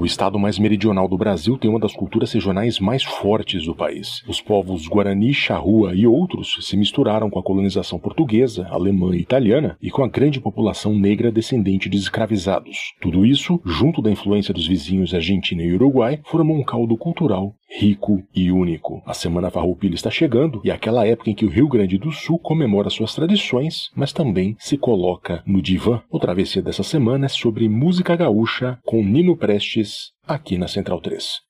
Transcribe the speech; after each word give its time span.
O 0.00 0.06
estado 0.06 0.38
mais 0.38 0.58
meridional 0.58 1.06
do 1.06 1.18
Brasil 1.18 1.58
tem 1.58 1.70
uma 1.70 1.78
das 1.78 1.92
culturas 1.92 2.32
regionais 2.32 2.80
mais 2.80 3.04
fortes 3.04 3.66
do 3.66 3.74
país. 3.74 4.22
Os 4.26 4.40
povos 4.40 4.88
Guarani, 4.88 5.34
Charrua 5.34 5.94
e 5.94 6.06
outros 6.06 6.56
se 6.62 6.74
misturaram 6.74 7.28
com 7.28 7.38
a 7.38 7.42
colonização 7.42 7.98
portuguesa, 7.98 8.66
alemã 8.70 9.14
e 9.14 9.20
italiana 9.20 9.76
e 9.78 9.90
com 9.90 10.02
a 10.02 10.08
grande 10.08 10.40
população 10.40 10.98
negra 10.98 11.30
descendente 11.30 11.86
de 11.90 11.98
escravizados. 11.98 12.94
Tudo 12.98 13.26
isso, 13.26 13.60
junto 13.62 14.00
da 14.00 14.10
influência 14.10 14.54
dos 14.54 14.66
vizinhos 14.66 15.12
Argentina 15.12 15.62
e 15.62 15.74
Uruguai, 15.74 16.18
formou 16.24 16.56
um 16.56 16.64
caldo 16.64 16.96
cultural 16.96 17.54
rico 17.70 18.22
e 18.34 18.50
único. 18.50 19.02
A 19.06 19.14
Semana 19.14 19.50
Farroupilha 19.50 19.94
está 19.94 20.10
chegando 20.10 20.60
e 20.64 20.70
é 20.70 20.74
aquela 20.74 21.06
época 21.06 21.30
em 21.30 21.34
que 21.34 21.44
o 21.44 21.50
Rio 21.50 21.68
Grande 21.68 21.96
do 21.98 22.10
Sul 22.10 22.38
comemora 22.38 22.90
suas 22.90 23.14
tradições, 23.14 23.90
mas 23.94 24.12
também 24.12 24.56
se 24.58 24.76
coloca 24.76 25.42
no 25.46 25.62
divã. 25.62 26.02
O 26.10 26.18
travessia 26.18 26.60
dessa 26.60 26.82
semana 26.82 27.26
é 27.26 27.28
sobre 27.28 27.68
música 27.68 28.16
gaúcha 28.16 28.78
com 28.84 29.02
Nino 29.02 29.36
Prestes 29.36 30.12
aqui 30.26 30.58
na 30.58 30.68
Central 30.68 31.00
3. 31.00 31.49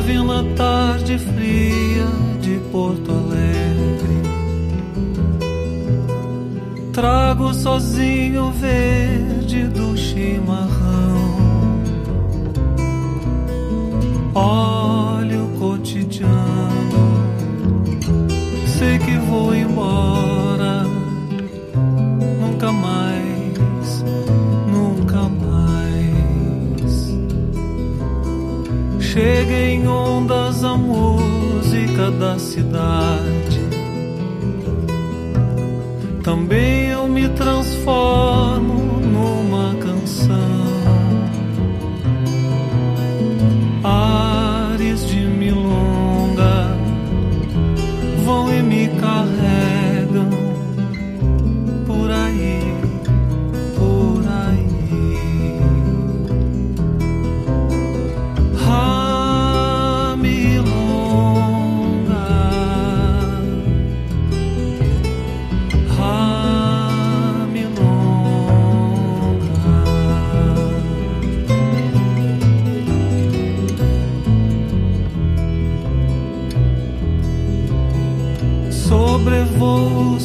Chove 0.00 0.18
uma 0.18 0.42
tarde 0.56 1.18
fria 1.18 2.06
de 2.40 2.58
Porto 2.72 3.12
Alegre. 3.12 4.22
Trago 6.90 7.52
sozinho 7.52 8.46
o 8.46 8.50
verde 8.50 9.64
do 9.64 9.94
chimarrão. 9.98 11.20
Olho 14.34 15.44
o 15.44 15.58
cotidiano. 15.58 16.30
Sei 18.78 18.98
que 18.98 19.18
vou 19.28 19.54
embora. 19.54 20.86
Nunca 22.40 22.72
mais, 22.72 24.02
nunca 24.66 25.28
mais. 25.28 25.60
Chega 28.98 29.52
em 29.52 29.69
ondas 29.90 30.64
a 30.64 30.76
música 30.76 32.10
da 32.12 32.38
cidade. 32.38 33.60
Também 36.22 36.88
eu 36.88 37.08
me 37.08 37.28
transformo 37.30 38.79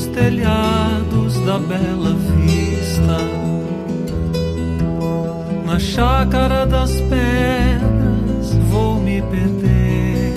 os 0.05 0.07
telhados 0.07 1.39
da 1.39 1.57
bela 1.57 2.13
vista 2.13 3.17
Na 5.65 5.79
chácara 5.79 6.65
das 6.65 6.91
pedras 7.01 8.53
vou 8.69 8.99
me 8.99 9.21
perder. 9.21 10.33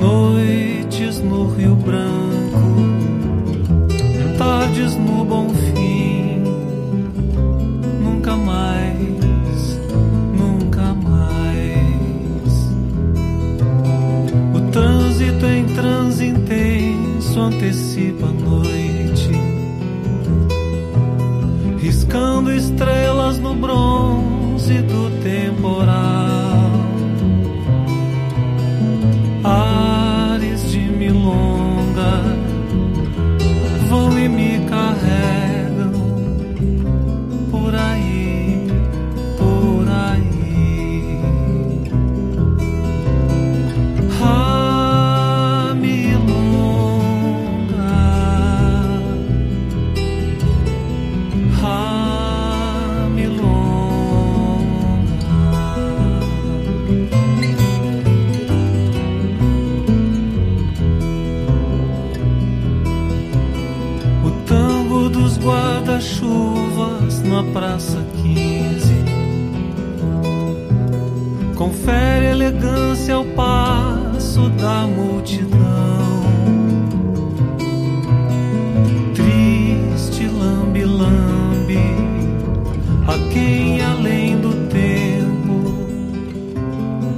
Noites 0.00 1.20
no 1.20 1.48
Rio 1.54 1.71
antecipa 17.42 18.26
a 18.26 18.32
noite, 18.32 19.30
riscando 21.78 22.52
estrelas 22.52 23.38
no 23.38 23.54
bronze 23.54 24.80
do 24.82 25.10
temporal. 25.22 26.31
Ao 73.22 73.26
passo 73.36 74.48
da 74.50 74.86
multidão. 74.86 76.22
Triste 79.14 80.26
lambe-lambe 80.26 81.78
a 83.06 83.32
quem 83.32 83.80
além 83.80 84.40
do 84.40 84.68
tempo 84.68 85.52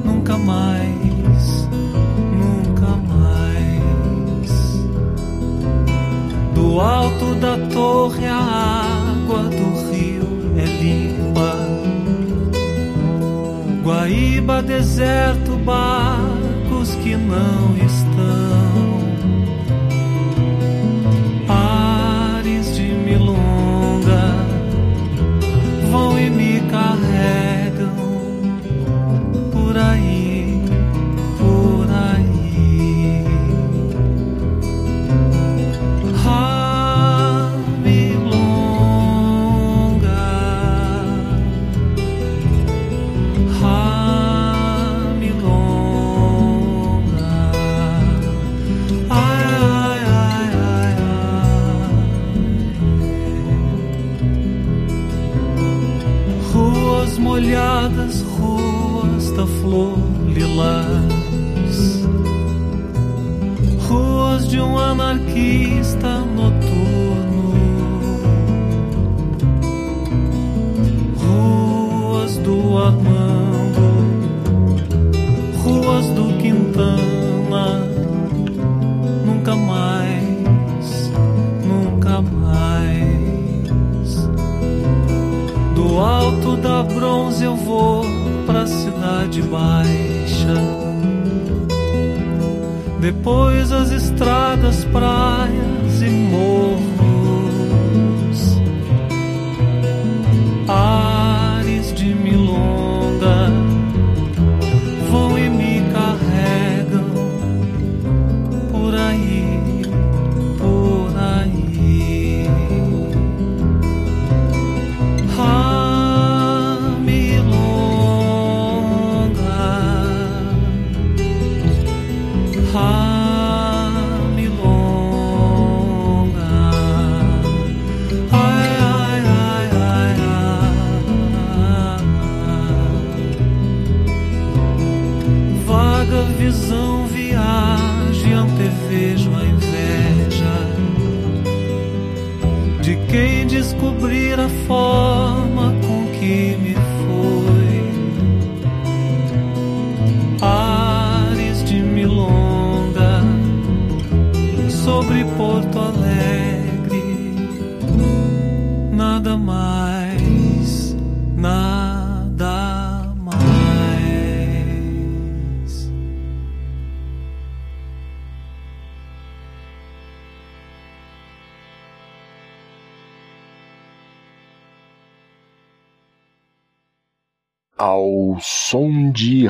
nunca 0.05 0.37
mais, 0.37 1.69
nunca 2.39 2.97
mais. 3.09 4.53
Do 6.55 6.81
alto 6.81 7.35
da 7.37 7.57
torre 7.73 8.27
a 8.27 8.37
água 8.37 9.45
do 9.45 9.91
rio 9.91 10.29
é 10.59 10.65
limpa. 10.83 11.55
Guaíba, 13.83 14.63
deserto, 14.63 15.57
barcos 15.59 15.94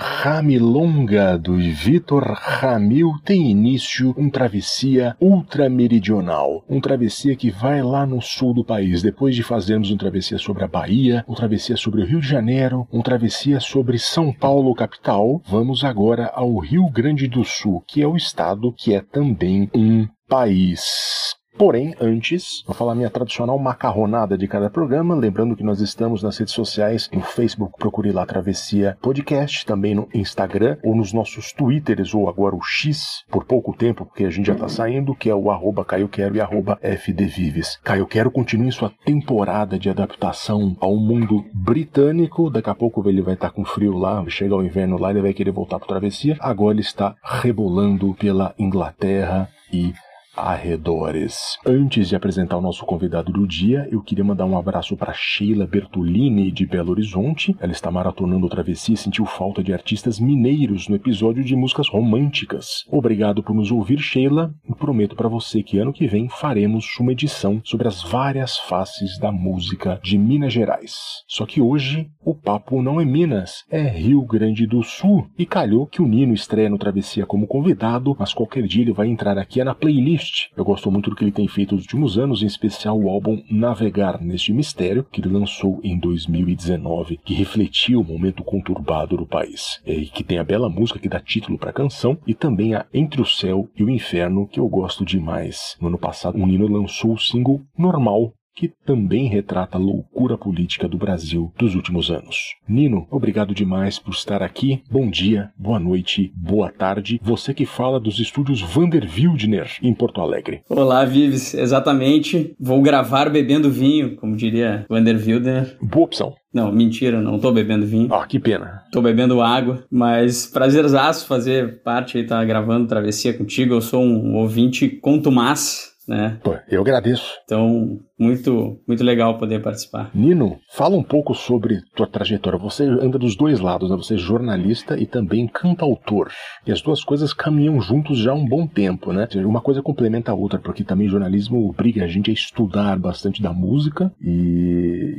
Ramilonga 0.07 1.39
do 1.39 1.57
Vitor 1.57 2.25
Ramil 2.25 3.15
tem 3.25 3.51
início 3.51 4.15
um 4.19 4.29
travessia 4.29 5.17
ultrameridional, 5.19 6.63
um 6.69 6.79
travessia 6.79 7.35
que 7.35 7.51
vai 7.51 7.83
lá 7.83 8.05
no 8.05 8.21
sul 8.21 8.53
do 8.53 8.63
país. 8.63 9.03
Depois 9.03 9.35
de 9.35 9.43
fazermos 9.43 9.91
um 9.91 9.97
travessia 9.97 10.37
sobre 10.37 10.63
a 10.63 10.69
Bahia, 10.69 11.25
um 11.27 11.33
travessia 11.33 11.77
sobre 11.79 12.03
o 12.03 12.07
Rio 12.07 12.21
de 12.21 12.29
Janeiro, 12.29 12.87
um 12.93 13.01
travessia 13.01 13.61
sobre 13.61 13.99
São 13.99 14.31
Paulo 14.31 14.75
capital, 14.75 15.41
vamos 15.47 15.83
agora 15.83 16.31
ao 16.35 16.59
Rio 16.59 16.87
Grande 16.91 17.27
do 17.27 17.43
Sul, 17.43 17.83
que 17.87 18.03
é 18.03 18.07
o 18.07 18.15
estado 18.15 18.75
que 18.77 18.93
é 18.95 19.01
também 19.01 19.71
um 19.75 20.07
país. 20.29 21.35
Porém, 21.57 21.95
antes, 22.01 22.65
vou 22.67 22.75
falar 22.75 22.97
minha 22.97 23.09
tradicional 23.09 23.57
macarronada 23.59 24.37
de 24.37 24.49
cada 24.49 24.69
programa, 24.69 25.15
lembrando 25.15 25.55
que 25.55 25.63
nós 25.63 25.81
estamos 25.81 26.23
nas 26.23 26.37
redes 26.37 26.53
sociais, 26.53 27.09
no 27.13 27.21
Facebook, 27.21 27.79
procure 27.79 28.11
lá 28.11 28.27
Travessia 28.27 28.99
Podcast, 29.01 29.65
também 29.65 29.95
no 29.95 30.09
Instagram, 30.13 30.77
ou 30.83 30.97
nos 30.97 31.13
nossos 31.13 31.53
Twitters, 31.53 32.13
ou 32.13 32.29
agora 32.29 32.57
o 32.57 32.61
X, 32.63 33.25
por 33.31 33.45
pouco 33.45 33.73
tempo, 33.73 34.05
porque 34.05 34.25
a 34.25 34.31
gente 34.31 34.47
já 34.47 34.55
tá 34.57 34.69
saindo, 34.69 35.15
que 35.15 35.31
é 35.31 35.35
o 35.35 35.49
arroba 35.49 35.85
Caio 35.85 36.09
Quero 36.09 36.35
e 36.35 36.41
arroba 36.41 36.77
FDVives. 36.83 37.79
Caio 37.85 38.07
Quero 38.07 38.33
continua 38.33 38.67
em 38.67 38.73
sua 38.73 38.93
temporada 39.05 39.79
de 39.79 39.89
adaptação 39.89 40.77
ao 40.81 40.97
mundo 40.97 41.45
britânico, 41.53 42.51
daqui 42.51 42.71
a 42.71 42.75
pouco 42.75 43.09
ele 43.09 43.23
vai 43.23 43.35
estar 43.35 43.51
com 43.51 43.65
frio 43.65 43.97
lá, 43.97 44.25
chega 44.29 44.57
o 44.57 44.65
inverno 44.65 44.99
lá, 44.99 45.11
ele 45.11 45.23
vai 45.23 45.33
querer 45.33 45.53
voltar 45.53 45.79
pro 45.79 45.87
Travessia, 45.87 46.37
agora 46.41 46.75
ele 46.75 46.81
está 46.81 47.15
rebolando 47.23 48.13
pela 48.15 48.55
Inglaterra 48.59 49.49
e 49.73 49.93
arredores. 50.37 51.59
Antes 51.65 52.09
de 52.09 52.17
apresentar 52.17 52.57
o 52.57 52.61
nosso 52.61 52.85
convidado 52.85 53.33
do 53.33 53.47
dia, 53.47 53.89
eu 53.91 54.03
queria 54.03 54.25
mandar 54.25 54.45
um 54.45 54.59
abraço 54.59 54.97
para 54.97 55.13
Sheila 55.15 55.67
Bertolini 55.67 56.51
de 56.51 56.67
Belo 56.67 56.91
Horizonte. 56.91 57.57
Ela 57.61 57.73
está 57.73 57.91
maratonando 57.91 58.47
o 58.47 58.49
Travessia 58.49 58.95
e 58.95 58.99
sentiu 58.99 59.25
falta 59.25 59.63
de 59.63 59.73
artistas 59.73 60.19
mineiros 60.19 60.89
no 60.89 60.97
episódio 60.97 61.45
de 61.45 61.57
músicas 61.57 61.89
românticas. 61.89 62.85
Obrigado 62.91 63.43
por 63.43 63.55
nos 63.55 63.71
ouvir, 63.71 63.99
Sheila, 63.99 64.53
e 64.69 64.75
prometo 64.75 65.17
para 65.17 65.29
você 65.29 65.63
que 65.63 65.79
ano 65.79 65.93
que 65.93 66.07
vem 66.07 66.29
faremos 66.29 66.87
uma 66.99 67.13
edição 67.13 67.61
sobre 67.65 67.89
as 67.89 68.03
várias 68.03 68.59
faces 68.59 69.19
da 69.19 69.31
música 69.31 70.01
de 70.03 70.19
Minas 70.19 70.53
Gerais. 70.53 70.95
Só 71.29 71.47
que 71.47 71.61
hoje 71.61 72.09
o 72.25 72.35
papo 72.35 72.83
não 72.83 73.01
é 73.01 73.05
Minas, 73.05 73.65
é 73.71 73.83
Rio 73.83 74.23
Grande 74.23 74.67
do 74.67 74.83
Sul. 74.83 75.27
E 75.39 75.47
calhou 75.47 75.87
que 75.87 76.03
o 76.03 76.07
Nino 76.07 76.35
estreia 76.35 76.69
no 76.69 76.79
Travessia 76.79 77.27
como 77.27 77.47
convidado, 77.47 78.17
mas 78.19 78.33
qualquer 78.33 78.65
dia 78.65 78.83
ele 78.83 78.93
vai 78.93 79.09
entrar 79.09 79.39
aqui 79.39 79.63
na 79.63 79.75
playlist 79.75 80.24
eu 80.57 80.65
gosto 80.65 80.91
muito 80.91 81.11
do 81.11 81.17
que 81.17 81.25
ele 81.25 81.33
tem 81.33 81.49
feito 81.49 81.75
nos 81.75 81.85
últimos 81.85 82.19
anos, 82.19 82.43
em 82.43 82.47
especial 82.47 82.99
o 82.99 83.09
álbum 83.09 83.43
Navegar 83.51 84.23
neste 84.23 84.53
Mistério, 84.53 85.05
que 85.11 85.21
ele 85.21 85.29
lançou 85.29 85.81
em 85.83 85.99
2019, 85.99 87.19
que 87.25 87.35
refletia 87.35 87.99
o 87.99 88.05
momento 88.05 88.43
conturbado 88.43 89.17
do 89.17 89.27
país. 89.27 89.81
É, 89.87 89.93
e 89.93 90.07
que 90.07 90.25
tem 90.25 90.39
a 90.39 90.45
bela 90.45 90.69
música 90.69 90.99
que 90.99 91.09
dá 91.09 91.21
título 91.21 91.59
para 91.59 91.71
a 91.71 91.75
canção, 91.75 92.19
e 92.27 92.35
também 92.35 92.75
a 92.75 92.87
Entre 92.93 93.21
o 93.21 93.27
Céu 93.27 93.69
e 93.77 93.85
o 93.85 93.91
Inferno, 93.91 94.47
que 94.47 94.61
eu 94.61 94.69
gosto 94.69 95.05
demais. 95.05 95.77
No 95.81 95.89
ano 95.89 95.99
passado, 95.99 96.39
o 96.39 96.47
Nino 96.47 96.67
lançou 96.67 97.13
o 97.13 97.19
single 97.19 97.61
Normal, 97.77 98.33
que 98.55 98.73
também 98.87 99.29
retrata 99.29 99.77
a 99.77 99.81
loucura 99.81 100.39
política 100.39 100.89
do 100.89 100.97
Brasil 100.97 101.53
dos 101.59 101.75
últimos 101.75 102.11
anos. 102.11 102.55
Nino, 102.69 103.07
obrigado 103.11 103.55
demais 103.55 103.99
por 103.99 104.13
estar 104.13 104.43
aqui. 104.43 104.83
Bom 104.91 105.11
dia, 105.11 105.51
boa 105.59 105.81
noite, 105.81 106.33
boa 106.37 106.71
tarde. 106.71 107.21
Você 107.23 107.53
que 107.53 107.67
fala 107.67 107.99
dos 107.99 108.21
estúdios 108.21 108.61
Vander 108.61 109.09
Wildner 109.13 109.71
em 109.83 109.93
Porto 109.93 110.21
Alegre. 110.21 110.63
Olá, 110.69 111.05
Vives. 111.05 111.55
Exatamente. 111.55 112.55
Vou 112.59 112.81
gravar 112.81 113.29
bebendo 113.29 113.71
vinho, 113.71 114.17
como 114.17 114.37
diria 114.37 114.87
Vander 114.89 115.17
Wildner. 115.17 115.77
Boa 115.83 116.05
opção. 116.05 116.35
Não, 116.53 116.71
mentira, 116.71 117.21
não 117.21 117.41
tô 117.41 117.51
bebendo 117.51 117.85
vinho. 117.85 118.15
Ah, 118.15 118.25
que 118.27 118.39
pena. 118.39 118.83
Tô 118.93 119.03
bebendo 119.03 119.43
água, 119.43 119.85
mas 119.91 120.47
prazerzaço 120.47 121.27
fazer 121.27 121.83
parte 121.83 122.17
aí, 122.17 122.25
tá 122.25 122.45
gravando 122.45 122.87
Travessia 122.87 123.37
contigo. 123.37 123.75
Eu 123.75 123.81
sou 123.81 124.01
um 124.01 124.37
ouvinte 124.37 124.89
contumaz 124.89 125.94
né? 126.07 126.39
Pô, 126.43 126.57
eu 126.69 126.81
agradeço. 126.81 127.33
Então, 127.45 127.99
muito, 128.19 128.81
muito 128.87 129.03
legal 129.03 129.39
poder 129.39 129.63
participar. 129.63 130.11
Nino, 130.15 130.59
fala 130.73 130.97
um 130.97 131.03
pouco 131.03 131.35
sobre 131.35 131.81
tua 131.95 132.07
trajetória. 132.07 132.59
Você 132.59 132.85
anda 132.85 133.19
dos 133.19 133.37
dois 133.37 133.61
lados, 133.61 133.91
né? 133.91 133.97
Você 133.97 134.15
é 134.15 134.19
jornalista 134.19 134.99
e 134.99 135.07
também 135.07 135.47
cantautor. 135.47 136.31
E 136.67 136.73
as 136.73 136.81
duas 136.81 137.03
coisas 137.03 137.33
caminham 137.33 137.81
juntos 137.81 138.19
já 138.19 138.33
há 138.33 138.35
um 138.35 138.47
bom 138.47 138.67
tempo, 138.67 139.13
né? 139.13 139.27
Uma 139.45 139.61
coisa 139.61 139.83
complementa 139.83 140.33
a 140.33 140.35
outra, 140.35 140.59
porque 140.59 140.85
também 140.85 141.09
jornalismo 141.09 141.69
obriga 141.69 142.05
a 142.05 142.09
gente 142.09 142.31
a 142.31 142.35
estudar 142.35 142.99
bastante 142.99 143.43
da 143.43 143.53
música 143.53 144.13
e 144.21 145.15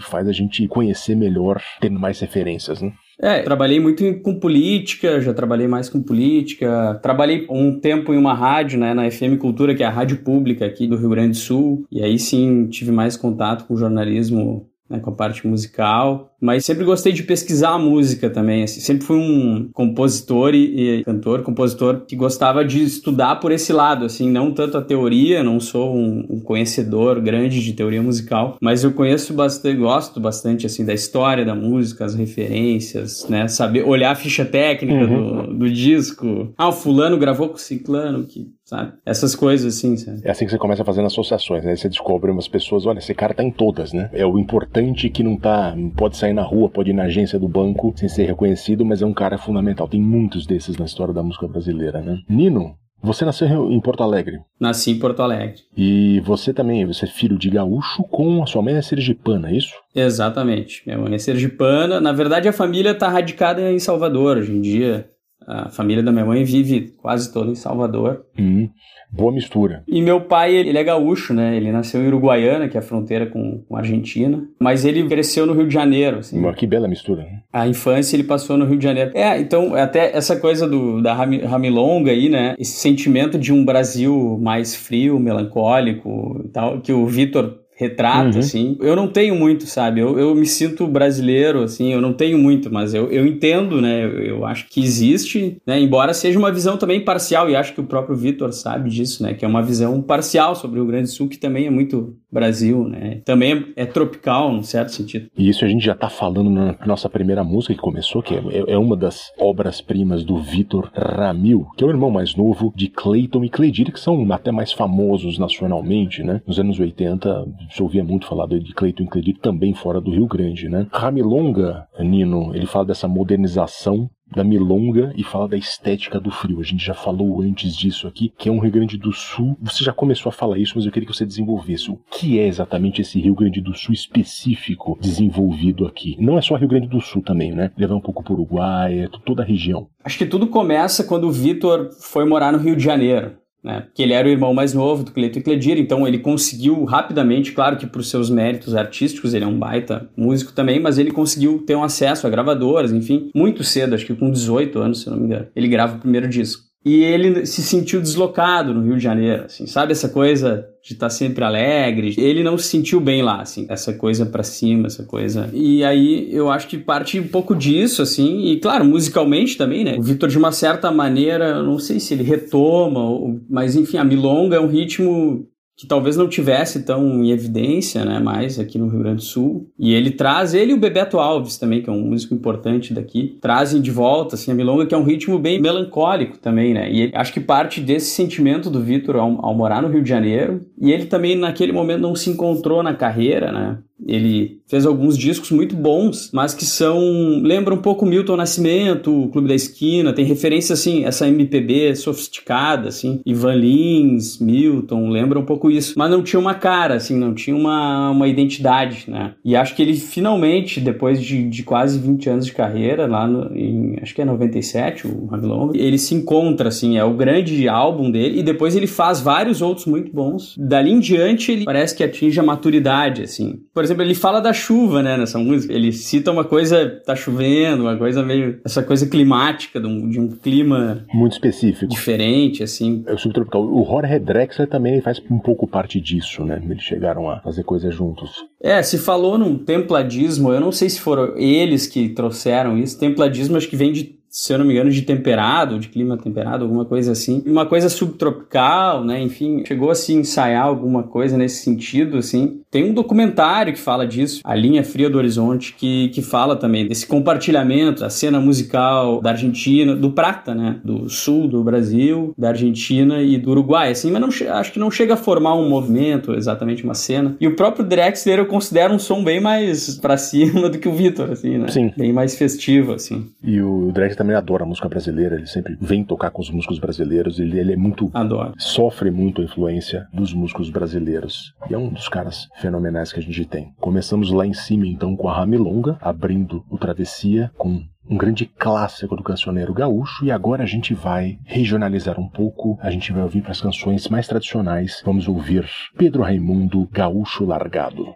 faz 0.00 0.26
a 0.26 0.32
gente 0.32 0.66
conhecer 0.66 1.14
melhor, 1.14 1.60
tendo 1.80 2.00
mais 2.00 2.18
referências, 2.20 2.80
né? 2.80 2.92
É, 3.22 3.42
trabalhei 3.42 3.78
muito 3.78 4.02
com 4.22 4.40
política, 4.40 5.20
já 5.20 5.34
trabalhei 5.34 5.68
mais 5.68 5.90
com 5.90 6.02
política. 6.02 6.98
Trabalhei 7.02 7.46
um 7.50 7.78
tempo 7.78 8.14
em 8.14 8.16
uma 8.16 8.32
rádio, 8.32 8.78
né, 8.78 8.94
na 8.94 9.10
FM 9.10 9.36
Cultura, 9.38 9.74
que 9.74 9.82
é 9.82 9.86
a 9.86 9.90
rádio 9.90 10.18
pública 10.18 10.64
aqui 10.64 10.86
do 10.86 10.96
Rio 10.96 11.10
Grande 11.10 11.32
do 11.32 11.36
Sul. 11.36 11.84
E 11.92 12.02
aí 12.02 12.18
sim 12.18 12.66
tive 12.68 12.90
mais 12.90 13.18
contato 13.18 13.66
com 13.66 13.76
jornalismo 13.76 14.69
né, 14.90 14.98
com 14.98 15.10
a 15.10 15.14
parte 15.14 15.46
musical, 15.46 16.34
mas 16.40 16.64
sempre 16.64 16.84
gostei 16.84 17.12
de 17.12 17.22
pesquisar 17.22 17.70
a 17.70 17.78
música 17.78 18.28
também, 18.28 18.64
assim, 18.64 18.80
sempre 18.80 19.06
fui 19.06 19.16
um 19.16 19.70
compositor 19.72 20.54
e, 20.54 20.98
e, 20.98 21.04
cantor, 21.04 21.42
compositor 21.42 22.00
que 22.06 22.16
gostava 22.16 22.64
de 22.64 22.82
estudar 22.82 23.36
por 23.36 23.52
esse 23.52 23.72
lado, 23.72 24.04
assim, 24.04 24.28
não 24.30 24.52
tanto 24.52 24.76
a 24.76 24.82
teoria, 24.82 25.44
não 25.44 25.60
sou 25.60 25.94
um, 25.94 26.26
um 26.28 26.40
conhecedor 26.40 27.20
grande 27.20 27.62
de 27.62 27.72
teoria 27.72 28.02
musical, 28.02 28.56
mas 28.60 28.82
eu 28.82 28.92
conheço 28.92 29.32
bastante, 29.32 29.76
gosto 29.76 30.18
bastante, 30.18 30.66
assim, 30.66 30.84
da 30.84 30.94
história 30.94 31.44
da 31.44 31.54
música, 31.54 32.04
as 32.04 32.14
referências, 32.14 33.28
né, 33.28 33.46
saber, 33.46 33.84
olhar 33.84 34.10
a 34.10 34.16
ficha 34.16 34.44
técnica 34.44 35.04
uhum. 35.04 35.46
do, 35.46 35.54
do 35.58 35.70
disco, 35.70 36.52
ah, 36.58 36.68
o 36.68 36.72
fulano 36.72 37.16
gravou 37.16 37.48
com 37.48 37.54
o 37.54 37.58
ciclano, 37.58 38.24
que 38.24 38.48
sabe? 38.70 38.92
Essas 39.04 39.34
coisas 39.34 39.76
assim, 39.76 39.96
sabe? 39.96 40.20
É 40.24 40.30
assim 40.30 40.44
que 40.44 40.52
você 40.52 40.58
começa 40.58 40.84
fazendo 40.84 41.06
associações, 41.06 41.64
né? 41.64 41.74
Você 41.74 41.88
descobre 41.88 42.30
umas 42.30 42.46
pessoas, 42.46 42.86
olha, 42.86 42.98
esse 43.00 43.12
cara 43.12 43.34
tá 43.34 43.42
em 43.42 43.50
todas, 43.50 43.92
né? 43.92 44.08
É 44.12 44.24
o 44.24 44.38
importante 44.38 45.10
que 45.10 45.24
não 45.24 45.36
tá, 45.36 45.74
pode 45.96 46.16
sair 46.16 46.32
na 46.32 46.42
rua, 46.42 46.70
pode 46.70 46.90
ir 46.90 46.94
na 46.94 47.04
agência 47.04 47.38
do 47.38 47.48
banco 47.48 47.92
sem 47.96 48.08
ser 48.08 48.26
reconhecido, 48.26 48.84
mas 48.84 49.02
é 49.02 49.06
um 49.06 49.12
cara 49.12 49.36
fundamental. 49.36 49.88
Tem 49.88 50.00
muitos 50.00 50.46
desses 50.46 50.76
na 50.76 50.84
história 50.84 51.12
da 51.12 51.22
música 51.22 51.48
brasileira, 51.48 52.00
né? 52.00 52.20
Nino, 52.28 52.76
você 53.02 53.24
nasceu 53.24 53.70
em 53.70 53.80
Porto 53.80 54.02
Alegre? 54.02 54.38
Nasci 54.60 54.92
em 54.92 54.98
Porto 54.98 55.22
Alegre. 55.22 55.54
E 55.76 56.20
você 56.20 56.52
também, 56.52 56.86
você 56.86 57.06
é 57.06 57.08
filho 57.08 57.38
de 57.38 57.50
gaúcho 57.50 58.04
com 58.04 58.42
a 58.42 58.46
sua 58.46 58.62
mãe 58.62 58.74
é 58.74 58.82
sergipana, 58.82 59.50
é 59.50 59.56
isso? 59.56 59.74
Exatamente. 59.94 60.82
Minha 60.86 60.98
mãe 60.98 61.14
é 61.14 61.18
sergipana. 61.18 62.00
Na 62.00 62.12
verdade, 62.12 62.46
a 62.46 62.52
família 62.52 62.90
está 62.90 63.08
radicada 63.08 63.72
em 63.72 63.78
Salvador 63.78 64.36
hoje 64.36 64.52
em 64.52 64.60
dia. 64.60 65.08
A 65.46 65.68
família 65.70 66.02
da 66.02 66.12
minha 66.12 66.24
mãe 66.24 66.44
vive 66.44 66.92
quase 66.98 67.32
toda 67.32 67.50
em 67.50 67.54
Salvador. 67.54 68.24
Hum, 68.38 68.68
boa 69.10 69.32
mistura. 69.32 69.82
E 69.88 70.00
meu 70.00 70.20
pai, 70.20 70.54
ele 70.54 70.78
é 70.78 70.84
gaúcho, 70.84 71.34
né? 71.34 71.56
Ele 71.56 71.72
nasceu 71.72 72.02
em 72.02 72.06
Uruguaiana, 72.06 72.68
que 72.68 72.76
é 72.76 72.80
a 72.80 72.82
fronteira 72.82 73.26
com, 73.26 73.62
com 73.68 73.76
a 73.76 73.80
Argentina. 73.80 74.46
Mas 74.60 74.84
ele 74.84 75.08
cresceu 75.08 75.46
no 75.46 75.52
Rio 75.52 75.66
de 75.66 75.74
Janeiro. 75.74 76.18
Assim. 76.18 76.40
Que 76.52 76.66
bela 76.66 76.86
mistura. 76.86 77.22
Né? 77.22 77.40
A 77.52 77.66
infância 77.66 78.16
ele 78.16 78.24
passou 78.24 78.56
no 78.56 78.64
Rio 78.64 78.78
de 78.78 78.84
Janeiro. 78.84 79.10
É, 79.14 79.40
então, 79.40 79.74
até 79.74 80.16
essa 80.16 80.36
coisa 80.36 80.68
do, 80.68 81.02
da 81.02 81.14
Ramilonga 81.14 82.10
aí, 82.10 82.28
né? 82.28 82.54
Esse 82.58 82.78
sentimento 82.78 83.38
de 83.38 83.52
um 83.52 83.64
Brasil 83.64 84.38
mais 84.40 84.74
frio, 84.74 85.18
melancólico 85.18 86.42
e 86.44 86.48
tal, 86.48 86.80
que 86.80 86.92
o 86.92 87.06
Vitor 87.06 87.59
retrato, 87.80 88.34
uhum. 88.34 88.40
assim. 88.40 88.76
Eu 88.78 88.94
não 88.94 89.08
tenho 89.08 89.34
muito, 89.34 89.66
sabe? 89.66 90.00
Eu, 90.00 90.18
eu 90.18 90.34
me 90.34 90.44
sinto 90.44 90.86
brasileiro, 90.86 91.62
assim, 91.62 91.92
eu 91.92 92.00
não 92.00 92.12
tenho 92.12 92.38
muito, 92.38 92.70
mas 92.70 92.92
eu, 92.92 93.10
eu 93.10 93.26
entendo, 93.26 93.80
né? 93.80 94.04
Eu, 94.04 94.10
eu 94.20 94.44
acho 94.44 94.68
que 94.68 94.82
existe, 94.82 95.56
né? 95.66 95.80
Embora 95.80 96.12
seja 96.12 96.38
uma 96.38 96.52
visão 96.52 96.76
também 96.76 97.00
parcial, 97.02 97.48
e 97.48 97.56
acho 97.56 97.72
que 97.72 97.80
o 97.80 97.84
próprio 97.84 98.14
Vitor 98.14 98.52
sabe 98.52 98.90
disso, 98.90 99.22
né? 99.22 99.32
Que 99.32 99.46
é 99.46 99.48
uma 99.48 99.62
visão 99.62 100.02
parcial 100.02 100.54
sobre 100.54 100.78
o 100.78 100.82
Rio 100.82 100.92
Grande 100.92 101.04
do 101.04 101.12
Sul, 101.14 101.28
que 101.28 101.38
também 101.38 101.66
é 101.66 101.70
muito 101.70 102.16
Brasil, 102.30 102.84
né? 102.84 103.22
Também 103.24 103.66
é, 103.76 103.82
é 103.82 103.86
tropical, 103.86 104.52
num 104.52 104.62
certo 104.62 104.92
sentido. 104.92 105.28
E 105.36 105.48
isso 105.48 105.64
a 105.64 105.68
gente 105.68 105.84
já 105.84 105.94
tá 105.94 106.08
falando 106.08 106.48
na 106.48 106.76
nossa 106.86 107.08
primeira 107.08 107.42
música 107.42 107.74
que 107.74 107.80
começou, 107.80 108.22
que 108.22 108.34
é, 108.34 108.40
é 108.68 108.78
uma 108.78 108.96
das 108.96 109.32
obras-primas 109.38 110.22
do 110.22 110.36
Vitor 110.36 110.90
Ramil, 110.94 111.66
que 111.76 111.82
é 111.82 111.86
o 111.86 111.90
irmão 111.90 112.10
mais 112.10 112.36
novo 112.36 112.72
de 112.76 112.88
Clayton 112.88 113.44
e 113.44 113.48
Cledir, 113.48 113.92
que 113.92 113.98
são 113.98 114.30
até 114.32 114.52
mais 114.52 114.70
famosos 114.72 115.38
nacionalmente, 115.38 116.22
né? 116.22 116.40
Nos 116.46 116.58
anos 116.58 116.78
80, 116.78 117.46
se 117.70 117.82
ouvia 117.82 118.04
muito 118.04 118.26
falar 118.26 118.46
de 118.46 118.74
Cleiton 118.74 119.06
Cledir 119.06 119.38
também 119.38 119.74
fora 119.74 120.00
do 120.00 120.10
Rio 120.10 120.26
Grande, 120.26 120.68
né? 120.68 120.86
Ramilonga, 120.92 121.86
Nino, 121.98 122.54
ele 122.54 122.66
fala 122.66 122.86
dessa 122.86 123.08
modernização 123.08 124.10
da 124.34 124.44
milonga 124.44 125.12
e 125.16 125.24
fala 125.24 125.48
da 125.48 125.56
estética 125.56 126.20
do 126.20 126.30
frio. 126.30 126.60
A 126.60 126.62
gente 126.62 126.84
já 126.84 126.94
falou 126.94 127.42
antes 127.42 127.76
disso 127.76 128.06
aqui, 128.06 128.32
que 128.38 128.48
é 128.48 128.52
um 128.52 128.60
Rio 128.60 128.70
Grande 128.70 128.96
do 128.96 129.12
Sul. 129.12 129.56
Você 129.60 129.82
já 129.82 129.92
começou 129.92 130.30
a 130.30 130.32
falar 130.32 130.58
isso, 130.58 130.74
mas 130.76 130.86
eu 130.86 130.92
queria 130.92 131.08
que 131.08 131.14
você 131.14 131.26
desenvolvesse. 131.26 131.90
O 131.90 131.98
que 132.10 132.38
é 132.38 132.46
exatamente 132.46 133.00
esse 133.00 133.20
Rio 133.20 133.34
Grande 133.34 133.60
do 133.60 133.74
Sul 133.74 133.92
específico 133.92 134.96
desenvolvido 135.00 135.86
aqui? 135.86 136.16
Não 136.18 136.38
é 136.38 136.42
só 136.42 136.54
Rio 136.54 136.68
Grande 136.68 136.88
do 136.88 137.00
Sul 137.00 137.22
também, 137.22 137.52
né? 137.52 137.72
Levar 137.76 137.96
um 137.96 138.00
pouco 138.00 138.22
para 138.22 138.32
o 138.32 138.36
Uruguai, 138.36 139.00
é 139.00 139.08
toda 139.24 139.42
a 139.42 139.46
região. 139.46 139.88
Acho 140.04 140.18
que 140.18 140.26
tudo 140.26 140.46
começa 140.46 141.04
quando 141.04 141.24
o 141.24 141.32
Vitor 141.32 141.90
foi 142.00 142.24
morar 142.24 142.52
no 142.52 142.58
Rio 142.58 142.76
de 142.76 142.84
Janeiro 142.84 143.40
né? 143.62 143.82
Porque 143.82 144.02
ele 144.02 144.12
era 144.12 144.26
o 144.26 144.30
irmão 144.30 144.54
mais 144.54 144.72
novo 144.72 145.04
do 145.04 145.12
Cleiton 145.12 145.38
e 145.38 145.42
Cledir, 145.42 145.78
então 145.78 146.06
ele 146.06 146.18
conseguiu 146.18 146.84
rapidamente, 146.84 147.52
claro 147.52 147.76
que 147.76 147.86
por 147.86 148.02
seus 148.02 148.30
méritos 148.30 148.74
artísticos, 148.74 149.34
ele 149.34 149.44
é 149.44 149.48
um 149.48 149.58
baita 149.58 150.08
músico 150.16 150.52
também, 150.52 150.80
mas 150.80 150.98
ele 150.98 151.10
conseguiu 151.10 151.58
ter 151.66 151.74
um 151.74 151.84
acesso 151.84 152.26
a 152.26 152.30
gravadoras, 152.30 152.92
enfim, 152.92 153.30
muito 153.34 153.62
cedo, 153.62 153.94
acho 153.94 154.06
que 154.06 154.14
com 154.14 154.30
18 154.30 154.78
anos, 154.78 155.02
se 155.02 155.10
não 155.10 155.16
me 155.16 155.26
engano. 155.26 155.46
Ele 155.54 155.68
grava 155.68 155.96
o 155.96 156.00
primeiro 156.00 156.28
disco. 156.28 156.69
E 156.84 157.02
ele 157.02 157.44
se 157.44 157.62
sentiu 157.62 158.00
deslocado 158.00 158.72
no 158.72 158.82
Rio 158.82 158.96
de 158.96 159.02
Janeiro, 159.02 159.44
assim, 159.44 159.66
sabe 159.66 159.92
essa 159.92 160.08
coisa 160.08 160.66
de 160.82 160.94
estar 160.94 161.06
tá 161.06 161.10
sempre 161.10 161.44
alegre. 161.44 162.14
Ele 162.16 162.42
não 162.42 162.56
se 162.56 162.68
sentiu 162.68 162.98
bem 163.00 163.22
lá, 163.22 163.42
assim, 163.42 163.66
essa 163.68 163.92
coisa 163.92 164.24
para 164.24 164.42
cima, 164.42 164.86
essa 164.86 165.04
coisa. 165.04 165.50
E 165.52 165.84
aí 165.84 166.34
eu 166.34 166.50
acho 166.50 166.66
que 166.66 166.78
parte 166.78 167.20
um 167.20 167.28
pouco 167.28 167.54
disso, 167.54 168.00
assim, 168.00 168.46
e 168.46 168.58
claro, 168.58 168.84
musicalmente 168.84 169.58
também, 169.58 169.84
né? 169.84 169.96
O 169.98 170.02
Vitor, 170.02 170.28
de 170.28 170.38
uma 170.38 170.52
certa 170.52 170.90
maneira, 170.90 171.62
não 171.62 171.78
sei 171.78 172.00
se 172.00 172.14
ele 172.14 172.22
retoma, 172.22 173.00
mas 173.48 173.76
enfim, 173.76 173.98
a 173.98 174.04
milonga 174.04 174.56
é 174.56 174.60
um 174.60 174.68
ritmo 174.68 175.46
que 175.80 175.86
talvez 175.86 176.14
não 176.14 176.28
tivesse 176.28 176.82
tão 176.82 177.24
em 177.24 177.30
evidência, 177.30 178.04
né, 178.04 178.18
mais 178.18 178.58
aqui 178.58 178.76
no 178.76 178.86
Rio 178.86 178.98
Grande 178.98 179.16
do 179.16 179.22
Sul. 179.22 179.66
E 179.78 179.94
ele 179.94 180.10
traz, 180.10 180.52
ele 180.52 180.72
e 180.72 180.74
o 180.74 180.78
Bebeto 180.78 181.18
Alves 181.18 181.56
também, 181.56 181.80
que 181.80 181.88
é 181.88 181.92
um 181.92 182.02
músico 182.02 182.34
importante 182.34 182.92
daqui, 182.92 183.38
trazem 183.40 183.80
de 183.80 183.90
volta, 183.90 184.34
assim, 184.34 184.50
a 184.50 184.54
milonga, 184.54 184.84
que 184.84 184.94
é 184.94 184.98
um 184.98 185.04
ritmo 185.04 185.38
bem 185.38 185.58
melancólico 185.58 186.36
também, 186.36 186.74
né, 186.74 186.92
e 186.92 187.00
ele, 187.00 187.12
acho 187.16 187.32
que 187.32 187.40
parte 187.40 187.80
desse 187.80 188.10
sentimento 188.10 188.68
do 188.68 188.82
Vitor 188.82 189.16
ao, 189.16 189.42
ao 189.42 189.54
morar 189.54 189.80
no 189.80 189.88
Rio 189.88 190.02
de 190.02 190.08
Janeiro, 190.10 190.66
e 190.78 190.92
ele 190.92 191.06
também 191.06 191.34
naquele 191.34 191.72
momento 191.72 192.02
não 192.02 192.14
se 192.14 192.28
encontrou 192.28 192.82
na 192.82 192.92
carreira, 192.92 193.50
né, 193.50 193.78
ele 194.06 194.60
fez 194.66 194.86
alguns 194.86 195.18
discos 195.18 195.50
muito 195.50 195.74
bons, 195.74 196.30
mas 196.32 196.54
que 196.54 196.64
são. 196.64 197.40
lembra 197.42 197.74
um 197.74 197.82
pouco 197.82 198.06
Milton 198.06 198.36
Nascimento, 198.36 199.24
o 199.24 199.28
Clube 199.28 199.48
da 199.48 199.54
Esquina, 199.54 200.12
tem 200.12 200.24
referência 200.24 200.74
assim, 200.74 201.04
essa 201.04 201.28
MPB 201.28 201.96
sofisticada, 201.96 202.88
assim, 202.88 203.20
Ivan 203.26 203.54
Lins, 203.54 204.38
Milton, 204.38 205.10
lembra 205.10 205.38
um 205.38 205.44
pouco 205.44 205.70
isso. 205.70 205.94
Mas 205.96 206.10
não 206.10 206.22
tinha 206.22 206.38
uma 206.38 206.54
cara, 206.54 206.94
assim, 206.94 207.16
não 207.16 207.34
tinha 207.34 207.56
uma, 207.56 208.10
uma 208.10 208.28
identidade, 208.28 209.04
né? 209.08 209.34
E 209.44 209.56
acho 209.56 209.74
que 209.74 209.82
ele 209.82 209.94
finalmente, 209.94 210.80
depois 210.80 211.20
de, 211.20 211.48
de 211.48 211.62
quase 211.62 211.98
20 211.98 212.30
anos 212.30 212.46
de 212.46 212.52
carreira, 212.52 213.06
lá 213.06 213.26
no, 213.26 213.56
em. 213.56 213.98
acho 214.00 214.14
que 214.14 214.22
é 214.22 214.24
97, 214.24 215.06
o 215.06 215.26
Raglong, 215.26 215.76
ele 215.76 215.98
se 215.98 216.14
encontra, 216.14 216.68
assim, 216.68 216.96
é 216.96 217.04
o 217.04 217.14
grande 217.14 217.68
álbum 217.68 218.10
dele, 218.10 218.38
e 218.38 218.42
depois 218.42 218.76
ele 218.76 218.86
faz 218.86 219.20
vários 219.20 219.60
outros 219.60 219.86
muito 219.86 220.12
bons. 220.12 220.54
Dali 220.56 220.92
em 220.92 221.00
diante, 221.00 221.50
ele 221.52 221.64
parece 221.64 221.96
que 221.96 222.04
atinge 222.04 222.38
a 222.38 222.42
maturidade, 222.42 223.22
assim. 223.22 223.60
Por 223.74 223.82
ele 223.98 224.14
fala 224.14 224.40
da 224.40 224.52
chuva, 224.52 225.02
né, 225.02 225.16
nessa 225.16 225.38
música. 225.38 225.72
Ele 225.72 225.92
cita 225.92 226.30
uma 226.30 226.44
coisa, 226.44 227.00
tá 227.04 227.14
chovendo, 227.14 227.84
uma 227.84 227.96
coisa 227.96 228.22
meio. 228.22 228.60
essa 228.64 228.82
coisa 228.82 229.06
climática, 229.06 229.80
de 229.80 229.86
um, 229.86 230.08
de 230.08 230.20
um 230.20 230.28
clima. 230.28 231.04
Muito 231.12 231.32
específico. 231.32 231.90
Diferente, 231.90 232.62
assim. 232.62 233.02
É 233.06 233.14
o 233.14 233.18
subtropical. 233.18 233.62
O 233.62 233.84
Jorge 233.84 234.18
Drexler 234.18 234.68
também 234.68 235.00
faz 235.00 235.20
um 235.30 235.38
pouco 235.38 235.66
parte 235.66 236.00
disso, 236.00 236.44
né? 236.44 236.60
Eles 236.64 236.82
chegaram 236.82 237.30
a 237.30 237.40
fazer 237.40 237.62
coisas 237.64 237.94
juntos. 237.94 238.44
É, 238.62 238.82
se 238.82 238.98
falou 238.98 239.38
num 239.38 239.56
templadismo, 239.56 240.52
eu 240.52 240.60
não 240.60 240.72
sei 240.72 240.88
se 240.88 241.00
foram 241.00 241.36
eles 241.36 241.86
que 241.86 242.10
trouxeram 242.10 242.76
isso. 242.78 242.98
Templadismo 242.98 243.56
acho 243.56 243.68
que 243.68 243.76
vem 243.76 243.92
de 243.92 244.19
se 244.30 244.52
eu 244.52 244.58
não 244.58 244.64
me 244.64 244.72
engano, 244.72 244.90
de 244.90 245.02
temperado, 245.02 245.80
de 245.80 245.88
clima 245.88 246.16
temperado, 246.16 246.62
alguma 246.62 246.84
coisa 246.84 247.10
assim. 247.10 247.42
Uma 247.44 247.66
coisa 247.66 247.88
subtropical, 247.88 249.04
né? 249.04 249.20
Enfim, 249.20 249.64
chegou 249.66 249.90
a 249.90 249.94
se 249.94 250.14
ensaiar 250.14 250.64
alguma 250.64 251.02
coisa 251.02 251.36
nesse 251.36 251.64
sentido, 251.64 252.16
assim. 252.16 252.60
Tem 252.70 252.88
um 252.88 252.94
documentário 252.94 253.72
que 253.72 253.78
fala 253.80 254.06
disso, 254.06 254.40
A 254.44 254.54
Linha 254.54 254.84
Fria 254.84 255.10
do 255.10 255.18
Horizonte, 255.18 255.74
que, 255.76 256.10
que 256.10 256.22
fala 256.22 256.54
também 256.54 256.86
desse 256.86 257.06
compartilhamento, 257.06 258.04
a 258.04 258.10
cena 258.10 258.38
musical 258.38 259.20
da 259.20 259.30
Argentina, 259.30 259.96
do 259.96 260.12
Prata, 260.12 260.54
né? 260.54 260.78
Do 260.84 261.08
sul 261.08 261.48
do 261.48 261.64
Brasil, 261.64 262.32
da 262.38 262.50
Argentina 262.50 263.20
e 263.20 263.36
do 263.36 263.50
Uruguai, 263.50 263.90
assim, 263.90 264.12
mas 264.12 264.20
não, 264.20 264.28
acho 264.54 264.72
que 264.72 264.78
não 264.78 264.92
chega 264.92 265.14
a 265.14 265.16
formar 265.16 265.56
um 265.56 265.68
movimento, 265.68 266.34
exatamente 266.34 266.84
uma 266.84 266.94
cena. 266.94 267.36
E 267.40 267.48
o 267.48 267.56
próprio 267.56 267.84
Drexler 267.84 268.38
eu 268.38 268.46
considero 268.46 268.94
um 268.94 268.98
som 268.98 269.24
bem 269.24 269.40
mais 269.40 269.98
pra 269.98 270.16
cima 270.16 270.68
do 270.70 270.78
que 270.78 270.88
o 270.88 270.92
Vitor, 270.92 271.32
assim, 271.32 271.58
né? 271.58 271.66
Sim. 271.68 271.92
Bem 271.96 272.12
mais 272.12 272.36
festivo, 272.36 272.92
assim. 272.92 273.26
E 273.42 273.60
o 273.60 273.90
Drexler 273.92 274.19
também 274.20 274.36
adora 274.36 274.64
a 274.64 274.66
música 274.66 274.86
brasileira, 274.86 275.36
ele 275.36 275.46
sempre 275.46 275.78
vem 275.80 276.04
tocar 276.04 276.30
com 276.30 276.42
os 276.42 276.50
músicos 276.50 276.78
brasileiros, 276.78 277.38
ele, 277.38 277.58
ele 277.58 277.72
é 277.72 277.76
muito. 277.76 278.10
Adoro. 278.12 278.52
Sofre 278.58 279.10
muito 279.10 279.40
a 279.40 279.44
influência 279.44 280.06
dos 280.12 280.34
músicos 280.34 280.68
brasileiros. 280.68 281.54
E 281.70 281.74
é 281.74 281.78
um 281.78 281.88
dos 281.88 282.06
caras 282.06 282.46
fenomenais 282.60 283.14
que 283.14 283.18
a 283.18 283.22
gente 283.22 283.46
tem. 283.46 283.72
Começamos 283.80 284.30
lá 284.30 284.46
em 284.46 284.52
cima, 284.52 284.86
então, 284.86 285.16
com 285.16 285.26
a 285.26 285.34
Ramilonga, 285.34 285.96
abrindo 286.02 286.62
o 286.68 286.76
Travessia 286.76 287.50
com 287.56 287.82
um 288.10 288.16
grande 288.18 288.44
clássico 288.44 289.16
do 289.16 289.22
cancioneiro 289.22 289.72
gaúcho 289.72 290.22
e 290.22 290.30
agora 290.30 290.64
a 290.64 290.66
gente 290.66 290.92
vai 290.92 291.38
regionalizar 291.44 292.20
um 292.20 292.28
pouco, 292.28 292.78
a 292.82 292.90
gente 292.90 293.12
vai 293.12 293.22
ouvir 293.22 293.40
para 293.40 293.52
as 293.52 293.60
canções 293.62 294.06
mais 294.08 294.28
tradicionais. 294.28 295.00
Vamos 295.02 295.28
ouvir 295.28 295.66
Pedro 295.96 296.22
Raimundo 296.22 296.86
Gaúcho 296.92 297.46
Largado. 297.46 298.14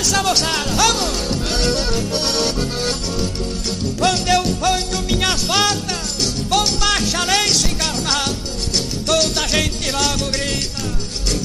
Dança, 0.00 0.22
moçada, 0.22 0.70
vamos! 0.76 1.10
Quando 3.98 4.28
eu 4.28 4.42
ponho 4.56 5.02
minhas 5.02 5.42
botas, 5.42 6.42
vou 6.48 6.66
baixar 6.78 7.26
lenço 7.26 7.66
encarnado. 7.66 8.34
Toda 9.04 9.42
a 9.42 9.46
gente 9.46 9.90
logo 9.90 10.30
grita, 10.30 10.80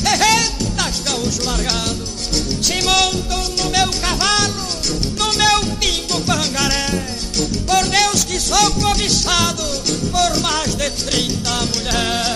eita, 0.05 0.89
gaúcho 1.03 1.43
largado. 1.43 2.07
Se 2.61 2.81
monto 2.83 3.61
no 3.61 3.69
meu 3.71 3.91
cavalo, 3.99 4.55
no 5.17 5.33
meu 5.33 5.75
pingo 5.75 6.21
pangaré. 6.21 6.87
Por 7.67 7.85
Deus 7.89 8.23
que 8.23 8.39
sou 8.39 8.71
cobiçado 8.75 9.63
por 10.13 10.39
mais 10.39 10.75
de 10.75 10.89
trinta 10.91 11.51
mulheres. 11.73 12.34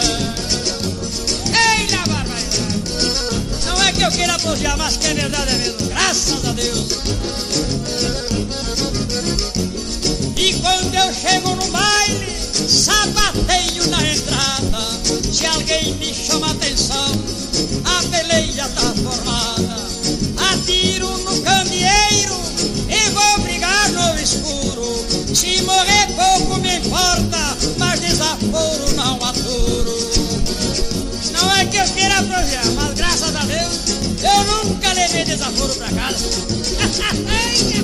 Associar, 4.18 4.76
mas 4.76 4.98
que 4.98 5.06
é 5.06 5.14
verdade 5.14 5.54
mesmo, 5.54 5.88
graças 5.88 6.44
a 6.44 6.52
Deus. 6.54 6.88
E 10.36 10.54
quando 10.54 10.96
eu 10.96 11.14
chego 11.14 11.54
no 11.56 11.68
baile, 11.68 12.36
sapateio 12.68 13.88
na 13.88 14.02
entrada. 14.04 15.00
Se 15.32 15.46
alguém 15.46 15.94
me 15.96 16.12
chama 16.12 16.52
atenção, 16.52 17.12
a 17.86 18.04
peleia 18.08 18.68
tá 18.70 18.94
formada. 19.04 19.78
Atiro 20.54 21.18
no 21.20 21.42
candeeiro 21.42 22.42
e 22.90 23.10
vou 23.12 23.40
brigar 23.42 23.90
no 23.92 24.20
escuro. 24.20 25.06
Se 25.36 25.62
morrer 25.62 26.08
pouco 26.16 26.60
me 26.60 26.78
importa, 26.78 27.58
mas 27.78 28.00
desaforo 28.00 28.92
não 28.96 29.24
aturo. 29.24 30.00
Não 31.32 31.56
é 31.58 31.66
que 31.66 31.78
eu 31.78 31.88
queira 31.90 32.24
projar, 32.24 32.66
mas 32.76 32.94
graças 32.96 33.36
a 33.36 33.46
Deus 33.46 33.89
eu 34.24 34.44
nunca 34.46 34.94
levei 34.94 35.24
desaforo 35.26 35.74
pra 35.76 35.90
casa. 35.90 36.26
Ai, 37.30 37.56
que 37.72 37.82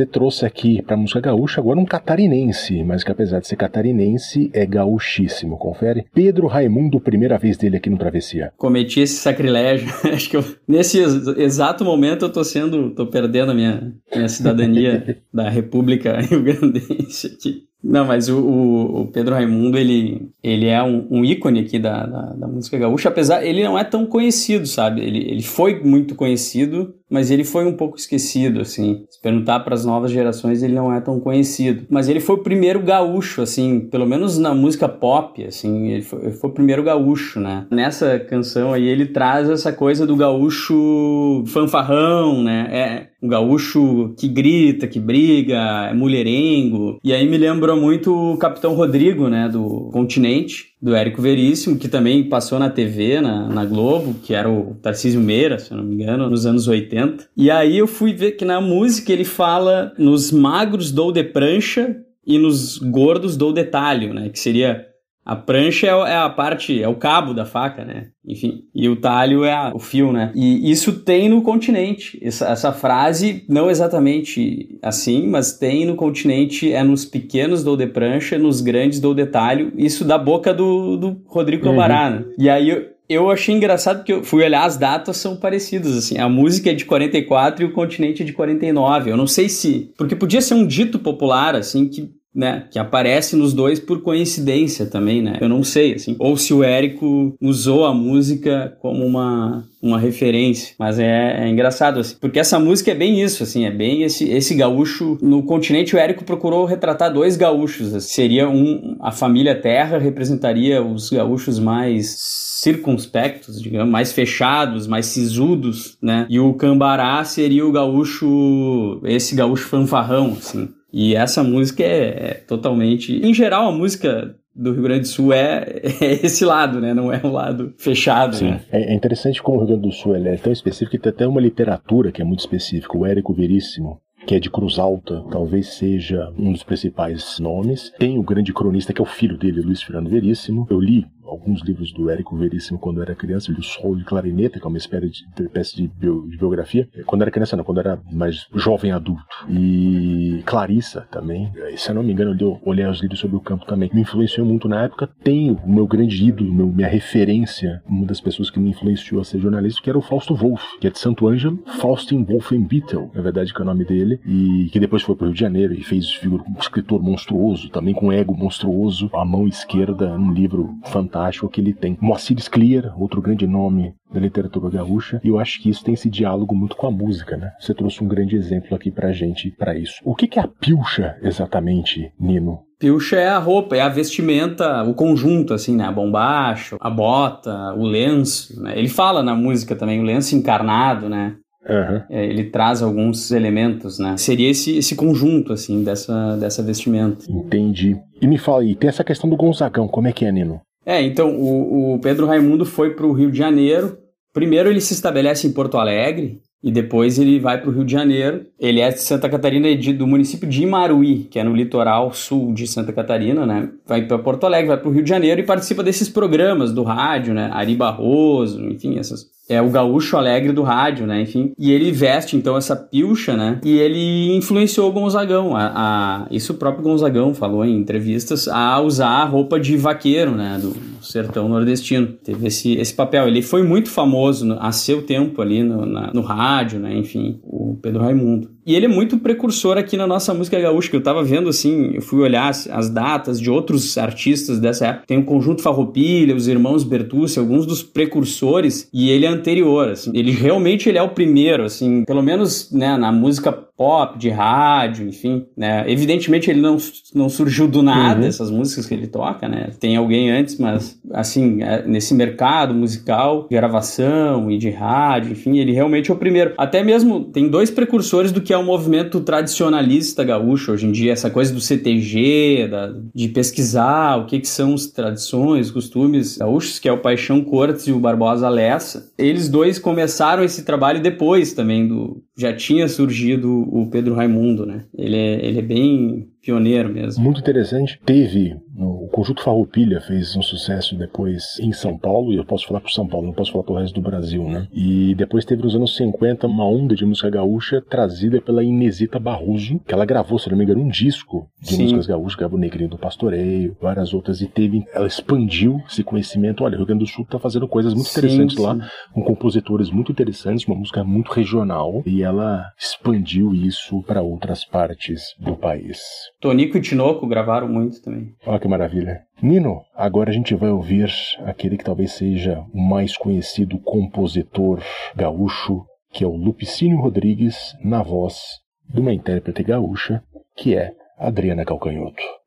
você 0.00 0.06
trouxe 0.06 0.46
aqui 0.46 0.82
pra 0.82 0.96
música 0.96 1.20
gaúcha 1.20 1.60
agora 1.60 1.78
um 1.78 1.84
catarinense, 1.84 2.82
mas 2.84 3.04
que 3.04 3.10
apesar 3.10 3.40
de 3.40 3.46
ser 3.46 3.56
catarinense, 3.56 4.50
é 4.54 4.64
gaúchíssimo, 4.64 5.58
confere? 5.58 6.06
Pedro 6.14 6.46
Raimundo, 6.46 6.98
primeira 7.00 7.36
vez 7.36 7.58
dele 7.58 7.76
aqui 7.76 7.90
no 7.90 7.98
Travessia. 7.98 8.52
Cometi 8.56 9.00
esse 9.00 9.16
sacrilégio. 9.16 9.88
Acho 10.12 10.30
que 10.30 10.36
eu, 10.36 10.44
nesse 10.66 10.98
ex- 10.98 11.26
exato 11.36 11.84
momento 11.84 12.24
eu 12.24 12.32
tô 12.32 12.42
sendo, 12.42 12.90
tô 12.94 13.06
perdendo 13.06 13.52
a 13.52 13.54
minha, 13.54 13.92
minha 14.14 14.28
cidadania 14.28 15.18
da 15.32 15.48
República 15.50 16.18
Rio 16.20 16.42
Grandense 16.42 17.26
aqui. 17.26 17.69
Não, 17.82 18.04
mas 18.04 18.28
o, 18.28 18.38
o- 18.38 19.06
Pedro 19.12 19.34
Raimundo, 19.34 19.78
ele, 19.78 20.28
ele 20.42 20.66
é 20.66 20.82
um, 20.82 21.06
um 21.10 21.24
ícone 21.24 21.60
aqui 21.60 21.78
da, 21.78 22.04
da, 22.04 22.22
da 22.34 22.46
música 22.46 22.76
gaúcha, 22.78 23.08
apesar, 23.08 23.42
ele 23.44 23.64
não 23.64 23.78
é 23.78 23.82
tão 23.84 24.04
conhecido, 24.04 24.66
sabe? 24.66 25.00
Ele, 25.00 25.18
ele 25.18 25.42
foi 25.42 25.80
muito 25.82 26.14
conhecido, 26.14 26.94
mas 27.10 27.30
ele 27.30 27.42
foi 27.42 27.64
um 27.66 27.72
pouco 27.76 27.96
esquecido, 27.96 28.60
assim. 28.60 29.04
Se 29.08 29.20
perguntar 29.22 29.60
para 29.60 29.74
as 29.74 29.84
novas 29.84 30.10
gerações, 30.10 30.62
ele 30.62 30.74
não 30.74 30.92
é 30.92 31.00
tão 31.00 31.18
conhecido. 31.18 31.86
Mas 31.88 32.06
ele 32.08 32.20
foi 32.20 32.36
o 32.36 32.42
primeiro 32.42 32.80
gaúcho, 32.82 33.40
assim, 33.40 33.80
pelo 33.80 34.06
menos 34.06 34.36
na 34.36 34.54
música 34.54 34.86
pop, 34.88 35.42
assim, 35.42 35.88
ele 35.88 36.02
foi, 36.02 36.20
ele 36.22 36.32
foi 36.32 36.50
o 36.50 36.54
primeiro 36.54 36.82
gaúcho, 36.82 37.40
né? 37.40 37.66
Nessa 37.70 38.18
canção 38.20 38.74
aí, 38.74 38.86
ele 38.86 39.06
traz 39.06 39.48
essa 39.48 39.72
coisa 39.72 40.06
do 40.06 40.16
gaúcho 40.16 41.44
fanfarrão, 41.46 42.42
né? 42.42 42.68
É 42.70 43.09
um 43.22 43.28
gaúcho 43.28 44.14
que 44.16 44.26
grita, 44.28 44.86
que 44.86 44.98
briga, 44.98 45.88
é 45.90 45.94
mulherengo. 45.94 46.98
E 47.04 47.12
aí 47.12 47.28
me 47.28 47.36
lembrou 47.36 47.76
muito 47.76 48.14
o 48.14 48.36
Capitão 48.36 48.74
Rodrigo, 48.74 49.28
né, 49.28 49.48
do 49.48 49.90
Continente, 49.92 50.70
do 50.80 50.94
Érico 50.94 51.20
Veríssimo, 51.20 51.76
que 51.76 51.88
também 51.88 52.28
passou 52.28 52.58
na 52.58 52.70
TV, 52.70 53.20
na, 53.20 53.48
na 53.48 53.64
Globo, 53.64 54.14
que 54.22 54.34
era 54.34 54.50
o 54.50 54.74
Tarcísio 54.82 55.20
Meira, 55.20 55.58
se 55.58 55.70
eu 55.70 55.76
não 55.76 55.84
me 55.84 55.94
engano, 55.94 56.30
nos 56.30 56.46
anos 56.46 56.66
80. 56.66 57.28
E 57.36 57.50
aí 57.50 57.76
eu 57.76 57.86
fui 57.86 58.12
ver 58.12 58.32
que 58.32 58.44
na 58.44 58.60
música 58.60 59.12
ele 59.12 59.24
fala 59.24 59.92
nos 59.98 60.32
magros 60.32 60.90
dou 60.90 61.12
de 61.12 61.22
prancha 61.22 61.96
e 62.26 62.38
nos 62.38 62.78
gordos 62.78 63.36
dou 63.36 63.52
detalhe, 63.52 64.08
né, 64.12 64.28
que 64.28 64.38
seria 64.38 64.89
a 65.32 65.36
prancha 65.36 65.86
é 65.86 65.90
é 65.90 66.16
a 66.16 66.28
parte, 66.28 66.82
é 66.82 66.88
o 66.88 66.96
cabo 66.96 67.32
da 67.32 67.44
faca, 67.44 67.84
né? 67.84 68.08
Enfim. 68.26 68.64
E 68.74 68.88
o 68.88 68.96
talho 68.96 69.44
é 69.44 69.52
a- 69.52 69.72
o 69.74 69.78
fio, 69.78 70.12
né? 70.12 70.32
E 70.34 70.70
isso 70.70 70.92
tem 71.04 71.28
no 71.28 71.40
continente. 71.42 72.18
Essa, 72.22 72.48
essa 72.48 72.72
frase, 72.72 73.44
não 73.48 73.70
exatamente 73.70 74.76
assim, 74.82 75.26
mas 75.28 75.52
tem 75.56 75.86
no 75.86 75.94
continente, 75.94 76.72
é 76.72 76.82
nos 76.82 77.04
pequenos 77.04 77.62
dou 77.62 77.76
de 77.76 77.86
prancha, 77.86 78.38
nos 78.38 78.60
grandes 78.60 78.98
dou 79.00 79.14
de 79.14 79.26
talho. 79.26 79.72
Isso 79.76 80.04
da 80.04 80.18
boca 80.18 80.52
do, 80.52 80.96
do 80.96 81.22
Rodrigo 81.26 81.62
Cambará, 81.64 82.10
né? 82.10 82.24
E 82.38 82.48
aí 82.48 82.68
eu, 82.68 82.86
eu 83.08 83.30
achei 83.30 83.54
engraçado 83.54 83.98
porque 83.98 84.12
eu 84.12 84.24
fui 84.24 84.44
olhar 84.44 84.64
as 84.64 84.76
datas 84.76 85.16
são 85.16 85.36
parecidas 85.36 85.96
assim. 85.96 86.18
A 86.18 86.28
música 86.28 86.70
é 86.70 86.74
de 86.74 86.84
44 86.84 87.64
e 87.64 87.66
o 87.68 87.72
continente 87.72 88.22
é 88.22 88.26
de 88.26 88.32
49. 88.32 89.10
Eu 89.10 89.16
não 89.16 89.26
sei 89.26 89.48
se, 89.48 89.92
porque 89.96 90.14
podia 90.16 90.40
ser 90.40 90.54
um 90.54 90.66
dito 90.66 90.98
popular 90.98 91.54
assim 91.54 91.88
que 91.88 92.10
né, 92.34 92.64
que 92.70 92.78
aparece 92.78 93.34
nos 93.34 93.52
dois 93.52 93.80
por 93.80 94.02
coincidência 94.02 94.86
também, 94.86 95.20
né? 95.20 95.38
Eu 95.40 95.48
não 95.48 95.64
sei, 95.64 95.94
assim. 95.94 96.14
Ou 96.18 96.36
se 96.36 96.54
o 96.54 96.62
Érico 96.62 97.34
usou 97.40 97.84
a 97.84 97.92
música 97.92 98.76
como 98.80 99.04
uma, 99.04 99.64
uma 99.82 99.98
referência. 99.98 100.74
Mas 100.78 100.98
é, 100.98 101.44
é 101.44 101.48
engraçado, 101.48 101.98
assim. 101.98 102.16
Porque 102.20 102.38
essa 102.38 102.58
música 102.60 102.92
é 102.92 102.94
bem 102.94 103.20
isso, 103.20 103.42
assim. 103.42 103.66
É 103.66 103.70
bem 103.70 104.02
esse, 104.02 104.28
esse 104.28 104.54
gaúcho... 104.54 105.18
No 105.20 105.42
continente, 105.42 105.96
o 105.96 105.98
Érico 105.98 106.24
procurou 106.24 106.64
retratar 106.64 107.12
dois 107.12 107.36
gaúchos. 107.36 107.92
assim. 107.94 108.08
Seria 108.08 108.48
um... 108.48 108.96
A 109.00 109.10
família 109.10 109.54
Terra 109.54 109.98
representaria 109.98 110.82
os 110.82 111.10
gaúchos 111.10 111.58
mais 111.58 112.14
circunspectos, 112.60 113.60
digamos, 113.60 113.90
mais 113.90 114.12
fechados, 114.12 114.86
mais 114.86 115.06
sisudos, 115.06 115.96
né? 116.00 116.26
E 116.30 116.38
o 116.38 116.54
Cambará 116.54 117.24
seria 117.24 117.66
o 117.66 117.72
gaúcho... 117.72 119.00
Esse 119.04 119.34
gaúcho 119.34 119.66
fanfarrão, 119.66 120.36
assim. 120.38 120.68
E 120.92 121.14
essa 121.14 121.42
música 121.42 121.82
é, 121.82 122.30
é 122.30 122.34
totalmente. 122.46 123.14
Em 123.24 123.32
geral, 123.32 123.68
a 123.68 123.72
música 123.72 124.34
do 124.54 124.72
Rio 124.72 124.82
Grande 124.82 125.02
do 125.02 125.08
Sul 125.08 125.32
é, 125.32 125.64
é 126.00 126.12
esse 126.26 126.44
lado, 126.44 126.80
né? 126.80 126.92
Não 126.92 127.12
é 127.12 127.20
um 127.24 127.32
lado 127.32 127.72
fechado, 127.78 128.36
Sim. 128.36 128.50
né? 128.50 128.60
É, 128.70 128.92
é 128.92 128.94
interessante 128.94 129.42
como 129.42 129.56
o 129.56 129.60
Rio 129.60 129.68
Grande 129.68 129.88
do 129.88 129.92
Sul 129.92 130.16
ele 130.16 130.28
é 130.28 130.36
tão 130.36 130.52
específico 130.52 130.90
que 130.90 130.98
tem 130.98 131.10
até 131.10 131.26
uma 131.26 131.40
literatura 131.40 132.12
que 132.12 132.20
é 132.20 132.24
muito 132.24 132.40
específica. 132.40 132.96
O 132.96 133.06
Érico 133.06 133.32
Veríssimo, 133.32 134.00
que 134.26 134.34
é 134.34 134.40
de 134.40 134.50
Cruz 134.50 134.78
Alta, 134.78 135.24
talvez 135.30 135.74
seja 135.74 136.32
um 136.38 136.52
dos 136.52 136.62
principais 136.62 137.38
nomes. 137.38 137.92
Tem 137.98 138.18
o 138.18 138.22
grande 138.22 138.52
cronista, 138.52 138.92
que 138.92 139.00
é 139.00 139.04
o 139.04 139.06
filho 139.06 139.38
dele, 139.38 139.62
Luiz 139.62 139.82
Fernando 139.82 140.10
Veríssimo. 140.10 140.66
Eu 140.68 140.80
li 140.80 141.06
alguns 141.30 141.62
livros 141.62 141.92
do 141.92 142.10
Érico 142.10 142.36
Veríssimo 142.36 142.78
quando 142.78 143.00
era 143.00 143.14
criança, 143.14 143.52
o 143.52 143.62
Sol 143.62 143.94
de 143.94 144.04
Clarineta, 144.04 144.58
que 144.58 144.66
é 144.66 144.68
uma 144.68 144.78
espécie 144.78 145.08
de, 145.08 145.42
espécie 145.44 145.76
de, 145.76 145.88
bio, 145.88 146.28
de 146.28 146.36
biografia. 146.36 146.88
Quando 147.06 147.22
era 147.22 147.30
criança, 147.30 147.56
não, 147.56 147.64
quando 147.64 147.78
era 147.78 148.00
mais 148.10 148.46
jovem 148.54 148.90
adulto. 148.90 149.22
E 149.48 150.42
Clarissa 150.44 151.06
também. 151.10 151.50
Se 151.76 151.90
eu 151.90 151.94
não 151.94 152.02
me 152.02 152.12
engano, 152.12 152.36
eu 152.38 152.60
olhei 152.64 152.86
os 152.86 153.00
livros 153.00 153.20
sobre 153.20 153.36
o 153.36 153.40
campo 153.40 153.64
também. 153.64 153.90
Me 153.92 154.00
influenciou 154.00 154.46
muito 154.46 154.68
na 154.68 154.84
época. 154.84 155.08
Tenho 155.22 155.54
o 155.64 155.72
meu 155.72 155.86
grande 155.86 156.26
ídolo, 156.26 156.52
meu, 156.52 156.66
minha 156.66 156.88
referência, 156.88 157.82
uma 157.86 158.06
das 158.06 158.20
pessoas 158.20 158.50
que 158.50 158.58
me 158.58 158.70
influenciou 158.70 159.20
a 159.20 159.24
ser 159.24 159.38
jornalista, 159.38 159.80
que 159.82 159.88
era 159.88 159.98
o 159.98 160.02
Fausto 160.02 160.34
Wolff, 160.34 160.64
que 160.80 160.86
é 160.86 160.90
de 160.90 160.98
Santo 160.98 161.28
Ângelo, 161.28 161.62
Faustin 161.78 162.24
Wolfenbittel, 162.24 163.10
na 163.14 163.22
verdade, 163.22 163.54
que 163.54 163.60
é 163.60 163.62
o 163.62 163.66
nome 163.66 163.84
dele, 163.84 164.20
e 164.26 164.68
que 164.72 164.80
depois 164.80 165.02
foi 165.02 165.14
para 165.14 165.24
o 165.24 165.26
Rio 165.28 165.34
de 165.34 165.40
Janeiro 165.40 165.74
e 165.74 165.82
fez 165.82 166.10
figura 166.10 166.42
um 166.42 166.58
escritor 166.58 167.00
monstruoso, 167.02 167.68
também 167.70 167.94
com 167.94 168.12
ego 168.12 168.34
monstruoso, 168.34 169.10
a 169.14 169.24
mão 169.24 169.46
esquerda, 169.46 170.12
um 170.12 170.32
livro 170.32 170.74
fantástico 170.86 171.19
que 171.48 171.60
ele 171.60 171.72
tem. 171.72 171.96
Moacir 172.00 172.38
Sclier, 172.38 172.92
outro 173.00 173.20
grande 173.20 173.46
nome 173.46 173.94
da 174.12 174.20
literatura 174.20 174.70
gaúcha, 174.70 175.20
e 175.22 175.28
eu 175.28 175.38
acho 175.38 175.62
que 175.62 175.70
isso 175.70 175.84
tem 175.84 175.94
esse 175.94 176.10
diálogo 176.10 176.54
muito 176.54 176.76
com 176.76 176.86
a 176.86 176.90
música, 176.90 177.36
né? 177.36 177.52
Você 177.58 177.74
trouxe 177.74 178.02
um 178.02 178.08
grande 178.08 178.36
exemplo 178.36 178.74
aqui 178.74 178.90
pra 178.90 179.12
gente 179.12 179.50
para 179.50 179.76
isso. 179.76 179.96
O 180.04 180.14
que, 180.14 180.26
que 180.26 180.38
é 180.38 180.42
a 180.42 180.48
pilcha 180.48 181.16
exatamente, 181.22 182.12
Nino? 182.18 182.60
Pilcha 182.78 183.16
é 183.16 183.28
a 183.28 183.38
roupa, 183.38 183.76
é 183.76 183.80
a 183.80 183.88
vestimenta, 183.88 184.82
o 184.84 184.94
conjunto, 184.94 185.52
assim, 185.52 185.76
né? 185.76 185.84
A 185.84 185.92
bombacho, 185.92 186.76
a 186.80 186.88
bota, 186.88 187.74
o 187.74 187.84
lenço, 187.84 188.60
né? 188.62 188.78
Ele 188.78 188.88
fala 188.88 189.22
na 189.22 189.34
música 189.34 189.76
também, 189.76 190.00
o 190.00 190.04
lenço 190.04 190.34
encarnado, 190.34 191.08
né? 191.08 191.36
Uhum. 191.68 192.02
É, 192.08 192.24
ele 192.24 192.44
traz 192.44 192.82
alguns 192.82 193.30
elementos, 193.30 193.98
né? 193.98 194.16
Seria 194.16 194.48
esse, 194.48 194.78
esse 194.78 194.96
conjunto, 194.96 195.52
assim, 195.52 195.84
dessa, 195.84 196.36
dessa 196.36 196.62
vestimenta. 196.62 197.30
Entendi. 197.30 197.98
E 198.20 198.26
me 198.26 198.38
fala 198.38 198.62
aí, 198.62 198.74
tem 198.74 198.88
essa 198.88 199.04
questão 199.04 199.28
do 199.28 199.36
Gonzagão, 199.36 199.86
como 199.86 200.08
é 200.08 200.12
que 200.12 200.24
é, 200.24 200.32
Nino? 200.32 200.60
É, 200.84 201.00
então, 201.02 201.34
o, 201.34 201.94
o 201.94 201.98
Pedro 202.00 202.26
Raimundo 202.26 202.64
foi 202.64 202.94
para 202.94 203.06
o 203.06 203.12
Rio 203.12 203.30
de 203.30 203.38
Janeiro. 203.38 203.98
Primeiro 204.32 204.70
ele 204.70 204.80
se 204.80 204.94
estabelece 204.94 205.46
em 205.46 205.52
Porto 205.52 205.76
Alegre, 205.76 206.40
e 206.62 206.70
depois 206.70 207.18
ele 207.18 207.40
vai 207.40 207.58
para 207.58 207.70
o 207.70 207.72
Rio 207.72 207.84
de 207.84 207.92
Janeiro. 207.92 208.44
Ele 208.58 208.80
é 208.80 208.90
de 208.90 209.00
Santa 209.00 209.28
Catarina, 209.30 209.74
de, 209.74 209.92
do 209.94 210.06
município 210.06 210.48
de 210.48 210.62
Imaruí, 210.62 211.24
que 211.30 211.38
é 211.38 211.44
no 211.44 211.54
litoral 211.54 212.12
sul 212.12 212.52
de 212.52 212.66
Santa 212.66 212.92
Catarina, 212.92 213.46
né? 213.46 213.70
Vai 213.86 214.06
para 214.06 214.18
Porto 214.18 214.44
Alegre, 214.44 214.68
vai 214.68 214.76
para 214.76 214.88
o 214.88 214.92
Rio 214.92 215.02
de 215.02 215.08
Janeiro 215.08 215.40
e 215.40 215.46
participa 215.46 215.82
desses 215.82 216.08
programas 216.08 216.72
do 216.72 216.82
rádio, 216.82 217.32
né? 217.32 217.48
Ari 217.52 217.74
Barroso, 217.74 218.62
enfim, 218.66 218.98
essas 218.98 219.26
é 219.50 219.60
o 219.60 219.68
gaúcho 219.68 220.16
alegre 220.16 220.52
do 220.52 220.62
rádio, 220.62 221.06
né? 221.06 221.22
Enfim. 221.22 221.52
E 221.58 221.72
ele 221.72 221.90
veste, 221.90 222.36
então, 222.36 222.56
essa 222.56 222.76
pilcha, 222.76 223.36
né? 223.36 223.60
E 223.64 223.78
ele 223.78 224.36
influenciou 224.36 224.88
o 224.88 224.92
Gonzagão. 224.92 225.56
A, 225.56 225.72
a, 225.74 226.26
isso 226.30 226.52
o 226.52 226.56
próprio 226.56 226.84
Gonzagão 226.84 227.34
falou 227.34 227.64
em 227.64 227.76
entrevistas, 227.76 228.46
a 228.46 228.80
usar 228.80 229.08
a 229.08 229.24
roupa 229.24 229.58
de 229.58 229.76
vaqueiro, 229.76 230.30
né? 230.30 230.56
Do 230.62 230.74
sertão 231.02 231.48
nordestino. 231.48 232.06
Teve 232.06 232.46
esse, 232.46 232.74
esse 232.74 232.94
papel. 232.94 233.26
Ele 233.26 233.42
foi 233.42 233.64
muito 233.64 233.90
famoso 233.90 234.46
no, 234.46 234.56
a 234.60 234.70
seu 234.70 235.02
tempo 235.02 235.42
ali 235.42 235.64
no, 235.64 235.84
na, 235.84 236.12
no 236.12 236.20
rádio, 236.20 236.78
né? 236.78 236.96
Enfim, 236.96 237.40
o 237.42 237.76
Pedro 237.82 238.02
Raimundo. 238.02 238.48
E 238.66 238.74
ele 238.74 238.86
é 238.86 238.88
muito 238.88 239.18
precursor 239.18 239.78
aqui 239.78 239.96
na 239.96 240.06
nossa 240.06 240.34
música 240.34 240.60
gaúcha, 240.60 240.90
que 240.90 240.96
eu 240.96 241.02
tava 241.02 241.22
vendo 241.22 241.48
assim, 241.48 241.92
eu 241.94 242.02
fui 242.02 242.20
olhar 242.20 242.48
as, 242.48 242.68
as 242.68 242.90
datas 242.90 243.40
de 243.40 243.50
outros 243.50 243.96
artistas 243.96 244.58
dessa 244.58 244.86
época. 244.88 245.06
Tem 245.06 245.18
o 245.18 245.24
Conjunto 245.24 245.62
Farroupilha, 245.62 246.34
os 246.34 246.48
Irmãos 246.48 246.84
Bertucci, 246.84 247.38
alguns 247.38 247.66
dos 247.66 247.82
precursores, 247.82 248.88
e 248.92 249.10
ele 249.10 249.26
é 249.26 249.28
anterior, 249.28 249.88
assim. 249.88 250.10
Ele 250.14 250.30
realmente 250.30 250.88
ele 250.88 250.98
é 250.98 251.02
o 251.02 251.10
primeiro, 251.10 251.64
assim, 251.64 252.04
pelo 252.04 252.22
menos, 252.22 252.70
né, 252.70 252.96
na 252.96 253.10
música 253.10 253.52
pop, 253.80 254.18
de 254.18 254.28
rádio, 254.28 255.08
enfim, 255.08 255.46
né? 255.56 255.90
Evidentemente 255.90 256.50
ele 256.50 256.60
não, 256.60 256.76
não 257.14 257.30
surgiu 257.30 257.66
do 257.66 257.82
nada, 257.82 258.20
uhum. 258.20 258.26
essas 258.26 258.50
músicas 258.50 258.84
que 258.84 258.92
ele 258.92 259.06
toca, 259.06 259.48
né? 259.48 259.70
Tem 259.80 259.96
alguém 259.96 260.30
antes, 260.30 260.58
mas, 260.58 261.00
assim, 261.14 261.62
é, 261.62 261.86
nesse 261.86 262.12
mercado 262.12 262.74
musical, 262.74 263.46
de 263.48 263.56
gravação 263.56 264.50
e 264.50 264.58
de 264.58 264.68
rádio, 264.68 265.32
enfim, 265.32 265.56
ele 265.56 265.72
realmente 265.72 266.10
é 266.10 266.14
o 266.14 266.16
primeiro. 266.18 266.52
Até 266.58 266.84
mesmo 266.84 267.24
tem 267.24 267.48
dois 267.48 267.70
precursores 267.70 268.30
do 268.30 268.42
que 268.42 268.52
é 268.52 268.58
o 268.58 268.62
movimento 268.62 269.18
tradicionalista 269.20 270.22
gaúcho 270.22 270.72
hoje 270.72 270.86
em 270.86 270.92
dia, 270.92 271.12
essa 271.12 271.30
coisa 271.30 271.50
do 271.50 271.60
CTG, 271.62 272.68
da, 272.70 272.92
de 273.14 273.28
pesquisar 273.28 274.16
o 274.16 274.26
que, 274.26 274.40
que 274.40 274.48
são 274.48 274.74
as 274.74 274.88
tradições, 274.88 275.70
costumes 275.70 276.36
gaúchos, 276.36 276.78
que 276.78 276.86
é 276.86 276.92
o 276.92 276.98
Paixão 276.98 277.42
Cortes 277.42 277.86
e 277.86 277.92
o 277.92 277.98
Barbosa 277.98 278.50
Lessa. 278.50 279.10
Eles 279.16 279.48
dois 279.48 279.78
começaram 279.78 280.44
esse 280.44 280.66
trabalho 280.66 281.00
depois 281.00 281.54
também 281.54 281.88
do... 281.88 282.22
Já 282.36 282.54
tinha 282.54 282.88
surgido 282.88 283.69
o 283.70 283.86
Pedro 283.86 284.14
Raimundo, 284.14 284.66
né? 284.66 284.84
Ele 284.96 285.16
é, 285.16 285.46
ele 285.46 285.58
é 285.60 285.62
bem 285.62 286.28
pioneiro 286.42 286.92
mesmo. 286.92 287.22
Muito 287.22 287.40
interessante. 287.40 288.00
Teve 288.04 288.56
o 288.76 288.99
Conjunto 289.10 289.42
Farroupilha 289.42 290.00
fez 290.00 290.36
um 290.36 290.42
sucesso 290.42 290.94
depois 290.96 291.58
em 291.60 291.72
São 291.72 291.98
Paulo, 291.98 292.32
e 292.32 292.36
eu 292.36 292.44
posso 292.44 292.66
falar 292.66 292.80
por 292.80 292.90
São 292.90 293.06
Paulo, 293.06 293.26
não 293.26 293.34
posso 293.34 293.52
falar 293.52 293.64
pro 293.64 293.74
resto 293.74 293.94
do 293.94 294.00
Brasil, 294.00 294.44
né? 294.44 294.68
E 294.72 295.14
depois 295.14 295.44
teve 295.44 295.62
nos 295.62 295.74
anos 295.74 295.96
50 295.96 296.46
uma 296.46 296.66
onda 296.66 296.94
de 296.94 297.04
música 297.04 297.28
gaúcha 297.28 297.82
trazida 297.82 298.40
pela 298.40 298.62
Inesita 298.62 299.18
Barroso, 299.18 299.80
que 299.86 299.92
ela 299.92 300.04
gravou, 300.04 300.38
se 300.38 300.48
não 300.48 300.56
me 300.56 300.64
engano, 300.64 300.82
um 300.82 300.88
disco 300.88 301.48
de 301.60 301.74
Sim. 301.74 301.82
músicas 301.82 302.06
gaúchas, 302.06 302.38
gravou 302.38 302.58
Negrinho 302.58 302.90
do 302.90 302.98
Pastoreio, 302.98 303.76
várias 303.80 304.14
outras, 304.14 304.40
e 304.40 304.46
teve, 304.46 304.84
ela 304.94 305.06
expandiu 305.06 305.82
esse 305.88 306.04
conhecimento. 306.04 306.64
Olha, 306.64 306.74
o 306.74 306.78
Rio 306.78 306.86
Grande 306.86 307.04
do 307.04 307.10
Sul 307.10 307.26
tá 307.26 307.38
fazendo 307.38 307.66
coisas 307.66 307.94
muito 307.94 308.08
sim, 308.08 308.20
interessantes 308.20 308.56
sim. 308.56 308.62
lá, 308.62 308.78
com 309.12 309.22
compositores 309.22 309.90
muito 309.90 310.12
interessantes, 310.12 310.66
uma 310.66 310.76
música 310.76 311.02
muito 311.02 311.32
regional, 311.32 312.02
e 312.06 312.22
ela 312.22 312.70
expandiu 312.78 313.54
isso 313.54 314.02
para 314.02 314.22
outras 314.22 314.64
partes 314.64 315.34
do 315.38 315.56
país. 315.56 316.00
Tonico 316.40 316.76
e 316.76 316.80
Tinoco 316.80 317.26
gravaram 317.26 317.68
muito 317.68 318.00
também. 318.02 318.32
Olha 318.46 318.58
que 318.58 318.68
maravilha. 318.68 318.99
Nino, 319.42 319.82
agora 319.94 320.30
a 320.30 320.32
gente 320.32 320.54
vai 320.54 320.70
ouvir 320.70 321.10
aquele 321.46 321.78
que 321.78 321.84
talvez 321.84 322.12
seja 322.12 322.62
o 322.74 322.78
mais 322.78 323.16
conhecido 323.16 323.78
compositor 323.78 324.82
gaúcho, 325.16 325.86
que 326.12 326.22
é 326.22 326.26
o 326.26 326.36
Lupicínio 326.36 327.00
Rodrigues, 327.00 327.74
na 327.82 328.02
voz 328.02 328.60
de 328.86 329.00
uma 329.00 329.14
intérprete 329.14 329.62
gaúcha, 329.62 330.22
que 330.54 330.76
é 330.76 330.92
Adriana 331.16 331.64
Calcanhoto. 331.64 332.39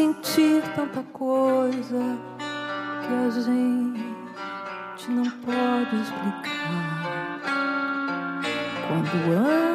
Sentir 0.00 0.62
tanta 0.74 1.02
coisa 1.12 2.18
que 3.02 3.12
a 3.12 3.30
gente 3.30 5.10
não 5.10 5.30
pode 5.44 5.96
explicar. 6.00 7.20
Quando 8.88 9.14
ama, 9.36 9.69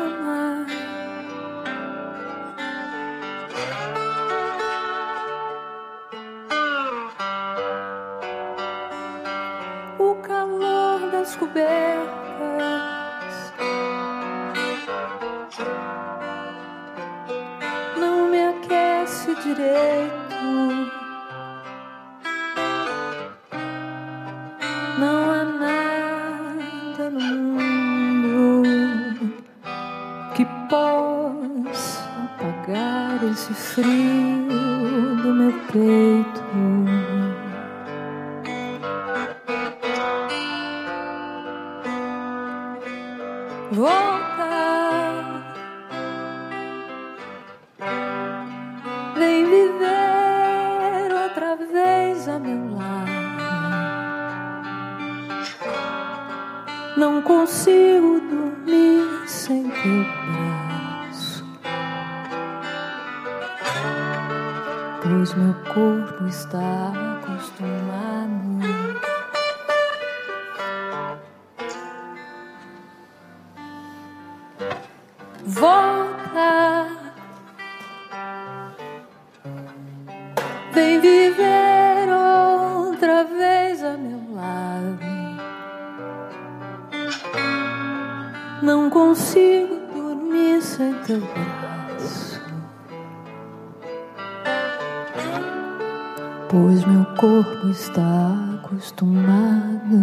está 97.75 98.33
acostumado. 98.63 99.99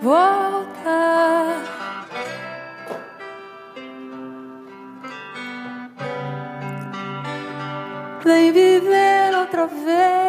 Volta. 0.00 0.80
Vem 8.24 8.52
viver 8.52 9.34
outra 9.34 9.66
vez 9.66 10.19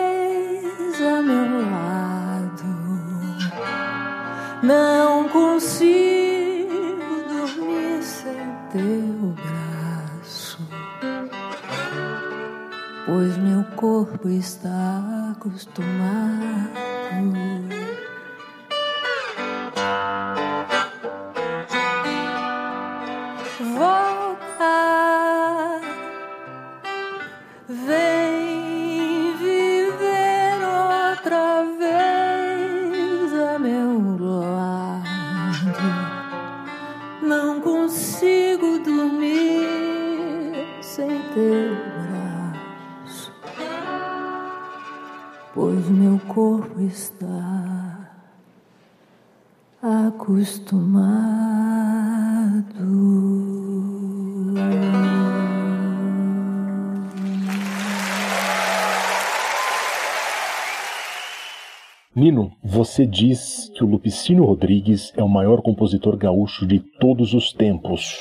você 62.91 63.05
diz 63.05 63.71
que 63.73 63.83
o 63.83 63.87
Lupicínio 63.87 64.43
Rodrigues 64.43 65.13
é 65.15 65.23
o 65.23 65.29
maior 65.29 65.61
compositor 65.61 66.17
gaúcho 66.17 66.65
de 66.65 66.79
todos 66.99 67.33
os 67.33 67.53
tempos. 67.53 68.17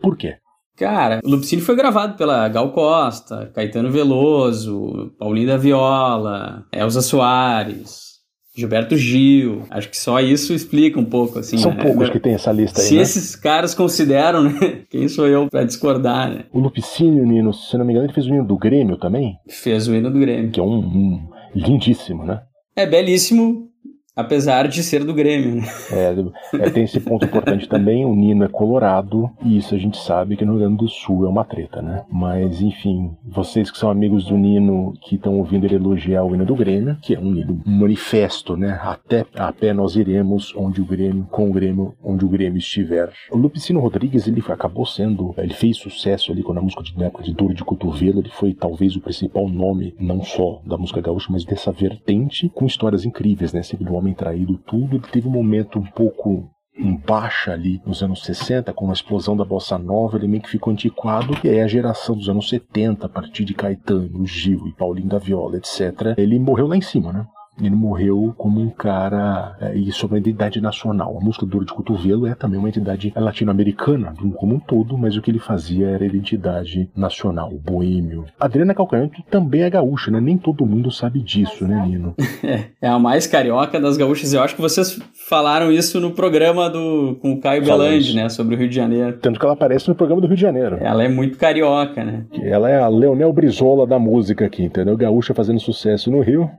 Por 0.00 0.16
quê? 0.16 0.34
Cara, 0.76 1.20
o 1.24 1.30
Lupicínio 1.30 1.64
foi 1.64 1.74
gravado 1.74 2.16
pela 2.16 2.46
Gal 2.48 2.70
Costa, 2.72 3.50
Caetano 3.54 3.90
Veloso, 3.90 5.12
Paulinho 5.18 5.46
da 5.46 5.56
Viola, 5.56 6.64
Elza 6.70 7.00
Soares, 7.00 8.10
Gilberto 8.54 8.94
Gil. 8.94 9.62
Acho 9.70 9.88
que 9.88 9.96
só 9.96 10.20
isso 10.20 10.52
explica 10.52 11.00
um 11.00 11.04
pouco, 11.04 11.38
assim. 11.38 11.56
São 11.56 11.72
né? 11.72 11.82
poucos 11.82 12.10
que 12.10 12.20
tem 12.20 12.34
essa 12.34 12.52
lista 12.52 12.80
aí, 12.82 12.86
Se 12.86 12.96
né? 12.96 13.02
esses 13.02 13.34
caras 13.36 13.74
consideram, 13.74 14.42
né? 14.44 14.82
Quem 14.90 15.08
sou 15.08 15.26
eu 15.26 15.48
pra 15.48 15.64
discordar, 15.64 16.30
né? 16.30 16.44
O 16.52 16.60
Lupicínio, 16.60 17.24
Nino, 17.24 17.54
se 17.54 17.76
não 17.78 17.86
me 17.86 17.92
engano, 17.92 18.06
ele 18.06 18.14
fez 18.14 18.26
o 18.26 18.30
hino 18.34 18.46
do 18.46 18.58
Grêmio 18.58 18.98
também, 18.98 19.36
Fez 19.48 19.88
o 19.88 19.94
hino 19.94 20.10
do 20.10 20.18
Grêmio. 20.18 20.50
que 20.50 20.60
é 20.60 20.62
um, 20.62 20.78
um 20.78 21.30
lindíssimo, 21.54 22.24
né? 22.24 22.42
É 22.76 22.86
belíssimo, 22.86 23.69
apesar 24.14 24.68
de 24.68 24.82
ser 24.82 25.04
do 25.04 25.14
Grêmio, 25.14 25.56
né? 25.56 25.68
É, 25.92 26.14
é, 26.56 26.70
tem 26.70 26.84
esse 26.84 27.00
ponto 27.00 27.24
importante 27.24 27.68
também, 27.68 28.04
o 28.04 28.14
Nino 28.14 28.44
é 28.44 28.48
colorado, 28.48 29.30
e 29.44 29.58
isso 29.58 29.74
a 29.74 29.78
gente 29.78 29.98
sabe 29.98 30.36
que 30.36 30.44
no 30.44 30.52
Rio 30.52 30.60
Grande 30.60 30.78
do 30.78 30.88
Sul 30.88 31.24
é 31.24 31.28
uma 31.28 31.44
treta, 31.44 31.80
né? 31.80 32.04
Mas, 32.10 32.60
enfim, 32.60 33.16
vocês 33.24 33.70
que 33.70 33.78
são 33.78 33.90
amigos 33.90 34.26
do 34.26 34.36
Nino, 34.36 34.94
que 35.02 35.16
estão 35.16 35.38
ouvindo 35.38 35.64
ele 35.64 35.76
elogiar 35.76 36.24
o 36.24 36.34
hino 36.34 36.44
do 36.44 36.54
Grêmio, 36.54 36.96
que 37.02 37.14
é 37.14 37.18
um 37.18 37.34
hino, 37.34 37.60
manifesto, 37.64 38.56
né? 38.56 38.78
Até 38.82 39.24
a 39.36 39.52
pé 39.52 39.72
nós 39.72 39.96
iremos 39.96 40.54
onde 40.56 40.80
o 40.80 40.84
Grêmio, 40.84 41.26
com 41.30 41.48
o 41.48 41.52
Grêmio, 41.52 41.94
onde 42.02 42.24
o 42.24 42.28
Grêmio 42.28 42.58
estiver. 42.58 43.12
O 43.30 43.36
Lupicino 43.36 43.80
Rodrigues, 43.80 44.26
ele 44.26 44.42
acabou 44.48 44.86
sendo, 44.86 45.34
ele 45.38 45.54
fez 45.54 45.76
sucesso 45.76 46.32
ali 46.32 46.42
quando 46.42 46.58
a 46.58 46.62
música 46.62 46.82
de, 46.82 47.02
época 47.02 47.22
de 47.22 47.32
dor 47.32 47.54
de 47.54 47.64
cotovelo, 47.64 48.20
ele 48.20 48.30
foi 48.30 48.52
talvez 48.52 48.96
o 48.96 49.00
principal 49.00 49.48
nome, 49.48 49.94
não 49.98 50.22
só 50.22 50.60
da 50.64 50.76
música 50.76 51.00
gaúcha, 51.00 51.28
mas 51.30 51.44
dessa 51.44 51.70
vertente, 51.70 52.48
com 52.48 52.66
histórias 52.66 53.04
incríveis, 53.04 53.52
né? 53.52 53.62
Sempre 53.62 53.84
do 53.84 53.99
homem 54.00 54.14
traído, 54.14 54.58
tudo. 54.58 54.96
Ele 54.96 55.06
teve 55.10 55.28
um 55.28 55.32
momento 55.32 55.78
um 55.78 55.86
pouco 55.86 56.50
em 56.76 56.96
baixa 56.96 57.52
ali 57.52 57.80
nos 57.84 58.02
anos 58.02 58.22
60, 58.22 58.72
com 58.72 58.88
a 58.88 58.92
explosão 58.92 59.36
da 59.36 59.44
bossa 59.44 59.76
nova, 59.76 60.16
ele 60.16 60.26
meio 60.26 60.42
que 60.42 60.48
ficou 60.48 60.72
antiquado, 60.72 61.36
e 61.44 61.48
aí 61.48 61.60
a 61.60 61.68
geração 61.68 62.16
dos 62.16 62.28
anos 62.28 62.48
70, 62.48 63.06
a 63.06 63.08
partir 63.08 63.44
de 63.44 63.54
Caetano, 63.54 64.26
Gil 64.26 64.66
e 64.66 64.72
Paulinho 64.72 65.08
da 65.08 65.18
Viola, 65.18 65.56
etc., 65.56 66.14
ele 66.16 66.38
morreu 66.38 66.66
lá 66.66 66.76
em 66.76 66.80
cima, 66.80 67.12
né? 67.12 67.26
Ele 67.60 67.74
morreu 67.74 68.34
como 68.36 68.60
um 68.60 68.70
cara, 68.70 69.56
é, 69.60 69.74
e 69.76 69.92
sobre 69.92 70.16
uma 70.16 70.20
identidade 70.20 70.60
nacional. 70.60 71.18
A 71.20 71.24
música 71.24 71.46
Dor 71.46 71.64
de 71.64 71.72
Cotovelo 71.72 72.26
é 72.26 72.34
também 72.34 72.58
uma 72.58 72.68
entidade 72.68 73.12
latino-americana, 73.14 74.14
como 74.36 74.54
um 74.54 74.60
todo, 74.60 74.96
mas 74.96 75.16
o 75.16 75.22
que 75.22 75.30
ele 75.30 75.38
fazia 75.38 75.88
era 75.88 76.04
identidade 76.04 76.90
nacional, 76.96 77.50
boêmio. 77.50 78.24
Adriana 78.38 78.74
Calcanhoto 78.74 79.22
também 79.30 79.62
é 79.62 79.70
gaúcha, 79.70 80.10
né? 80.10 80.20
Nem 80.20 80.38
todo 80.38 80.66
mundo 80.66 80.90
sabe 80.90 81.20
disso, 81.20 81.66
né, 81.66 81.84
Nino? 81.86 82.14
É 82.82 82.88
a 82.88 82.98
mais 82.98 83.26
carioca 83.26 83.78
das 83.78 83.96
gaúchas. 83.96 84.32
Eu 84.32 84.42
acho 84.42 84.54
que 84.54 84.60
vocês 84.60 84.98
falaram 85.28 85.70
isso 85.70 86.00
no 86.00 86.12
programa 86.12 86.68
do 86.70 87.16
com 87.20 87.32
o 87.32 87.40
Caio 87.40 87.64
Falamos. 87.64 87.86
Belandi, 87.86 88.16
né? 88.16 88.28
Sobre 88.28 88.54
o 88.54 88.58
Rio 88.58 88.68
de 88.68 88.74
Janeiro. 88.74 89.18
Tanto 89.18 89.38
que 89.38 89.44
ela 89.44 89.54
aparece 89.54 89.88
no 89.88 89.94
programa 89.94 90.20
do 90.20 90.26
Rio 90.26 90.36
de 90.36 90.42
Janeiro. 90.42 90.78
Ela 90.80 91.04
é 91.04 91.08
muito 91.08 91.36
carioca, 91.36 92.02
né? 92.02 92.24
Ela 92.42 92.70
é 92.70 92.80
a 92.80 92.88
Leonel 92.88 93.32
Brizola 93.32 93.86
da 93.86 93.98
música 93.98 94.46
aqui, 94.46 94.64
entendeu? 94.64 94.96
Gaúcha 94.96 95.34
fazendo 95.34 95.60
sucesso 95.60 96.10
no 96.10 96.20
Rio. 96.20 96.50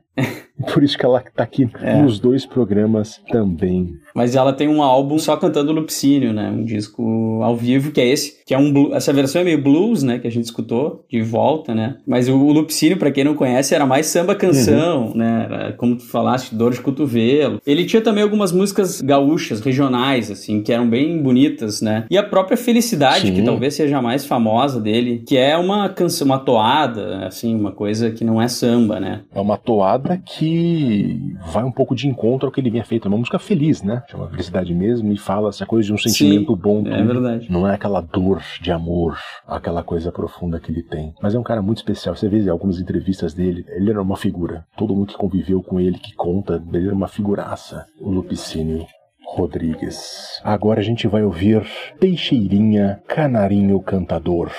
Por 0.73 0.83
isso 0.83 0.97
que 0.97 1.05
ela 1.05 1.21
tá 1.21 1.43
aqui 1.43 1.69
É. 1.81 2.01
nos 2.01 2.19
dois 2.19 2.45
programas 2.45 3.21
também. 3.31 3.97
Mas 4.13 4.35
ela 4.35 4.53
tem 4.53 4.67
um 4.67 4.81
álbum 4.81 5.17
só 5.17 5.35
cantando 5.37 5.71
Lupicínio, 5.71 6.33
né? 6.33 6.49
Um 6.49 6.63
disco 6.63 7.39
ao 7.43 7.55
vivo, 7.55 7.91
que 7.91 8.01
é 8.01 8.07
esse. 8.07 8.37
Que 8.45 8.53
é 8.53 8.57
um 8.57 8.71
blu- 8.71 8.93
Essa 8.93 9.13
versão 9.13 9.41
é 9.41 9.45
meio 9.45 9.61
blues, 9.61 10.03
né? 10.03 10.19
Que 10.19 10.27
a 10.27 10.31
gente 10.31 10.45
escutou 10.45 11.05
de 11.09 11.21
volta, 11.21 11.73
né? 11.73 11.97
Mas 12.05 12.27
o, 12.27 12.35
o 12.37 12.51
Lupicínio, 12.51 12.97
pra 12.97 13.11
quem 13.11 13.23
não 13.23 13.33
conhece, 13.35 13.73
era 13.73 13.85
mais 13.85 14.05
samba-canção, 14.07 15.13
né? 15.15 15.45
Era, 15.49 15.73
como 15.73 15.95
tu 15.95 16.03
falaste, 16.05 16.53
dor 16.55 16.71
de 16.73 16.81
cotovelo. 16.81 17.61
Ele 17.65 17.85
tinha 17.85 18.01
também 18.01 18.23
algumas 18.23 18.51
músicas 18.51 19.01
gaúchas, 19.01 19.61
regionais, 19.61 20.29
assim, 20.31 20.61
que 20.61 20.71
eram 20.73 20.89
bem 20.89 21.21
bonitas, 21.21 21.81
né? 21.81 22.05
E 22.09 22.17
a 22.17 22.23
própria 22.23 22.57
Felicidade, 22.57 23.27
Sim. 23.27 23.33
que 23.33 23.41
talvez 23.41 23.73
seja 23.75 23.97
a 23.97 24.01
mais 24.01 24.25
famosa 24.25 24.79
dele, 24.79 25.23
que 25.27 25.37
é 25.37 25.57
uma 25.57 25.89
canção, 25.89 26.25
uma 26.25 26.39
toada, 26.39 27.25
assim, 27.25 27.55
uma 27.55 27.71
coisa 27.71 28.11
que 28.11 28.23
não 28.23 28.41
é 28.41 28.47
samba, 28.47 28.99
né? 28.99 29.21
É 29.33 29.39
uma 29.39 29.57
toada 29.57 30.21
que 30.25 31.19
vai 31.53 31.63
um 31.63 31.71
pouco 31.71 31.95
de 31.95 32.07
encontro 32.07 32.47
ao 32.47 32.51
que 32.51 32.59
ele 32.59 32.69
vinha 32.69 32.83
feito. 32.83 33.07
É 33.07 33.09
uma 33.09 33.17
música 33.17 33.39
feliz, 33.39 33.81
né? 33.81 34.00
Né? 34.01 34.07
Chama 34.09 34.29
felicidade 34.29 34.73
mesmo 34.73 35.11
e 35.11 35.17
fala 35.17 35.49
essa 35.49 35.65
coisa 35.65 35.87
de 35.87 35.93
um 35.93 35.97
sentimento 35.97 36.53
Sim, 36.53 36.59
bom. 36.61 36.83
é 36.87 37.03
verdade. 37.03 37.51
Não 37.51 37.67
é 37.67 37.73
aquela 37.73 38.01
dor 38.01 38.41
de 38.61 38.71
amor, 38.71 39.17
aquela 39.47 39.83
coisa 39.83 40.11
profunda 40.11 40.59
que 40.59 40.71
ele 40.71 40.83
tem. 40.83 41.13
Mas 41.21 41.35
é 41.35 41.39
um 41.39 41.43
cara 41.43 41.61
muito 41.61 41.77
especial. 41.77 42.15
Você 42.15 42.27
vê 42.27 42.39
em 42.39 42.49
algumas 42.49 42.79
entrevistas 42.79 43.33
dele, 43.33 43.65
ele 43.69 43.89
era 43.89 44.01
uma 44.01 44.17
figura. 44.17 44.65
Todo 44.77 44.95
mundo 44.95 45.07
que 45.07 45.17
conviveu 45.17 45.61
com 45.61 45.79
ele, 45.79 45.97
que 45.97 46.13
conta, 46.15 46.61
ele 46.73 46.87
era 46.87 46.95
uma 46.95 47.07
figuraça. 47.07 47.85
O 47.99 48.09
Lupicínio 48.09 48.85
Rodrigues. 49.25 50.41
Agora 50.43 50.81
a 50.81 50.83
gente 50.83 51.07
vai 51.07 51.23
ouvir 51.23 51.65
Teixeirinha 51.99 53.01
Canarinho 53.07 53.79
Cantador. 53.81 54.51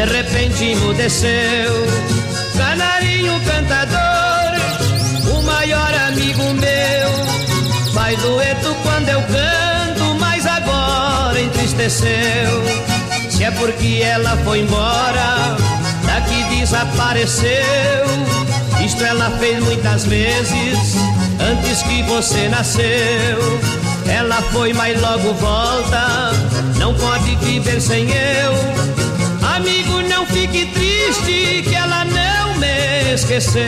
De 0.00 0.06
repente 0.06 0.64
emudeceu. 0.64 1.86
Canarinho 2.56 3.38
cantador, 3.40 5.36
o 5.36 5.42
maior 5.42 5.94
amigo 6.08 6.42
meu, 6.54 7.92
faz 7.92 8.18
dueto 8.22 8.74
quando 8.82 9.08
eu 9.10 9.20
canto, 9.22 10.14
mas 10.18 10.46
agora 10.46 11.38
entristeceu. 11.38 12.64
Se 13.28 13.44
é 13.44 13.50
porque 13.50 14.00
ela 14.02 14.38
foi 14.38 14.60
embora, 14.60 15.56
daqui 16.06 16.44
desapareceu. 16.56 17.50
Isto 18.82 19.04
ela 19.04 19.30
fez 19.38 19.62
muitas 19.62 20.06
vezes 20.06 20.96
antes 21.40 21.82
que 21.82 22.02
você 22.04 22.48
nasceu. 22.48 23.60
Ela 24.06 24.40
foi, 24.50 24.72
mas 24.72 24.98
logo 24.98 25.34
volta. 25.34 26.32
Não 26.78 26.94
pode 26.94 27.36
viver 27.36 27.80
sem 27.82 28.08
eu. 28.10 28.90
Amigo, 29.56 30.02
não 30.02 30.26
fique 30.26 30.66
triste 30.66 31.62
que 31.68 31.74
ela 31.74 32.04
não 32.04 32.56
me 32.58 33.14
esqueceu. 33.14 33.62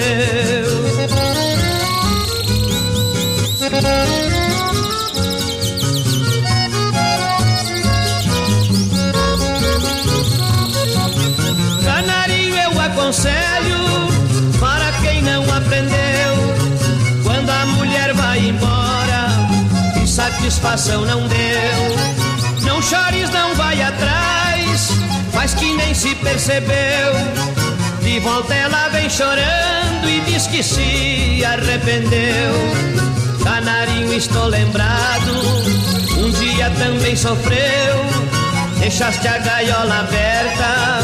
Canarinho 11.84 12.56
eu 12.56 12.80
aconselho 12.80 13.78
para 14.60 14.92
quem 15.02 15.22
não 15.22 15.42
aprendeu. 15.54 17.22
Quando 17.22 17.50
a 17.50 17.66
mulher 17.66 18.12
vai 18.14 18.38
embora 18.40 18.92
satisfação 20.12 21.06
não 21.06 21.26
deu. 21.26 22.66
Não 22.66 22.82
chores, 22.82 23.30
não 23.30 23.54
vai 23.54 23.80
atrás, 23.80 24.41
faz 25.42 25.54
que 25.54 25.74
nem 25.74 25.92
se 25.92 26.14
percebeu. 26.16 27.12
De 28.00 28.20
volta 28.20 28.54
ela 28.54 28.88
vem 28.90 29.10
chorando 29.10 30.08
e 30.08 30.20
diz 30.20 30.46
que 30.46 30.62
se 30.62 31.44
arrependeu. 31.44 32.52
Canarinho, 33.42 34.14
estou 34.14 34.46
lembrado, 34.46 35.32
um 36.18 36.30
dia 36.30 36.70
também 36.78 37.16
sofreu. 37.16 37.96
Deixaste 38.78 39.26
a 39.26 39.38
gaiola 39.38 40.00
aberta 40.00 41.00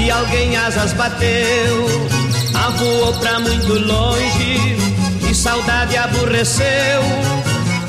e 0.00 0.10
alguém 0.10 0.56
asas 0.56 0.94
bateu. 0.94 2.08
Avoou 2.54 3.12
pra 3.20 3.38
muito 3.38 3.74
longe 3.74 4.78
e 5.30 5.34
saudade 5.34 5.94
aborreceu. 5.96 7.02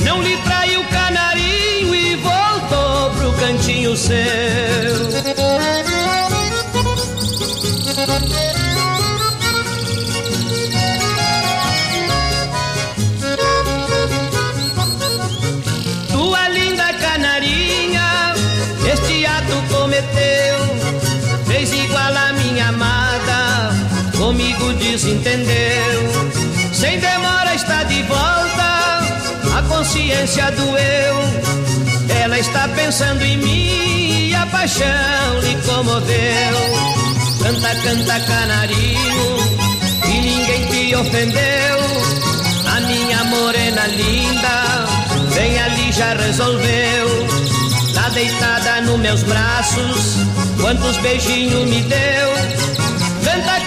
Não 0.02 0.22
lhe 0.22 0.36
traiu 0.38 0.84
canarinho 0.86 1.96
e 1.96 2.16
voltou 2.18 3.12
pro 3.12 3.34
cantinho 3.34 3.96
seu. 3.96 5.25
Tua 7.96 8.04
linda 16.50 16.92
canarinha, 17.00 18.36
este 18.92 19.26
ato 19.26 19.64
cometeu, 19.70 20.58
fez 21.48 21.72
igual 21.72 22.18
a 22.18 22.34
minha 22.34 22.68
amada, 22.68 23.72
comigo 24.18 24.74
desentendeu. 24.74 26.12
Sem 26.74 27.00
demora 27.00 27.56
está 27.56 27.84
de 27.84 28.04
volta, 28.04 29.00
a 29.58 29.62
consciência 29.70 30.52
doeu. 30.52 31.16
Ela 32.10 32.40
está 32.40 32.68
pensando 32.68 33.24
em 33.24 33.38
mim 33.38 34.28
e 34.28 34.36
a 34.36 34.46
paixão 34.48 35.40
lhe 35.44 35.56
comoveu. 35.62 36.76
Canta, 37.46 37.76
canta, 37.76 38.20
canarinho, 38.22 39.38
e 40.04 40.20
ninguém 40.20 40.66
te 40.66 40.96
ofendeu. 40.96 41.78
A 42.76 42.80
minha 42.80 43.24
morena 43.26 43.86
linda, 43.86 44.88
bem 45.36 45.62
ali 45.62 45.92
já 45.92 46.16
resolveu. 46.16 47.08
Tá 47.94 48.10
deitada 48.10 48.82
nos 48.82 49.00
meus 49.00 49.22
braços, 49.22 50.16
quantos 50.60 50.98
beijinhos 50.98 51.70
me 51.70 51.82
deu. 51.82 52.32
Canta, 53.24 53.65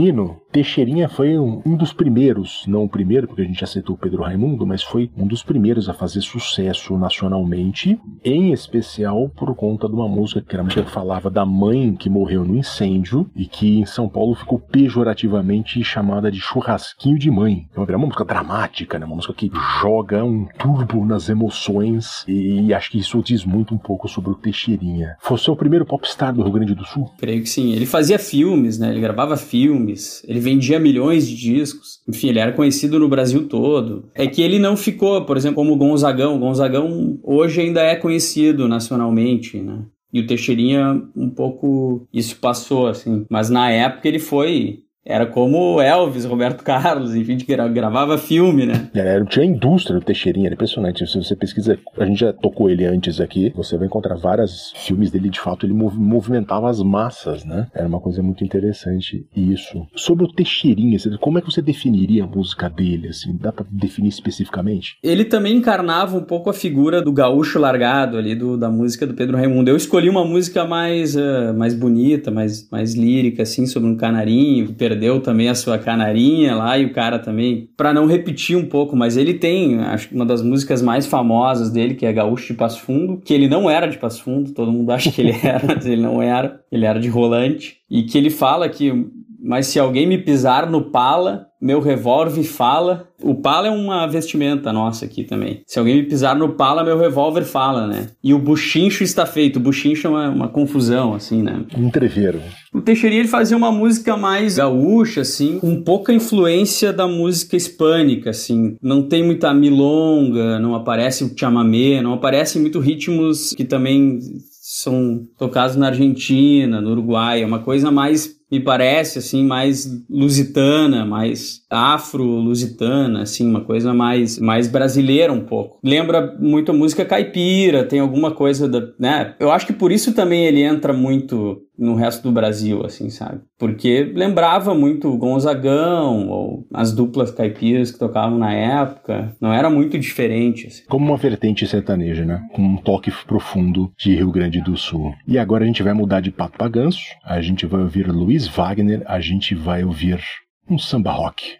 Nino, 0.00 0.44
Teixeirinha 0.52 1.08
foi 1.08 1.38
um, 1.38 1.62
um 1.64 1.76
dos 1.76 1.92
primeiros, 1.92 2.64
não 2.66 2.84
o 2.84 2.88
primeiro, 2.88 3.28
porque 3.28 3.42
a 3.42 3.44
gente 3.44 3.60
já 3.60 3.66
citou 3.66 3.94
o 3.94 3.98
Pedro 3.98 4.22
Raimundo, 4.22 4.66
mas 4.66 4.82
foi 4.82 5.10
um 5.16 5.26
dos 5.26 5.44
primeiros 5.44 5.88
a 5.88 5.94
fazer 5.94 6.20
sucesso 6.20 6.96
nacionalmente, 6.98 7.98
em 8.24 8.52
especial 8.52 9.28
por 9.28 9.54
conta 9.54 9.88
de 9.88 9.94
uma 9.94 10.08
música 10.08 10.40
que 10.40 10.54
era 10.54 10.62
uma 10.62 10.66
música 10.66 10.82
que 10.82 10.90
falava 10.90 11.30
da 11.30 11.46
mãe 11.46 11.94
que 11.94 12.10
morreu 12.10 12.44
no 12.44 12.56
incêndio 12.56 13.30
e 13.36 13.46
que 13.46 13.78
em 13.78 13.86
São 13.86 14.08
Paulo 14.08 14.34
ficou 14.34 14.58
pejorativamente 14.58 15.82
chamada 15.84 16.30
de 16.32 16.40
churrasquinho 16.40 17.18
de 17.18 17.30
mãe. 17.30 17.68
É 17.74 17.96
uma 17.96 18.06
música 18.06 18.24
dramática, 18.24 18.98
né? 18.98 19.06
uma 19.06 19.16
música 19.16 19.34
que 19.34 19.50
joga 19.80 20.24
um 20.24 20.46
turbo 20.58 21.04
nas 21.04 21.28
emoções 21.28 22.24
e, 22.26 22.66
e 22.66 22.74
acho 22.74 22.90
que 22.90 22.98
isso 22.98 23.22
diz 23.22 23.44
muito 23.44 23.72
um 23.74 23.78
pouco 23.78 24.08
sobre 24.08 24.32
o 24.32 24.34
Teixeirinha. 24.34 25.16
Foi 25.20 25.36
o 25.36 25.40
seu 25.40 25.54
primeiro 25.54 25.86
popstar 25.86 26.34
do 26.34 26.42
Rio 26.42 26.52
Grande 26.52 26.74
do 26.74 26.84
Sul? 26.84 27.08
Creio 27.18 27.42
que 27.42 27.48
sim. 27.48 27.72
Ele 27.72 27.86
fazia 27.86 28.18
filmes, 28.18 28.78
né? 28.78 28.90
Ele 28.90 29.00
gravava 29.00 29.36
filmes, 29.36 30.22
ele 30.26 30.39
vendia 30.40 30.78
milhões 30.80 31.28
de 31.28 31.36
discos. 31.36 32.00
Enfim, 32.08 32.28
ele 32.28 32.38
era 32.38 32.52
conhecido 32.52 32.98
no 32.98 33.08
Brasil 33.08 33.46
todo. 33.46 34.08
É 34.14 34.26
que 34.26 34.42
ele 34.42 34.58
não 34.58 34.76
ficou, 34.76 35.24
por 35.24 35.36
exemplo, 35.36 35.56
como 35.56 35.76
Gonzagão. 35.76 36.38
Gonzagão 36.38 37.18
hoje 37.22 37.60
ainda 37.60 37.82
é 37.82 37.94
conhecido 37.94 38.66
nacionalmente, 38.66 39.58
né? 39.58 39.84
E 40.12 40.20
o 40.20 40.26
Teixeirinha, 40.26 41.00
um 41.14 41.30
pouco, 41.30 42.06
isso 42.12 42.36
passou, 42.36 42.88
assim. 42.88 43.24
Mas 43.30 43.48
na 43.48 43.70
época 43.70 44.08
ele 44.08 44.18
foi 44.18 44.80
era 45.04 45.26
como 45.26 45.80
Elvis, 45.80 46.24
Roberto 46.24 46.62
Carlos, 46.62 47.14
enfim, 47.14 47.38
que 47.38 47.46
gra 47.46 47.66
gravava 47.68 48.18
filme, 48.18 48.66
né? 48.66 48.90
Era, 48.94 49.24
tinha 49.24 49.44
a 49.44 49.48
indústria 49.48 49.98
do 49.98 50.04
Teixeirinha, 50.04 50.48
era 50.48 50.54
impressionante. 50.54 51.06
Se 51.06 51.16
você 51.16 51.34
pesquisa, 51.34 51.78
a 51.98 52.04
gente 52.04 52.20
já 52.20 52.32
tocou 52.32 52.68
ele 52.68 52.84
antes 52.84 53.20
aqui, 53.20 53.52
você 53.56 53.76
vai 53.76 53.86
encontrar 53.86 54.16
vários 54.16 54.72
filmes 54.76 55.10
dele, 55.10 55.30
de 55.30 55.40
fato, 55.40 55.64
ele 55.64 55.72
mov 55.72 55.98
movimentava 55.98 56.68
as 56.68 56.82
massas, 56.82 57.44
né? 57.44 57.66
Era 57.74 57.86
uma 57.86 58.00
coisa 58.00 58.22
muito 58.22 58.44
interessante 58.44 59.26
isso. 59.34 59.86
Sobre 59.94 60.24
o 60.24 60.32
Teixeirinha, 60.32 60.98
como 61.20 61.38
é 61.38 61.40
que 61.40 61.50
você 61.50 61.62
definiria 61.62 62.24
a 62.24 62.26
música 62.26 62.68
dele, 62.68 63.08
assim? 63.08 63.36
Dá 63.40 63.52
pra 63.52 63.64
definir 63.70 64.08
especificamente? 64.08 64.96
Ele 65.02 65.24
também 65.24 65.56
encarnava 65.56 66.16
um 66.16 66.24
pouco 66.24 66.50
a 66.50 66.52
figura 66.52 67.00
do 67.00 67.12
gaúcho 67.12 67.58
largado 67.58 68.18
ali, 68.18 68.34
do, 68.34 68.56
da 68.56 68.70
música 68.70 69.06
do 69.06 69.14
Pedro 69.14 69.36
Raimundo. 69.36 69.70
Eu 69.70 69.76
escolhi 69.76 70.08
uma 70.08 70.24
música 70.24 70.64
mais, 70.64 71.16
uh, 71.16 71.54
mais 71.56 71.74
bonita, 71.74 72.30
mais, 72.30 72.68
mais 72.70 72.94
lírica, 72.94 73.42
assim, 73.42 73.66
sobre 73.66 73.88
um 73.88 73.96
canarinho, 73.96 74.74
perdeu 74.90 75.20
também 75.20 75.48
a 75.48 75.54
sua 75.54 75.78
canarinha 75.78 76.56
lá 76.56 76.76
e 76.76 76.84
o 76.84 76.92
cara 76.92 77.18
também, 77.18 77.68
para 77.76 77.94
não 77.94 78.06
repetir 78.06 78.56
um 78.56 78.66
pouco, 78.66 78.96
mas 78.96 79.16
ele 79.16 79.34
tem, 79.34 79.78
acho 79.78 80.08
que 80.08 80.14
uma 80.14 80.26
das 80.26 80.42
músicas 80.42 80.82
mais 80.82 81.06
famosas 81.06 81.70
dele, 81.70 81.94
que 81.94 82.04
é 82.04 82.12
Gaúcho 82.12 82.48
de 82.48 82.54
Passo 82.54 82.80
Fundo, 82.80 83.18
que 83.24 83.32
ele 83.32 83.48
não 83.48 83.70
era 83.70 83.86
de 83.86 83.98
Passo 83.98 84.24
Fundo, 84.24 84.52
todo 84.52 84.72
mundo 84.72 84.90
acha 84.90 85.12
que 85.12 85.20
ele 85.20 85.34
era, 85.44 85.62
mas 85.64 85.86
ele 85.86 86.02
não 86.02 86.20
era, 86.20 86.60
ele 86.72 86.84
era 86.84 86.98
de 86.98 87.08
Rolante, 87.08 87.76
e 87.88 88.02
que 88.02 88.18
ele 88.18 88.30
fala 88.30 88.68
que 88.68 89.06
mas 89.42 89.68
se 89.68 89.78
alguém 89.78 90.06
me 90.06 90.18
pisar 90.18 90.68
no 90.68 90.90
pala, 90.90 91.46
meu 91.60 91.80
revólver 91.80 92.42
fala. 92.42 93.08
O 93.22 93.34
pala 93.34 93.68
é 93.68 93.70
uma 93.70 94.06
vestimenta 94.06 94.72
nossa 94.72 95.04
aqui 95.04 95.24
também. 95.24 95.62
Se 95.66 95.78
alguém 95.78 95.96
me 95.96 96.02
pisar 96.04 96.34
no 96.34 96.54
pala, 96.54 96.82
meu 96.82 96.98
revólver 96.98 97.44
fala, 97.44 97.86
né? 97.86 98.08
E 98.24 98.32
o 98.32 98.38
buchincho 98.38 99.04
está 99.04 99.26
feito. 99.26 99.56
O 99.56 99.60
buchincho 99.60 100.06
é 100.06 100.10
uma, 100.10 100.28
uma 100.30 100.48
confusão, 100.48 101.14
assim, 101.14 101.42
né? 101.42 101.62
Um 101.76 101.90
treveiro. 101.90 102.40
O 102.72 102.80
Teixeira 102.80 103.16
ele 103.16 103.28
fazia 103.28 103.56
uma 103.56 103.70
música 103.70 104.16
mais 104.16 104.56
gaúcha, 104.56 105.20
assim, 105.20 105.58
com 105.58 105.82
pouca 105.82 106.12
influência 106.12 106.92
da 106.92 107.06
música 107.06 107.56
hispânica, 107.56 108.30
assim. 108.30 108.76
Não 108.80 109.02
tem 109.02 109.22
muita 109.24 109.52
milonga, 109.52 110.58
não 110.58 110.74
aparece 110.74 111.24
o 111.24 111.32
chamamé, 111.36 112.00
não 112.00 112.14
aparecem 112.14 112.62
muito 112.62 112.78
ritmos 112.78 113.52
que 113.52 113.64
também 113.64 114.20
são 114.62 115.22
tocados 115.36 115.74
na 115.74 115.88
Argentina, 115.88 116.80
no 116.80 116.92
Uruguai. 116.92 117.42
É 117.42 117.46
uma 117.46 117.58
coisa 117.58 117.90
mais 117.90 118.39
me 118.50 118.60
parece 118.60 119.18
assim 119.18 119.44
mais 119.44 119.88
lusitana, 120.08 121.04
mais 121.04 121.62
afro-lusitana, 121.70 123.22
assim, 123.22 123.48
uma 123.48 123.60
coisa 123.60 123.94
mais 123.94 124.38
mais 124.38 124.66
brasileira 124.66 125.32
um 125.32 125.44
pouco. 125.44 125.78
Lembra 125.84 126.36
muito 126.38 126.72
a 126.72 126.74
música 126.74 127.04
caipira, 127.04 127.84
tem 127.84 128.00
alguma 128.00 128.32
coisa 128.32 128.68
da, 128.68 128.82
né? 128.98 129.34
Eu 129.38 129.52
acho 129.52 129.66
que 129.66 129.72
por 129.72 129.92
isso 129.92 130.12
também 130.12 130.46
ele 130.46 130.62
entra 130.62 130.92
muito 130.92 131.62
no 131.80 131.94
resto 131.94 132.22
do 132.22 132.32
Brasil, 132.32 132.84
assim, 132.84 133.08
sabe? 133.08 133.40
Porque 133.58 134.12
lembrava 134.14 134.74
muito 134.74 135.16
Gonzagão 135.16 136.28
ou 136.28 136.66
as 136.74 136.92
duplas 136.92 137.30
caipiras 137.30 137.90
que 137.90 137.98
tocavam 137.98 138.38
na 138.38 138.52
época. 138.52 139.34
Não 139.40 139.52
era 139.52 139.70
muito 139.70 139.98
diferente. 139.98 140.66
Assim. 140.66 140.82
Como 140.86 141.06
uma 141.06 141.16
vertente 141.16 141.66
sertaneja, 141.66 142.24
né? 142.26 142.42
Com 142.52 142.62
um 142.62 142.76
toque 142.76 143.10
profundo 143.26 143.90
de 143.98 144.14
Rio 144.14 144.30
Grande 144.30 144.60
do 144.60 144.76
Sul. 144.76 145.14
E 145.26 145.38
agora 145.38 145.64
a 145.64 145.66
gente 145.66 145.82
vai 145.82 145.94
mudar 145.94 146.20
de 146.20 146.30
pato 146.30 146.58
pra 146.58 146.68
ganso. 146.68 147.00
A 147.24 147.40
gente 147.40 147.64
vai 147.64 147.80
ouvir 147.80 148.06
Luiz 148.06 148.46
Wagner. 148.46 149.02
A 149.06 149.18
gente 149.18 149.54
vai 149.54 149.82
ouvir 149.82 150.20
um 150.68 150.78
samba 150.78 151.12
rock. 151.12 151.59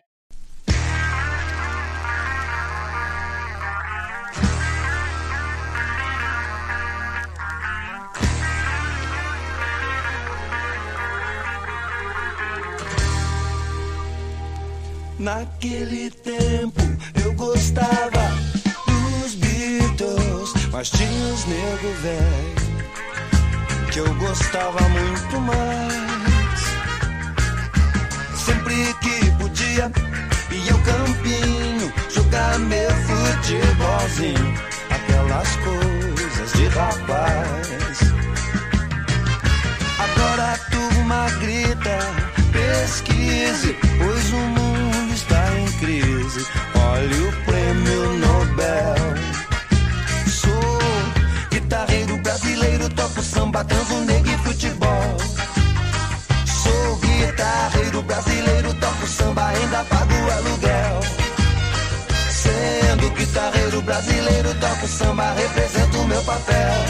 Naquele 15.21 16.11
tempo 16.11 16.81
eu 17.23 17.35
gostava 17.35 18.33
dos 18.87 19.35
Beatles, 19.35 20.55
mas 20.73 20.89
tinha 20.89 21.35
os 21.35 21.45
nego 21.45 21.93
velho 22.01 22.71
que 23.93 23.99
eu 23.99 24.15
gostava 24.15 24.81
muito 24.89 25.41
mais. 25.41 26.61
Sempre 28.35 28.95
que 28.95 29.31
podia, 29.33 29.93
ia 30.53 30.73
ao 30.73 30.79
campinho 30.79 31.93
jogar 32.09 32.59
meu 32.59 32.91
futebolzinho, 32.91 34.55
aquelas 34.89 35.57
coisas 35.57 36.53
de 36.55 36.67
rapaz. 36.69 37.99
Agora 39.99 40.55
a 40.55 40.59
turma 40.71 41.31
grita, 41.41 41.99
pesquise, 42.51 43.77
pois 43.99 44.33
o 44.33 44.37
mundo. 44.37 44.70
Olha 47.01 47.29
o 47.29 47.33
prêmio 47.47 48.13
Nobel. 48.19 48.95
Sou 50.29 50.79
guitarreiro 51.51 52.19
brasileiro, 52.19 52.91
toco 52.91 53.23
samba, 53.23 53.65
transo, 53.65 54.01
negro 54.01 54.31
e 54.31 54.37
futebol. 54.37 55.17
Sou 56.45 56.97
guitarreiro 56.97 58.03
brasileiro, 58.03 58.75
toco 58.75 59.07
samba, 59.07 59.47
ainda 59.47 59.83
pago 59.85 60.13
aluguel. 60.31 61.01
Sendo 62.29 63.11
guitarreiro 63.13 63.81
brasileiro, 63.81 64.55
toco 64.57 64.87
samba, 64.87 65.33
represento 65.33 66.01
o 66.01 66.07
meu 66.07 66.23
papel. 66.23 66.85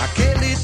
Naquele 0.00 0.56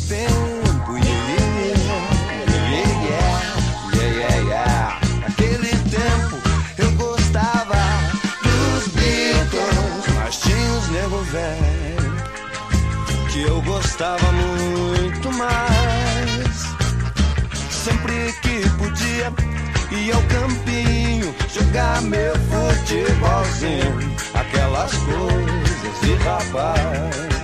meu 22.04 22.34
futebolzinho, 22.34 24.16
aquelas 24.34 24.92
coisas 24.92 26.00
de 26.02 26.14
rapaz. 26.24 27.34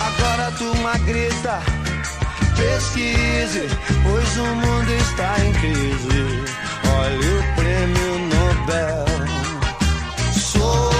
Agora 0.00 0.48
a 0.48 0.50
turma 0.52 0.98
grita, 0.98 1.60
pesquise, 2.56 3.68
pois 4.02 4.36
o 4.36 4.46
mundo 4.46 4.92
está 4.92 5.36
em 5.44 5.52
crise. 5.54 6.44
Olha 7.00 7.30
o 7.38 7.54
prêmio 7.54 8.18
Nobel. 8.28 9.06
Sou 10.38 10.90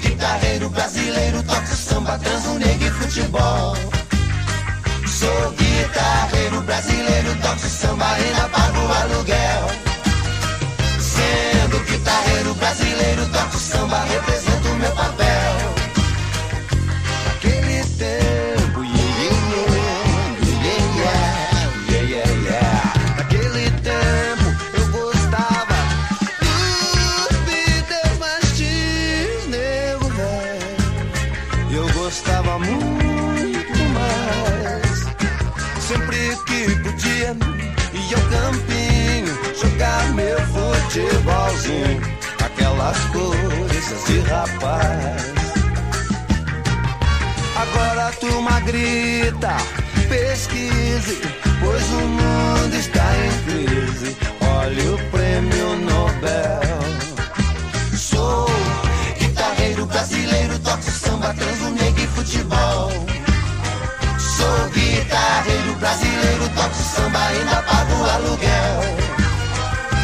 guitarreiro 0.00 0.68
brasileiro, 0.68 1.42
toco 1.42 1.66
samba, 1.66 2.18
transo, 2.18 2.58
negro 2.58 2.86
e 2.86 2.90
futebol. 2.90 3.76
Sou 5.06 5.52
guitarreiro 5.52 6.60
brasileiro, 6.62 7.34
toco 7.40 7.60
samba, 7.60 8.06
ainda 8.12 8.48
pago 8.48 8.92
aluguel. 8.92 9.81
Sendo 11.72 11.84
guitarreiro 11.84 12.54
brasileiro, 12.56 13.26
toco 13.28 13.58
samba, 13.58 14.04
represento 14.04 14.51
de 44.06 44.20
rapaz. 44.20 45.32
Agora 47.56 48.08
a 48.08 48.12
turma 48.12 48.60
grita, 48.60 49.56
pesquise, 50.08 51.20
pois 51.60 51.88
o 51.90 52.00
mundo 52.00 52.74
está 52.74 53.04
em 53.16 53.30
crise. 53.44 54.16
Olha 54.40 54.94
o 54.94 54.98
prêmio 55.10 55.76
Nobel. 55.76 56.60
Sou 57.96 58.46
guitarreiro 59.18 59.86
brasileiro, 59.86 60.58
toco 60.60 60.90
samba, 60.90 61.34
transo, 61.34 61.70
negro 61.70 62.02
e 62.02 62.06
futebol. 62.08 62.90
Sou 64.18 64.70
guitarreiro 64.70 65.74
brasileiro, 65.78 66.48
toco 66.56 66.74
samba, 66.74 67.18
ainda 67.18 67.62
pago 67.62 68.04
aluguel. 68.10 68.82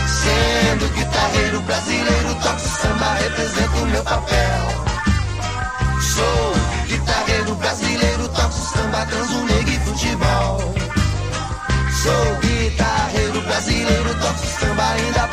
Sendo 0.06 0.88
guitarreiro 0.94 1.60
brasileiro, 1.62 2.34
toco 2.42 2.67
represento 3.18 3.76
o 3.76 3.86
meu 3.86 4.02
papel. 4.02 4.62
Sou 6.00 6.52
guitarreiro 6.86 7.54
brasileiro, 7.54 8.28
toco 8.28 8.52
samba, 8.52 9.06
transo, 9.06 9.44
negro 9.44 9.70
e 9.70 9.80
futebol. 9.80 10.74
Sou 12.02 12.36
guitarreiro 12.40 13.40
brasileiro, 13.42 14.14
toco 14.20 14.46
samba, 14.46 14.90
ainda 14.90 15.27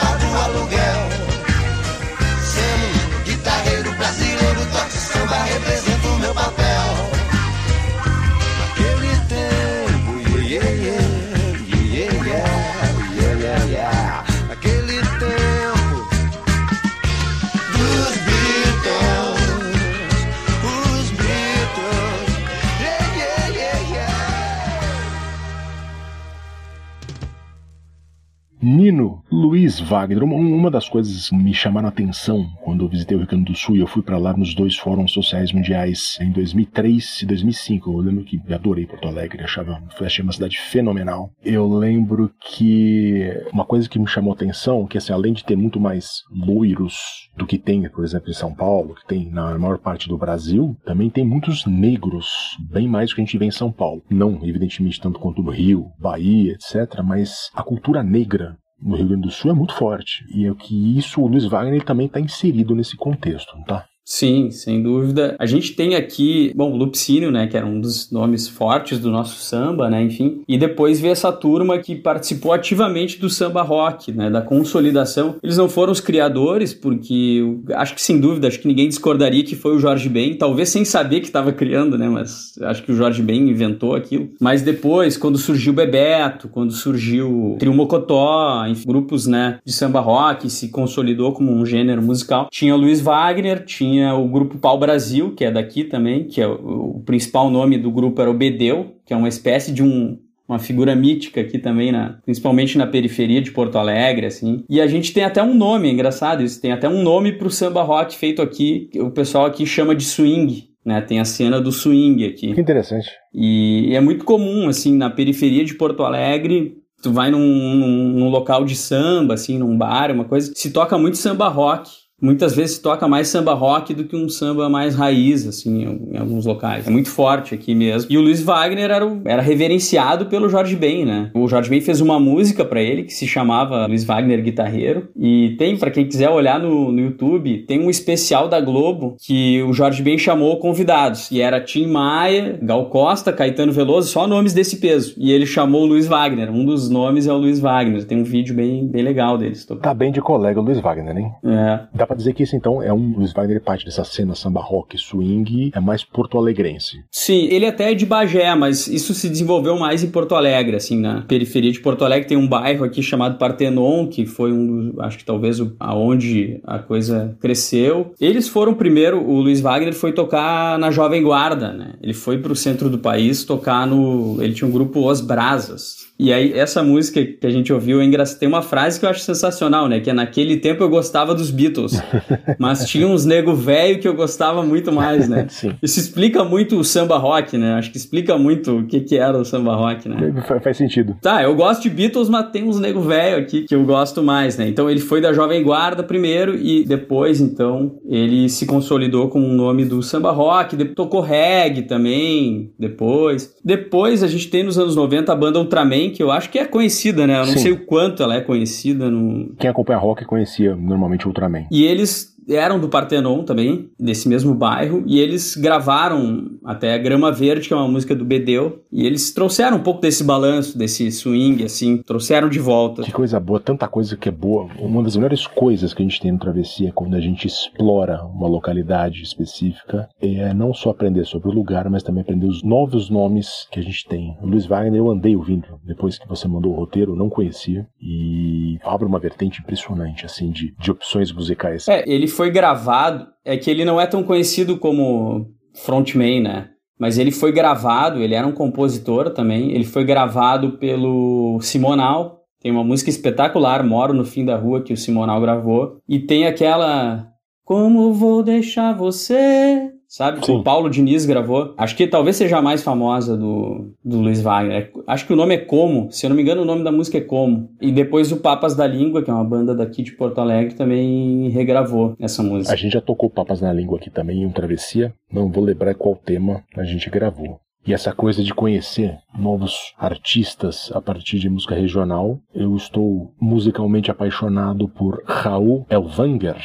Menino 28.85 29.23
Luiz 29.31 29.79
Wagner, 29.79 30.23
uma, 30.23 30.69
das 30.69 30.87
coisas 30.87 31.29
que 31.29 31.35
me 31.35 31.55
chamaram 31.55 31.87
a 31.87 31.89
atenção 31.89 32.45
quando 32.63 32.85
eu 32.85 32.87
visitei 32.87 33.17
o 33.17 33.19
Rio 33.19 33.27
Grande 33.27 33.51
do 33.51 33.57
Sul, 33.57 33.75
e 33.75 33.79
eu 33.79 33.87
fui 33.87 34.03
para 34.03 34.19
lá 34.19 34.37
nos 34.37 34.53
dois 34.53 34.75
fóruns 34.75 35.11
sociais 35.11 35.51
mundiais 35.51 36.19
em 36.21 36.31
2003 36.31 37.23
e 37.23 37.25
2005. 37.25 37.91
Eu 37.91 37.97
lembro 37.97 38.23
que 38.23 38.39
adorei 38.53 38.85
Porto 38.85 39.07
Alegre, 39.07 39.43
achava, 39.43 39.81
achei 40.01 40.21
uma 40.21 40.33
cidade 40.33 40.59
fenomenal. 40.59 41.31
Eu 41.43 41.67
lembro 41.67 42.29
que 42.39 43.27
uma 43.51 43.65
coisa 43.65 43.89
que 43.89 43.97
me 43.97 44.05
chamou 44.05 44.33
a 44.33 44.35
atenção, 44.35 44.85
que 44.85 44.99
assim, 44.99 45.11
além 45.11 45.33
de 45.33 45.43
ter 45.43 45.55
muito 45.55 45.79
mais 45.79 46.21
loiros 46.29 46.95
do 47.35 47.47
que 47.47 47.57
tem, 47.57 47.89
por 47.89 48.03
exemplo, 48.03 48.29
em 48.29 48.35
São 48.35 48.53
Paulo, 48.53 48.93
que 48.93 49.07
tem 49.07 49.31
na 49.31 49.57
maior 49.57 49.79
parte 49.79 50.07
do 50.07 50.15
Brasil, 50.15 50.77
também 50.85 51.09
tem 51.09 51.25
muitos 51.25 51.65
negros, 51.65 52.29
bem 52.71 52.87
mais 52.87 53.09
do 53.09 53.15
que 53.15 53.21
a 53.21 53.25
gente 53.25 53.37
vê 53.39 53.45
em 53.45 53.51
São 53.51 53.71
Paulo. 53.71 54.03
Não, 54.11 54.45
evidentemente, 54.45 55.01
tanto 55.01 55.19
quanto 55.19 55.41
no 55.41 55.49
Rio, 55.49 55.87
Bahia, 55.99 56.53
etc., 56.53 57.01
mas 57.03 57.49
a 57.55 57.63
cultura 57.63 58.03
negra 58.03 58.55
no 58.81 58.95
Rio 58.95 59.07
Grande 59.07 59.23
do 59.23 59.31
Sul 59.31 59.51
é 59.51 59.53
muito 59.53 59.73
forte. 59.73 60.25
E 60.29 60.45
é 60.45 60.53
que 60.53 60.97
isso, 60.97 61.21
o 61.21 61.27
Luiz 61.27 61.45
Wagner 61.45 61.83
também 61.83 62.07
está 62.07 62.19
inserido 62.19 62.75
nesse 62.75 62.95
contexto, 62.95 63.57
tá? 63.65 63.85
Sim, 64.07 64.51
sem 64.51 64.83
dúvida. 64.83 65.35
A 65.39 65.47
gente 65.47 65.73
tem 65.73 65.95
aqui, 65.95 66.53
bom, 66.55 66.71
o 66.71 66.77
Lupicínio, 66.77 67.31
né, 67.31 67.47
que 67.47 67.57
era 67.57 67.65
um 67.65 67.81
dos 67.81 68.11
nomes 68.11 68.47
fortes 68.47 68.99
do 68.99 69.09
nosso 69.09 69.39
samba, 69.39 69.89
né, 69.89 70.03
enfim. 70.03 70.43
E 70.47 70.59
depois 70.59 70.99
veio 70.99 71.11
essa 71.11 71.31
turma 71.31 71.79
que 71.79 71.95
participou 71.95 72.53
ativamente 72.53 73.19
do 73.19 73.31
samba 73.31 73.63
rock, 73.63 74.11
né, 74.11 74.29
da 74.29 74.43
consolidação. 74.43 75.37
Eles 75.41 75.57
não 75.57 75.67
foram 75.67 75.91
os 75.91 75.99
criadores, 75.99 76.71
porque 76.71 77.41
acho 77.73 77.95
que 77.95 78.01
sem 78.01 78.19
dúvida, 78.19 78.47
acho 78.47 78.59
que 78.59 78.67
ninguém 78.67 78.87
discordaria 78.87 79.43
que 79.43 79.55
foi 79.55 79.75
o 79.75 79.79
Jorge 79.79 80.07
Ben, 80.07 80.35
talvez 80.35 80.69
sem 80.69 80.85
saber 80.85 81.19
que 81.21 81.25
estava 81.25 81.51
criando, 81.51 81.97
né, 81.97 82.07
mas 82.07 82.53
acho 82.61 82.83
que 82.83 82.91
o 82.91 82.95
Jorge 82.95 83.23
Ben 83.23 83.49
inventou 83.49 83.95
aquilo. 83.95 84.29
Mas 84.39 84.61
depois, 84.61 85.17
quando 85.17 85.39
surgiu 85.39 85.73
o 85.73 85.75
Bebeto, 85.75 86.47
quando 86.47 86.71
surgiu 86.71 87.53
o 87.53 87.57
Trio 87.57 87.73
Mocotó, 87.73 88.67
enfim, 88.67 88.87
grupos, 88.87 89.25
né, 89.25 89.57
de 89.65 89.73
samba 89.73 89.99
rock, 89.99 90.47
se 90.47 90.69
consolidou 90.69 91.33
como 91.33 91.51
um 91.51 91.65
gênero 91.65 92.03
musical, 92.03 92.49
tinha 92.51 92.75
o 92.75 92.77
Luiz 92.77 93.01
Wagner, 93.01 93.65
tinha 93.65 93.94
tinha 93.95 94.13
o 94.13 94.27
grupo 94.27 94.57
Pau 94.57 94.77
Brasil, 94.77 95.33
que 95.33 95.45
é 95.45 95.51
daqui 95.51 95.83
também, 95.85 96.25
que 96.25 96.41
é 96.41 96.47
o, 96.47 96.97
o 96.97 97.03
principal 97.05 97.49
nome 97.49 97.77
do 97.77 97.89
grupo 97.89 98.21
era 98.21 98.29
o 98.29 98.33
Bedeu, 98.33 98.95
que 99.05 99.13
é 99.13 99.17
uma 99.17 99.29
espécie 99.29 99.71
de 99.71 99.81
um, 99.81 100.19
uma 100.47 100.59
figura 100.59 100.95
mítica 100.95 101.41
aqui 101.41 101.57
também, 101.57 101.91
na, 101.91 102.19
principalmente 102.25 102.77
na 102.77 102.85
periferia 102.85 103.41
de 103.41 103.51
Porto 103.51 103.77
Alegre, 103.77 104.25
assim. 104.25 104.63
E 104.69 104.81
a 104.81 104.87
gente 104.87 105.13
tem 105.13 105.23
até 105.23 105.41
um 105.41 105.53
nome, 105.53 105.87
é 105.87 105.91
engraçado 105.91 106.43
isso, 106.43 106.61
tem 106.61 106.71
até 106.71 106.89
um 106.89 107.01
nome 107.01 107.33
pro 107.33 107.49
samba 107.49 107.81
rock 107.81 108.15
feito 108.15 108.41
aqui, 108.41 108.89
que 108.91 108.99
o 108.99 109.11
pessoal 109.11 109.45
aqui 109.45 109.65
chama 109.65 109.95
de 109.95 110.03
swing, 110.03 110.69
né? 110.85 111.01
Tem 111.01 111.19
a 111.19 111.25
cena 111.25 111.61
do 111.61 111.71
swing 111.71 112.25
aqui. 112.25 112.53
Que 112.53 112.61
interessante. 112.61 113.09
E, 113.33 113.89
e 113.89 113.95
é 113.95 114.01
muito 114.01 114.25
comum, 114.25 114.67
assim, 114.67 114.95
na 114.95 115.09
periferia 115.09 115.63
de 115.63 115.73
Porto 115.75 116.03
Alegre, 116.03 116.75
tu 117.01 117.11
vai 117.11 117.31
num, 117.31 117.39
num, 117.39 118.07
num 118.19 118.29
local 118.29 118.65
de 118.65 118.75
samba, 118.75 119.35
assim, 119.35 119.57
num 119.57 119.77
bar, 119.77 120.11
uma 120.11 120.25
coisa, 120.25 120.51
se 120.53 120.71
toca 120.71 120.97
muito 120.97 121.17
samba 121.17 121.47
rock 121.47 122.04
muitas 122.21 122.55
vezes 122.55 122.79
toca 122.79 123.07
mais 123.07 123.27
samba 123.27 123.53
rock 123.53 123.93
do 123.93 124.05
que 124.05 124.15
um 124.15 124.29
samba 124.29 124.69
mais 124.69 124.95
raiz, 124.95 125.47
assim, 125.47 125.83
em, 126.11 126.17
alguns 126.17 126.45
locais. 126.45 126.87
É 126.87 126.89
muito 126.89 127.09
forte 127.09 127.53
aqui 127.53 127.75
mesmo. 127.75 128.11
E 128.11 128.17
o 128.17 128.21
Luiz 128.21 128.41
Wagner 128.41 128.89
era, 128.89 129.05
o, 129.05 129.21
era 129.25 129.41
reverenciado 129.41 130.27
pelo 130.27 130.49
Jorge 130.49 130.75
Ben, 130.75 131.05
né? 131.05 131.31
O 131.33 131.47
Jorge 131.47 131.69
Ben 131.69 131.81
fez 131.81 132.01
uma 132.01 132.19
música 132.19 132.63
para 132.63 132.81
ele 132.81 133.03
que 133.03 133.13
se 133.13 133.27
chamava 133.27 133.85
Luiz 133.85 134.03
Wagner 134.03 134.41
Guitarreiro. 134.41 135.09
E 135.15 135.55
tem, 135.57 135.77
para 135.77 135.91
quem 135.91 136.07
quiser 136.07 136.29
olhar 136.29 136.59
no, 136.59 136.91
no 136.91 136.99
YouTube, 136.99 137.65
tem 137.67 137.79
um 137.79 137.89
especial 137.89 138.47
da 138.47 138.59
Globo 138.61 139.15
que 139.21 139.61
o 139.63 139.73
Jorge 139.73 140.01
Ben 140.01 140.17
chamou 140.17 140.57
convidados. 140.59 141.29
E 141.31 141.41
era 141.41 141.61
Tim 141.61 141.87
Maia, 141.87 142.57
Gal 142.61 142.85
Costa, 142.85 143.33
Caetano 143.33 143.71
Veloso, 143.71 144.09
só 144.09 144.25
nomes 144.25 144.53
desse 144.53 144.77
peso. 144.77 145.13
E 145.17 145.31
ele 145.31 145.45
chamou 145.45 145.83
o 145.83 145.85
Luiz 145.85 146.07
Wagner. 146.07 146.49
Um 146.49 146.65
dos 146.65 146.89
nomes 146.89 147.27
é 147.27 147.33
o 147.33 147.37
Luiz 147.37 147.59
Wagner. 147.59 148.05
Tem 148.05 148.17
um 148.17 148.23
vídeo 148.23 148.55
bem, 148.55 148.87
bem 148.87 149.03
legal 149.03 149.37
deles. 149.37 149.65
Tá 149.65 149.93
bem 149.93 150.11
de 150.11 150.21
colega 150.21 150.59
o 150.59 150.63
Luiz 150.63 150.79
Wagner, 150.79 151.17
hein? 151.17 151.31
É. 151.43 152.04
Dá 152.05 152.09
pra 152.09 152.17
dizer 152.17 152.33
que 152.35 152.43
esse 152.43 152.55
então 152.55 152.83
é 152.83 152.93
um. 152.93 153.15
Luiz 153.17 153.33
Wagner 153.33 153.59
parte 153.59 153.83
dessa 153.83 154.03
cena 154.03 154.35
samba 154.35 154.61
rock 154.61 154.95
swing, 154.95 155.71
é 155.73 155.79
mais 155.79 156.03
porto-alegrense. 156.03 157.03
Sim, 157.09 157.47
ele 157.49 157.65
até 157.65 157.91
é 157.91 157.95
de 157.95 158.05
Bagé, 158.05 158.53
mas 158.53 158.85
isso 158.85 159.11
se 159.15 159.27
desenvolveu 159.27 159.75
mais 159.79 160.03
em 160.03 160.11
Porto 160.11 160.35
Alegre, 160.35 160.75
assim, 160.75 160.99
na 160.99 161.21
periferia 161.21 161.71
de 161.71 161.79
Porto 161.79 162.05
Alegre 162.05 162.27
tem 162.27 162.37
um 162.37 162.47
bairro 162.47 162.85
aqui 162.85 163.01
chamado 163.01 163.39
Partenon, 163.39 164.05
que 164.05 164.23
foi 164.23 164.53
um 164.53 164.93
acho 164.99 165.17
que 165.17 165.25
talvez 165.25 165.57
aonde 165.79 166.61
a 166.63 166.77
coisa 166.77 167.35
cresceu. 167.41 168.13
Eles 168.21 168.47
foram 168.47 168.75
primeiro, 168.75 169.27
o 169.27 169.41
Luiz 169.41 169.59
Wagner 169.59 169.95
foi 169.95 170.13
tocar 170.13 170.77
na 170.77 170.91
Jovem 170.91 171.23
Guarda, 171.23 171.73
né? 171.73 171.93
Ele 172.03 172.13
foi 172.13 172.37
pro 172.37 172.55
centro 172.55 172.87
do 172.87 172.99
país 172.99 173.43
tocar 173.43 173.87
no. 173.87 174.37
Ele 174.43 174.53
tinha 174.53 174.67
um 174.67 174.71
grupo 174.71 175.09
Os 175.09 175.21
Brasas. 175.21 176.04
E 176.17 176.31
aí, 176.31 176.53
essa 176.53 176.81
música 176.81 177.23
que 177.25 177.45
a 177.45 177.49
gente 177.49 177.73
ouviu, 177.73 178.01
é 178.01 178.05
tem 178.39 178.47
uma 178.47 178.61
frase 178.61 178.99
que 178.99 179.05
eu 179.05 179.09
acho 179.09 179.19
sensacional, 179.19 179.89
né? 179.89 179.99
Que 179.99 180.09
é 180.09 180.13
naquele 180.13 180.57
tempo 180.57 180.81
eu 180.81 180.89
gostava 180.89 181.35
dos 181.35 181.51
Beatles, 181.51 182.01
mas 182.57 182.85
tinha 182.85 183.05
uns 183.05 183.25
nego 183.25 183.53
velho 183.53 183.99
que 183.99 184.07
eu 184.07 184.13
gostava 184.13 184.63
muito 184.63 184.93
mais, 184.93 185.27
né? 185.27 185.47
Sim. 185.51 185.73
Isso 185.83 185.99
explica 185.99 186.43
muito 186.43 186.77
o 186.77 186.83
samba 186.83 187.17
rock, 187.17 187.57
né? 187.57 187.73
Acho 187.73 187.91
que 187.91 187.97
explica 187.97 188.37
muito 188.37 188.79
o 188.79 188.85
que, 188.85 189.01
que 189.01 189.17
era 189.17 189.37
o 189.37 189.43
samba 189.43 189.75
rock, 189.75 190.07
né? 190.07 190.43
Faz, 190.47 190.63
faz 190.63 190.77
sentido. 190.77 191.17
Tá, 191.21 191.43
eu 191.43 191.53
gosto 191.53 191.83
de 191.83 191.89
Beatles, 191.89 192.29
mas 192.29 192.49
tem 192.49 192.63
uns 192.63 192.79
nego 192.79 193.01
velho 193.01 193.37
aqui 193.37 193.63
que 193.63 193.75
eu 193.75 193.83
gosto 193.83 194.23
mais, 194.23 194.57
né? 194.57 194.69
Então 194.69 194.89
ele 194.89 195.01
foi 195.01 195.19
da 195.19 195.33
Jovem 195.33 195.61
Guarda 195.63 196.01
primeiro 196.01 196.55
e 196.55 196.85
depois, 196.85 197.41
então, 197.41 197.99
ele 198.07 198.47
se 198.47 198.65
consolidou 198.65 199.27
como 199.27 199.45
um 199.45 199.53
nome 199.53 199.83
do 199.83 200.01
samba 200.01 200.31
rock, 200.31 200.77
tocou 200.85 201.19
reggae 201.19 201.81
também, 201.81 202.71
depois. 202.79 203.53
Depois 203.63 204.23
a 204.23 204.27
gente 204.27 204.47
tem 204.49 204.63
nos 204.63 204.79
anos 204.79 204.95
90 204.95 205.31
a 205.31 205.35
banda 205.35 205.59
Ultraman, 205.59 206.04
que 206.11 206.21
eu 206.21 206.31
acho 206.31 206.49
que 206.49 206.59
é 206.59 206.65
conhecida, 206.65 207.25
né? 207.25 207.35
Eu 207.35 207.45
não 207.45 207.53
Sim. 207.53 207.59
sei 207.59 207.71
o 207.71 207.85
quanto 207.85 208.21
ela 208.21 208.35
é 208.35 208.41
conhecida 208.41 209.09
no... 209.09 209.53
Quem 209.57 209.69
acompanha 209.69 209.99
rock 209.99 210.25
conhecia 210.25 210.75
normalmente 210.75 211.27
Ultraman. 211.27 211.65
E 211.71 211.85
eles 211.85 212.34
eram 212.49 212.79
do 212.79 212.89
Partenon 212.89 213.43
também, 213.43 213.89
desse 213.99 214.27
mesmo 214.27 214.53
bairro, 214.53 215.03
e 215.05 215.19
eles 215.19 215.55
gravaram 215.55 216.51
até 216.63 216.97
Grama 216.99 217.31
Verde, 217.31 217.67
que 217.67 217.73
é 217.73 217.77
uma 217.77 217.87
música 217.87 218.15
do 218.15 218.25
Bedeu, 218.25 218.83
e 218.91 219.05
eles 219.05 219.33
trouxeram 219.33 219.77
um 219.77 219.83
pouco 219.83 220.01
desse 220.01 220.23
balanço, 220.23 220.77
desse 220.77 221.11
swing, 221.11 221.63
assim, 221.63 221.97
trouxeram 221.97 222.49
de 222.49 222.59
volta. 222.59 223.03
Que 223.03 223.11
coisa 223.11 223.39
boa, 223.39 223.59
tanta 223.59 223.87
coisa 223.87 224.15
que 224.17 224.29
é 224.29 224.31
boa. 224.31 224.67
Uma 224.79 225.03
das 225.03 225.15
melhores 225.15 225.47
coisas 225.47 225.93
que 225.93 226.01
a 226.01 226.05
gente 226.05 226.21
tem 226.21 226.31
no 226.31 226.39
Travessia 226.39 226.89
é 226.89 226.91
quando 226.91 227.15
a 227.15 227.19
gente 227.19 227.47
explora 227.47 228.23
uma 228.23 228.47
localidade 228.47 229.21
específica, 229.21 230.07
é 230.21 230.53
não 230.53 230.73
só 230.73 230.89
aprender 230.89 231.25
sobre 231.25 231.49
o 231.49 231.53
lugar, 231.53 231.89
mas 231.89 232.03
também 232.03 232.21
aprender 232.21 232.47
os 232.47 232.63
novos 232.63 233.09
nomes 233.09 233.67
que 233.71 233.79
a 233.79 233.83
gente 233.83 234.05
tem. 234.07 234.37
O 234.41 234.47
Luiz 234.47 234.65
Wagner 234.65 234.99
eu 234.99 235.11
andei 235.11 235.35
ouvindo 235.35 235.67
depois 235.83 236.17
que 236.17 236.27
você 236.27 236.47
mandou 236.47 236.73
o 236.73 236.75
roteiro, 236.75 237.13
eu 237.13 237.15
não 237.15 237.29
conhecia, 237.29 237.87
e 238.01 238.77
abre 238.83 239.05
uma 239.05 239.19
vertente 239.19 239.61
impressionante, 239.61 240.25
assim, 240.25 240.51
de, 240.51 240.73
de 240.79 240.91
opções 240.91 241.31
musicais. 241.31 241.87
É, 241.87 242.03
ele 242.07 242.27
foi 242.35 242.51
gravado, 242.51 243.27
é 243.43 243.55
que 243.57 243.71
ele 243.71 243.85
não 243.85 243.99
é 243.99 244.05
tão 244.05 244.23
conhecido 244.23 244.77
como 244.77 245.47
frontman, 245.73 246.41
né? 246.41 246.69
Mas 246.99 247.17
ele 247.17 247.31
foi 247.31 247.51
gravado, 247.51 248.21
ele 248.21 248.35
era 248.35 248.47
um 248.47 248.51
compositor 248.51 249.29
também, 249.31 249.71
ele 249.71 249.83
foi 249.83 250.03
gravado 250.03 250.77
pelo 250.77 251.59
Simonal, 251.61 252.41
tem 252.61 252.71
uma 252.71 252.83
música 252.83 253.09
espetacular, 253.09 253.83
Moro 253.83 254.13
no 254.13 254.25
Fim 254.25 254.45
da 254.45 254.55
Rua, 254.55 254.81
que 254.81 254.93
o 254.93 254.97
Simonal 254.97 255.41
gravou, 255.41 255.97
e 256.07 256.19
tem 256.19 256.45
aquela 256.45 257.27
Como 257.63 258.13
Vou 258.13 258.41
Deixar 258.41 258.93
Você, 258.93 259.91
sabe? 260.15 260.39
Que 260.39 260.45
Sim. 260.45 260.59
o 260.59 260.63
Paulo 260.63 260.89
Diniz 260.89 261.25
gravou. 261.25 261.73
Acho 261.77 261.93
que 261.93 262.07
talvez 262.07 262.37
seja 262.37 262.57
a 262.57 262.61
mais 262.61 262.81
famosa 262.81 263.35
do, 263.35 263.91
do 264.03 264.19
Luiz 264.21 264.41
Wagner. 264.41 264.83
É- 264.83 264.91
Acho 265.07 265.27
que 265.27 265.33
o 265.33 265.35
nome 265.35 265.55
é 265.55 265.57
Como, 265.57 266.09
se 266.09 266.25
eu 266.25 266.29
não 266.29 266.37
me 266.37 266.41
engano 266.41 266.61
o 266.61 266.65
nome 266.65 266.85
da 266.85 266.91
música 266.91 267.17
é 267.17 267.21
Como. 267.21 267.69
E 267.81 267.91
depois 267.91 268.31
o 268.31 268.37
Papas 268.37 268.75
da 268.75 268.87
Língua, 268.87 269.21
que 269.21 269.29
é 269.29 269.33
uma 269.33 269.43
banda 269.43 269.75
daqui 269.75 270.01
de 270.01 270.13
Porto 270.13 270.39
Alegre, 270.39 270.73
também 270.73 271.49
regravou 271.49 272.15
essa 272.17 272.41
música. 272.41 272.73
A 272.73 272.77
gente 272.77 272.93
já 272.93 273.01
tocou 273.01 273.29
Papas 273.29 273.59
na 273.59 273.73
Língua 273.73 273.97
aqui 273.97 274.09
também 274.09 274.43
em 274.43 274.45
um 274.45 274.51
Travessia, 274.51 275.13
não 275.29 275.51
vou 275.51 275.65
lembrar 275.65 275.93
qual 275.95 276.15
tema 276.15 276.63
a 276.77 276.85
gente 276.85 277.09
gravou. 277.09 277.59
E 277.87 277.93
essa 277.93 278.11
coisa 278.11 278.43
de 278.43 278.51
conhecer 278.53 279.15
novos 279.37 279.93
artistas 279.97 280.91
a 280.93 280.99
partir 280.99 281.37
de 281.37 281.47
música 281.49 281.75
regional, 281.75 282.39
eu 282.53 282.75
estou 282.75 283.31
musicalmente 283.39 284.09
apaixonado 284.09 284.89
por 284.89 285.21
Raul 285.27 285.85
Elvanger. 285.89 286.55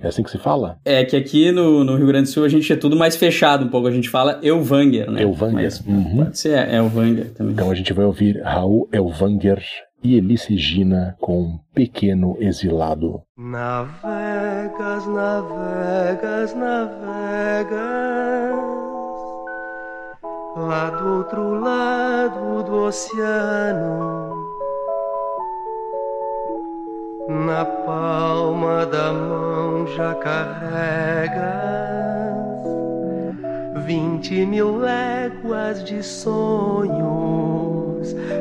É 0.00 0.08
assim 0.08 0.22
que 0.22 0.30
se 0.30 0.38
fala? 0.38 0.78
É 0.84 1.04
que 1.04 1.14
aqui 1.16 1.52
no, 1.52 1.84
no 1.84 1.96
Rio 1.96 2.06
Grande 2.06 2.30
do 2.30 2.32
Sul 2.32 2.44
a 2.44 2.48
gente 2.48 2.72
é 2.72 2.76
tudo 2.76 2.96
mais 2.96 3.14
fechado 3.16 3.66
um 3.66 3.68
pouco. 3.68 3.88
A 3.88 3.92
gente 3.92 4.08
fala 4.08 4.40
Elvanger, 4.42 5.10
né? 5.10 5.22
Elvanger. 5.22 5.54
Mas 5.54 5.80
Uhum. 5.80 6.24
pode 6.24 6.38
ser 6.38 6.72
Elvanger 6.72 7.34
também. 7.34 7.52
Então 7.52 7.70
a 7.70 7.74
gente 7.74 7.92
vai 7.92 8.06
ouvir 8.06 8.40
Raul 8.42 8.88
Elvanger 8.90 9.62
e 10.02 10.16
Elis 10.16 10.46
Regina 10.46 11.14
com 11.20 11.58
Pequeno 11.74 12.38
Exilado. 12.40 13.20
Navegas, 13.36 15.06
navegas, 15.06 16.54
navegas 16.54 17.70
lá 20.66 20.90
do 20.90 21.16
outro 21.18 21.60
lado 21.60 22.62
do 22.62 22.84
oceano. 22.84 24.30
Na 27.28 27.64
palma 27.64 28.86
da 28.86 29.12
mão 29.12 29.86
já 29.86 30.14
carregas 30.14 31.80
vinte 33.90 34.46
mil 34.46 34.78
léguas 34.78 35.82
de 35.82 36.00
sonhos, 36.00 36.94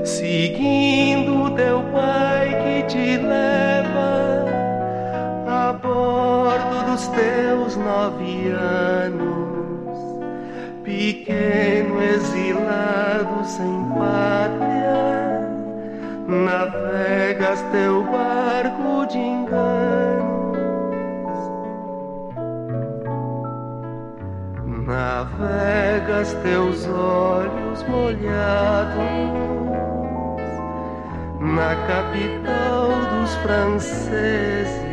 seguindo 0.05 1.49
teu 1.55 1.81
pai 1.91 2.49
que 2.61 2.83
te 2.83 3.17
leva 3.17 4.45
a 5.47 5.73
bordo 5.73 6.91
dos 6.91 7.07
teus 7.07 7.75
nove 7.77 8.51
anos, 8.51 9.38
pequeno 10.89 12.01
exilado 12.01 13.45
sem 13.45 13.85
pátria, 13.89 15.45
navegas 16.27 17.61
teu 17.71 18.03
barco 18.05 19.05
de 19.05 19.19
enganos. 19.19 20.39
Navegas 24.87 26.33
teus 26.41 26.87
olhos 26.87 27.83
molhados 27.87 29.29
na 31.39 31.75
capital 31.85 32.89
dos 33.11 33.35
franceses. 33.43 34.88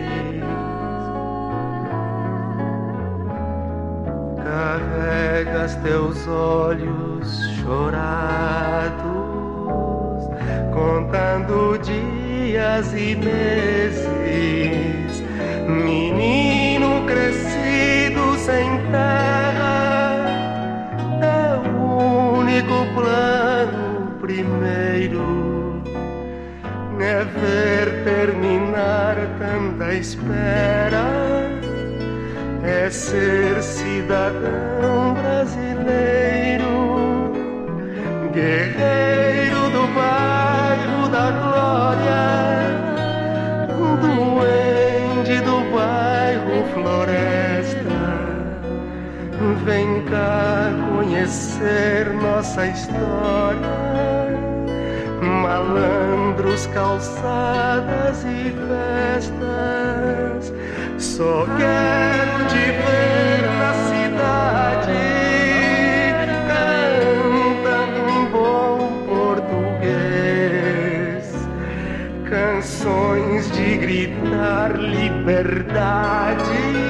Teus 5.87 6.27
olhos 6.27 7.29
chorados, 7.63 8.97
contando 10.75 11.79
dias 11.79 12.93
e 12.93 13.15
meses. 13.15 14.03
Menino 15.69 17.07
crescido 17.07 18.37
sem 18.37 18.67
terra, 18.91 20.27
teu 21.21 21.61
único 22.37 22.87
plano 22.95 24.11
primeiro 24.21 25.83
é 26.99 27.25
ver 27.25 28.03
terminar 28.03 29.15
tanta 29.39 29.95
espera, 29.95 31.07
é 32.65 32.91
ser 32.91 33.63
cidadão 33.63 34.66
brasileiro, 35.87 37.33
guerreiro 38.33 39.71
do 39.71 39.87
bairro 39.95 41.09
da 41.09 41.31
glória, 41.31 42.27
duende 44.01 45.41
do 45.41 45.61
bairro 45.73 46.65
floresta. 46.75 47.97
Vem 49.65 50.03
cá 50.05 50.73
conhecer 50.91 52.13
nossa 52.15 52.67
história 52.67 53.87
malandros, 55.21 56.67
calçadas 56.69 58.25
e 58.25 58.53
festas. 58.69 60.53
Só 60.99 61.47
quero 61.57 62.47
te 62.49 62.57
ver 62.57 63.26
de 73.45 73.77
gritar 73.77 74.79
liberdade, 74.79 76.86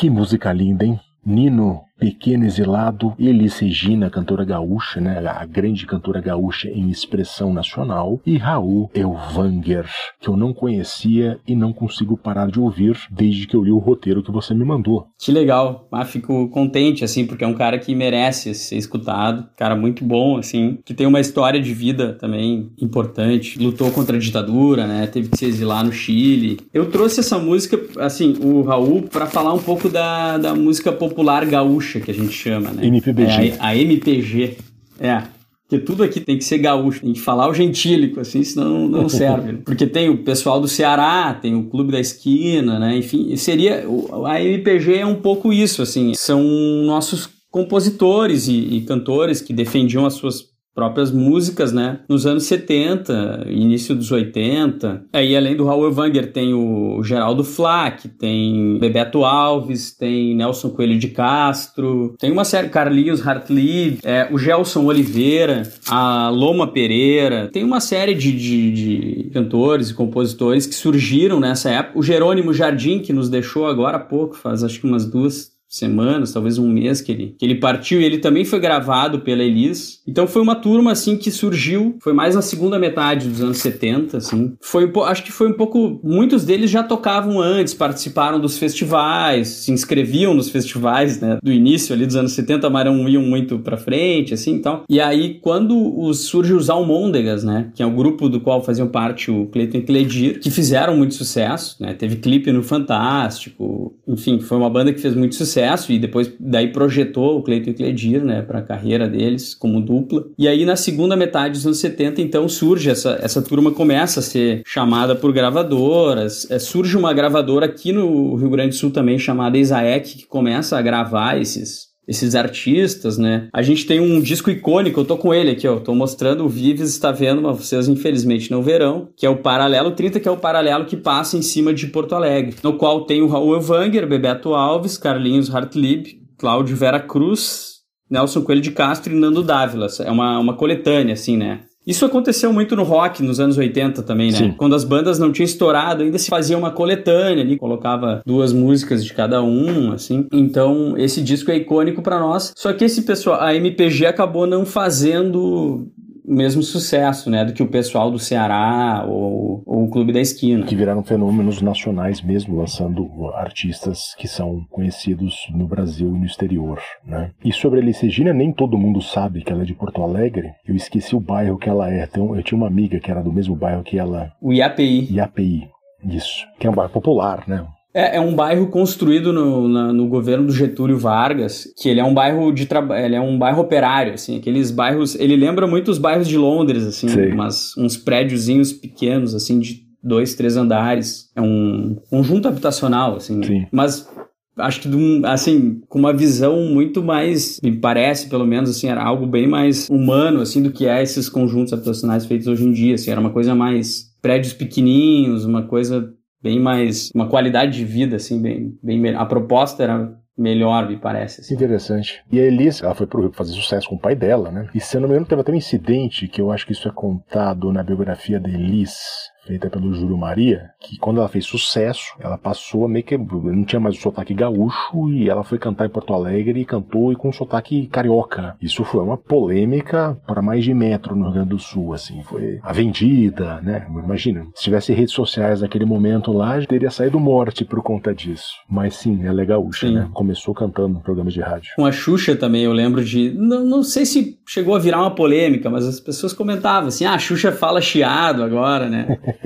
Que 0.00 0.08
música 0.08 0.50
linda, 0.50 0.86
hein? 0.86 0.98
Nino, 1.22 1.84
pequeno 2.00 2.46
exilado, 2.46 3.14
Elis 3.18 3.58
Regina, 3.58 4.08
cantora 4.08 4.44
gaúcha, 4.44 5.00
né? 5.00 5.22
A 5.28 5.44
grande 5.44 5.86
cantora 5.86 6.20
gaúcha 6.20 6.68
em 6.68 6.88
expressão 6.88 7.52
nacional, 7.52 8.20
e 8.24 8.38
Raul 8.38 8.90
Elvanger, 8.94 9.86
que 10.18 10.28
eu 10.28 10.36
não 10.36 10.54
conhecia 10.54 11.38
e 11.46 11.54
não 11.54 11.72
consigo 11.72 12.16
parar 12.16 12.50
de 12.50 12.58
ouvir 12.58 12.96
desde 13.10 13.46
que 13.46 13.54
eu 13.54 13.62
li 13.62 13.70
o 13.70 13.78
roteiro 13.78 14.22
que 14.22 14.32
você 14.32 14.54
me 14.54 14.64
mandou. 14.64 15.06
Que 15.18 15.30
legal. 15.30 15.86
Ah, 15.92 16.04
fico 16.04 16.48
contente, 16.48 17.04
assim, 17.04 17.26
porque 17.26 17.44
é 17.44 17.46
um 17.46 17.54
cara 17.54 17.78
que 17.78 17.94
merece 17.94 18.54
ser 18.54 18.76
escutado. 18.76 19.46
Cara 19.56 19.76
muito 19.76 20.04
bom, 20.04 20.38
assim, 20.38 20.78
que 20.84 20.94
tem 20.94 21.06
uma 21.06 21.20
história 21.20 21.60
de 21.60 21.74
vida 21.74 22.14
também 22.14 22.70
importante. 22.80 23.58
Lutou 23.58 23.90
contra 23.90 24.16
a 24.16 24.20
ditadura, 24.20 24.86
né? 24.86 25.06
Teve 25.06 25.28
que 25.28 25.36
se 25.36 25.44
exilar 25.44 25.84
no 25.84 25.92
Chile. 25.92 26.60
Eu 26.72 26.90
trouxe 26.90 27.20
essa 27.20 27.38
música, 27.38 27.78
assim, 27.98 28.36
o 28.40 28.62
Raul, 28.62 29.02
para 29.02 29.26
falar 29.26 29.52
um 29.52 29.58
pouco 29.58 29.88
da, 29.88 30.38
da 30.38 30.54
música 30.54 30.90
popular 30.92 31.44
gaúcha, 31.44 31.89
que 31.98 32.10
a 32.10 32.14
gente 32.14 32.32
chama, 32.32 32.70
né? 32.70 32.86
MPBG. 32.86 33.48
É, 33.48 33.56
a, 33.58 33.68
a 33.68 33.76
MPG. 33.76 34.58
É. 35.00 35.22
Porque 35.70 35.84
tudo 35.84 36.02
aqui 36.02 36.20
tem 36.20 36.36
que 36.36 36.44
ser 36.44 36.58
gaúcho, 36.58 37.00
tem 37.00 37.12
que 37.12 37.20
falar 37.20 37.48
o 37.48 37.54
gentílico, 37.54 38.18
assim, 38.18 38.42
senão 38.42 38.88
não 38.88 39.08
serve. 39.10 39.52
né? 39.52 39.58
Porque 39.64 39.86
tem 39.86 40.08
o 40.08 40.18
pessoal 40.18 40.60
do 40.60 40.66
Ceará, 40.68 41.32
tem 41.32 41.54
o 41.54 41.64
Clube 41.64 41.92
da 41.92 42.00
Esquina, 42.00 42.78
né? 42.78 42.96
Enfim, 42.98 43.34
seria. 43.36 43.84
A 44.24 44.42
MPG 44.42 44.98
é 44.98 45.06
um 45.06 45.14
pouco 45.14 45.52
isso, 45.52 45.80
assim. 45.80 46.12
São 46.14 46.42
nossos 46.84 47.28
compositores 47.50 48.48
e, 48.48 48.52
e 48.76 48.80
cantores 48.82 49.40
que 49.40 49.52
defendiam 49.52 50.04
as 50.04 50.14
suas 50.14 50.50
próprias 50.74 51.10
músicas, 51.10 51.72
né? 51.72 52.00
Nos 52.08 52.26
anos 52.26 52.44
70, 52.44 53.46
início 53.48 53.94
dos 53.94 54.10
80. 54.10 55.04
Aí, 55.12 55.36
além 55.36 55.56
do 55.56 55.64
Raul 55.64 55.90
Wanger, 55.92 56.32
tem 56.32 56.54
o 56.54 57.02
Geraldo 57.02 57.44
Flack, 57.44 58.08
tem 58.08 58.78
Bebeto 58.78 59.24
Alves, 59.24 59.92
tem 59.96 60.34
Nelson 60.34 60.70
Coelho 60.70 60.98
de 60.98 61.08
Castro, 61.08 62.14
tem 62.18 62.30
uma 62.30 62.44
série, 62.44 62.68
Carlinhos 62.68 63.26
Hartlieb, 63.26 63.98
é, 64.02 64.28
o 64.30 64.38
Gelson 64.38 64.84
Oliveira, 64.84 65.62
a 65.88 66.28
Loma 66.30 66.66
Pereira, 66.68 67.48
tem 67.52 67.64
uma 67.64 67.80
série 67.80 68.14
de, 68.14 68.32
de, 68.32 68.72
de 68.72 69.30
cantores 69.30 69.90
e 69.90 69.94
compositores 69.94 70.66
que 70.66 70.74
surgiram 70.74 71.40
nessa 71.40 71.70
época. 71.70 71.98
O 71.98 72.02
Jerônimo 72.02 72.54
Jardim, 72.54 73.00
que 73.00 73.12
nos 73.12 73.28
deixou 73.28 73.66
agora 73.66 73.96
há 73.96 74.00
pouco, 74.00 74.36
faz 74.36 74.62
acho 74.62 74.80
que 74.80 74.86
umas 74.86 75.04
duas 75.04 75.49
semanas, 75.70 76.32
talvez 76.32 76.58
um 76.58 76.68
mês 76.68 77.00
que 77.00 77.12
ele, 77.12 77.34
que 77.38 77.44
ele 77.44 77.54
partiu, 77.54 78.00
e 78.00 78.04
ele 78.04 78.18
também 78.18 78.44
foi 78.44 78.58
gravado 78.58 79.20
pela 79.20 79.44
Elis. 79.44 80.02
Então 80.06 80.26
foi 80.26 80.42
uma 80.42 80.56
turma 80.56 80.90
assim 80.90 81.16
que 81.16 81.30
surgiu, 81.30 81.96
foi 82.02 82.12
mais 82.12 82.34
na 82.34 82.42
segunda 82.42 82.76
metade 82.76 83.28
dos 83.28 83.40
anos 83.40 83.58
70, 83.58 84.16
assim. 84.16 84.54
Foi 84.60 84.90
acho 85.04 85.22
que 85.22 85.30
foi 85.30 85.48
um 85.48 85.52
pouco, 85.52 86.00
muitos 86.02 86.44
deles 86.44 86.68
já 86.68 86.82
tocavam 86.82 87.40
antes, 87.40 87.72
participaram 87.72 88.40
dos 88.40 88.58
festivais, 88.58 89.46
se 89.46 89.70
inscreviam 89.70 90.34
nos 90.34 90.50
festivais, 90.50 91.20
né, 91.20 91.38
do 91.40 91.52
início 91.52 91.94
ali 91.94 92.04
dos 92.04 92.16
anos 92.16 92.32
70, 92.32 92.68
mas 92.68 92.84
não 92.86 93.08
iam 93.08 93.22
muito 93.22 93.60
pra 93.60 93.76
frente, 93.76 94.34
assim, 94.34 94.56
e 94.56 94.58
tal. 94.58 94.84
E 94.88 95.00
aí 95.00 95.38
quando 95.40 96.00
os, 96.00 96.22
surge 96.22 96.52
os 96.52 96.68
Almôndegas, 96.68 97.44
né, 97.44 97.70
que 97.76 97.82
é 97.82 97.86
o 97.86 97.92
grupo 97.92 98.28
do 98.28 98.40
qual 98.40 98.64
faziam 98.64 98.88
parte 98.88 99.30
o 99.30 99.46
Cleiton 99.46 99.78
e 99.78 99.82
Cledir, 99.82 100.40
que 100.40 100.50
fizeram 100.50 100.96
muito 100.96 101.14
sucesso, 101.14 101.76
né, 101.78 101.94
teve 101.94 102.16
clipe 102.16 102.50
no 102.50 102.64
Fantástico, 102.64 103.94
enfim, 104.08 104.40
foi 104.40 104.58
uma 104.58 104.68
banda 104.68 104.92
que 104.92 105.00
fez 105.00 105.14
muito 105.14 105.36
sucesso 105.36 105.59
sucesso 105.60 105.92
e 105.92 105.98
depois 105.98 106.32
daí 106.38 106.68
projetou 106.68 107.38
o 107.38 107.42
Cleiton 107.42 107.70
e 107.70 107.74
Cledir, 107.74 108.24
né, 108.24 108.42
para 108.42 108.60
a 108.60 108.62
carreira 108.62 109.08
deles 109.08 109.54
como 109.54 109.80
dupla. 109.80 110.24
E 110.38 110.48
aí 110.48 110.64
na 110.64 110.76
segunda 110.76 111.16
metade 111.16 111.54
dos 111.54 111.66
anos 111.66 111.78
70, 111.78 112.20
então 112.22 112.48
surge 112.48 112.90
essa, 112.90 113.18
essa 113.22 113.42
turma 113.42 113.70
começa 113.70 114.20
a 114.20 114.22
ser 114.22 114.62
chamada 114.64 115.14
por 115.14 115.32
gravadoras, 115.32 116.50
é, 116.50 116.58
surge 116.58 116.96
uma 116.96 117.12
gravadora 117.12 117.66
aqui 117.66 117.92
no 117.92 118.34
Rio 118.36 118.50
Grande 118.50 118.70
do 118.70 118.74
Sul 118.76 118.90
também 118.90 119.18
chamada 119.18 119.58
Isaek 119.58 120.18
que 120.18 120.26
começa 120.26 120.78
a 120.78 120.82
gravar 120.82 121.38
esses 121.40 121.89
esses 122.10 122.34
artistas, 122.34 123.16
né? 123.16 123.48
A 123.52 123.62
gente 123.62 123.86
tem 123.86 124.00
um 124.00 124.20
disco 124.20 124.50
icônico, 124.50 124.98
eu 124.98 125.04
tô 125.04 125.16
com 125.16 125.32
ele 125.32 125.52
aqui, 125.52 125.68
ó, 125.68 125.78
tô 125.78 125.94
mostrando, 125.94 126.44
o 126.44 126.48
Vives 126.48 126.90
está 126.90 127.12
vendo, 127.12 127.40
mas 127.40 127.56
vocês 127.56 127.86
infelizmente 127.86 128.50
não 128.50 128.64
verão, 128.64 129.08
que 129.16 129.24
é 129.24 129.30
o 129.30 129.36
Paralelo 129.36 129.92
30, 129.92 130.18
que 130.18 130.26
é 130.26 130.30
o 130.30 130.36
paralelo 130.36 130.86
que 130.86 130.96
passa 130.96 131.36
em 131.36 131.42
cima 131.42 131.72
de 131.72 131.86
Porto 131.86 132.16
Alegre, 132.16 132.56
no 132.64 132.76
qual 132.76 133.06
tem 133.06 133.22
o 133.22 133.28
Raul 133.28 133.56
Evanger, 133.56 134.08
Bebeto 134.08 134.54
Alves, 134.54 134.98
Carlinhos 134.98 135.54
Hartlib, 135.54 136.20
Cláudio 136.36 136.76
Vera 136.76 136.98
Cruz, 136.98 137.76
Nelson 138.10 138.42
Coelho 138.42 138.60
de 138.60 138.72
Castro 138.72 139.12
e 139.12 139.16
Nando 139.16 139.42
Dávila. 139.42 139.86
É 140.00 140.10
uma, 140.10 140.36
uma 140.40 140.56
coletânea, 140.56 141.14
assim, 141.14 141.36
né? 141.36 141.60
Isso 141.86 142.04
aconteceu 142.04 142.52
muito 142.52 142.76
no 142.76 142.82
rock 142.82 143.22
nos 143.22 143.40
anos 143.40 143.56
80 143.56 144.02
também, 144.02 144.30
né? 144.30 144.38
Sim. 144.38 144.52
Quando 144.52 144.74
as 144.74 144.84
bandas 144.84 145.18
não 145.18 145.32
tinham 145.32 145.46
estourado, 145.46 146.02
ainda 146.02 146.18
se 146.18 146.28
fazia 146.28 146.56
uma 146.56 146.70
coletânea 146.70 147.42
ali, 147.42 147.56
colocava 147.56 148.22
duas 148.26 148.52
músicas 148.52 149.04
de 149.04 149.12
cada 149.14 149.42
um, 149.42 149.92
assim. 149.92 150.26
Então, 150.32 150.96
esse 150.98 151.22
disco 151.22 151.50
é 151.50 151.56
icônico 151.56 152.02
pra 152.02 152.20
nós. 152.20 152.52
Só 152.54 152.72
que 152.72 152.84
esse 152.84 153.02
pessoal, 153.02 153.40
a 153.40 153.54
MPG 153.54 154.06
acabou 154.06 154.46
não 154.46 154.66
fazendo 154.66 155.88
mesmo 156.24 156.62
sucesso, 156.62 157.30
né, 157.30 157.44
do 157.44 157.52
que 157.52 157.62
o 157.62 157.68
pessoal 157.68 158.10
do 158.10 158.18
Ceará 158.18 159.04
ou, 159.06 159.62
ou 159.66 159.84
o 159.84 159.90
Clube 159.90 160.12
da 160.12 160.20
Esquina. 160.20 160.66
Que 160.66 160.76
viraram 160.76 161.02
fenômenos 161.02 161.60
nacionais 161.60 162.20
mesmo, 162.22 162.56
lançando 162.56 163.08
artistas 163.34 164.14
que 164.16 164.28
são 164.28 164.64
conhecidos 164.70 165.36
no 165.54 165.66
Brasil 165.66 166.08
e 166.08 166.18
no 166.18 166.26
exterior, 166.26 166.80
né? 167.04 167.30
E 167.44 167.52
sobre 167.52 167.80
a 167.80 167.82
Elis 167.82 168.00
Regina, 168.00 168.32
nem 168.32 168.52
todo 168.52 168.78
mundo 168.78 169.00
sabe 169.00 169.42
que 169.42 169.52
ela 169.52 169.62
é 169.62 169.66
de 169.66 169.74
Porto 169.74 170.02
Alegre. 170.02 170.52
Eu 170.66 170.74
esqueci 170.74 171.14
o 171.14 171.20
bairro 171.20 171.58
que 171.58 171.68
ela 171.68 171.92
é. 171.92 172.04
Então, 172.04 172.36
eu 172.36 172.42
tinha 172.42 172.58
uma 172.58 172.66
amiga 172.66 172.98
que 173.00 173.10
era 173.10 173.22
do 173.22 173.32
mesmo 173.32 173.56
bairro 173.56 173.82
que 173.82 173.98
ela. 173.98 174.32
O 174.40 174.52
IAPI. 174.52 175.12
IAPI. 175.12 175.68
Isso. 176.04 176.46
Que 176.58 176.66
é 176.66 176.70
um 176.70 176.74
bairro 176.74 176.92
popular, 176.92 177.44
né? 177.46 177.66
É, 177.92 178.16
é 178.16 178.20
um 178.20 178.34
bairro 178.34 178.68
construído 178.68 179.32
no, 179.32 179.68
na- 179.68 179.92
no 179.92 180.06
governo 180.08 180.46
do 180.46 180.52
Getúlio 180.52 180.96
Vargas, 180.96 181.72
que 181.76 181.88
ele 181.88 181.98
é 182.00 182.04
um 182.04 182.14
bairro 182.14 182.52
de 182.52 182.66
trabalho, 182.66 183.04
ele 183.04 183.16
é 183.16 183.20
um 183.20 183.36
bairro 183.36 183.60
operário, 183.60 184.14
assim, 184.14 184.36
aqueles 184.38 184.70
bairros, 184.70 185.14
ele 185.16 185.34
lembra 185.34 185.66
muito 185.66 185.90
os 185.90 185.98
bairros 185.98 186.28
de 186.28 186.36
Londres, 186.38 186.84
assim, 186.86 187.06
umas, 187.32 187.76
uns 187.76 187.96
prédiozinhos 187.96 188.72
pequenos, 188.72 189.34
assim, 189.34 189.58
de 189.58 189.82
dois, 190.02 190.34
três 190.34 190.56
andares. 190.56 191.30
É 191.34 191.40
um 191.42 191.96
conjunto 192.08 192.46
habitacional, 192.48 193.16
assim. 193.16 193.42
Sim. 193.42 193.66
Mas 193.72 194.08
acho 194.56 194.80
que, 194.82 194.88
de 194.88 194.96
um- 194.96 195.22
assim, 195.24 195.80
com 195.88 195.98
uma 195.98 196.12
visão 196.12 196.60
muito 196.66 197.02
mais, 197.02 197.58
me 197.62 197.72
parece, 197.72 198.28
pelo 198.28 198.46
menos, 198.46 198.70
assim, 198.70 198.86
era 198.88 199.02
algo 199.02 199.26
bem 199.26 199.48
mais 199.48 199.88
humano, 199.90 200.40
assim, 200.42 200.62
do 200.62 200.70
que 200.70 200.86
é 200.86 201.02
esses 201.02 201.28
conjuntos 201.28 201.72
habitacionais 201.72 202.24
feitos 202.24 202.46
hoje 202.46 202.64
em 202.66 202.72
dia, 202.72 202.94
assim, 202.94 203.10
era 203.10 203.20
uma 203.20 203.30
coisa 203.30 203.54
mais 203.54 204.10
prédios 204.22 204.52
pequenininhos, 204.52 205.44
uma 205.44 205.62
coisa 205.62 206.12
bem 206.42 206.58
mais, 206.58 207.10
uma 207.14 207.28
qualidade 207.28 207.72
de 207.76 207.84
vida, 207.84 208.16
assim, 208.16 208.40
bem, 208.40 208.78
bem. 208.82 209.14
A 209.14 209.24
proposta 209.24 209.82
era 209.82 210.20
melhor, 210.36 210.88
me 210.88 210.96
parece, 210.96 211.42
assim. 211.42 211.54
Interessante. 211.54 212.22
E 212.32 212.40
a 212.40 212.44
Elis, 212.44 212.82
ela 212.82 212.94
foi 212.94 213.06
pro 213.06 213.20
Rio 213.20 213.32
fazer 213.32 213.52
sucesso 213.52 213.88
com 213.88 213.96
o 213.96 214.00
pai 214.00 214.14
dela, 214.14 214.50
né? 214.50 214.68
E 214.74 214.80
se 214.80 214.96
eu 214.96 215.00
não 215.00 215.08
me 215.08 215.14
engano, 215.14 215.26
teve 215.26 215.40
até 215.40 215.52
um 215.52 215.56
incidente 215.56 216.26
que 216.26 216.40
eu 216.40 216.50
acho 216.50 216.66
que 216.66 216.72
isso 216.72 216.88
é 216.88 216.92
contado 216.92 217.72
na 217.72 217.82
biografia 217.82 218.40
da 218.40 218.48
Elis, 218.48 219.29
feita 219.46 219.70
pelo 219.70 219.94
Júlio 219.94 220.16
Maria, 220.16 220.70
que 220.78 220.98
quando 220.98 221.18
ela 221.18 221.28
fez 221.28 221.44
sucesso, 221.44 222.14
ela 222.18 222.38
passou 222.38 222.84
a 222.84 222.88
meio 222.88 223.04
que. 223.04 223.16
não 223.16 223.64
tinha 223.64 223.80
mais 223.80 223.96
o 223.96 224.00
sotaque 224.00 224.34
gaúcho 224.34 225.10
e 225.10 225.28
ela 225.28 225.42
foi 225.42 225.58
cantar 225.58 225.86
em 225.86 225.90
Porto 225.90 226.12
Alegre 226.14 226.60
e 226.60 226.64
cantou 226.64 227.12
e 227.12 227.16
com 227.16 227.28
um 227.28 227.32
sotaque 227.32 227.86
carioca. 227.86 228.56
Isso 228.60 228.84
foi 228.84 229.02
uma 229.02 229.16
polêmica 229.16 230.16
para 230.26 230.42
mais 230.42 230.64
de 230.64 230.74
metro 230.74 231.14
no 231.14 231.24
Rio 231.24 231.34
Grande 231.34 231.50
do 231.50 231.58
Sul, 231.58 231.94
assim. 231.94 232.22
Foi 232.22 232.58
a 232.62 232.72
vendida, 232.72 233.60
né? 233.62 233.86
Imagina, 233.88 234.46
se 234.54 234.64
tivesse 234.64 234.92
redes 234.92 235.14
sociais 235.14 235.60
naquele 235.60 235.84
momento 235.84 236.32
lá, 236.32 236.60
teria 236.66 236.90
saído 236.90 237.18
morte 237.18 237.64
por 237.64 237.82
conta 237.82 238.14
disso. 238.14 238.48
Mas 238.68 238.96
sim, 238.96 239.24
ela 239.24 239.42
é 239.42 239.44
gaúcha, 239.44 239.86
Sim. 239.86 239.94
né? 239.94 240.08
Começou 240.12 240.54
cantando 240.54 240.94
no 240.94 241.00
programa 241.00 241.30
de 241.30 241.40
rádio. 241.40 241.72
Com 241.76 241.86
a 241.86 241.92
Xuxa 241.92 242.36
também, 242.36 242.62
eu 242.62 242.72
lembro 242.72 243.04
de. 243.04 243.30
Não, 243.30 243.64
não 243.64 243.82
sei 243.82 244.04
se 244.04 244.38
chegou 244.46 244.74
a 244.74 244.78
virar 244.78 245.00
uma 245.00 245.14
polêmica, 245.14 245.70
mas 245.70 245.86
as 245.86 246.00
pessoas 246.00 246.32
comentavam 246.32 246.88
assim: 246.88 247.04
ah, 247.04 247.14
a 247.14 247.18
Xuxa 247.18 247.52
fala 247.52 247.80
chiado 247.80 248.42
agora, 248.42 248.88
né? 248.88 249.18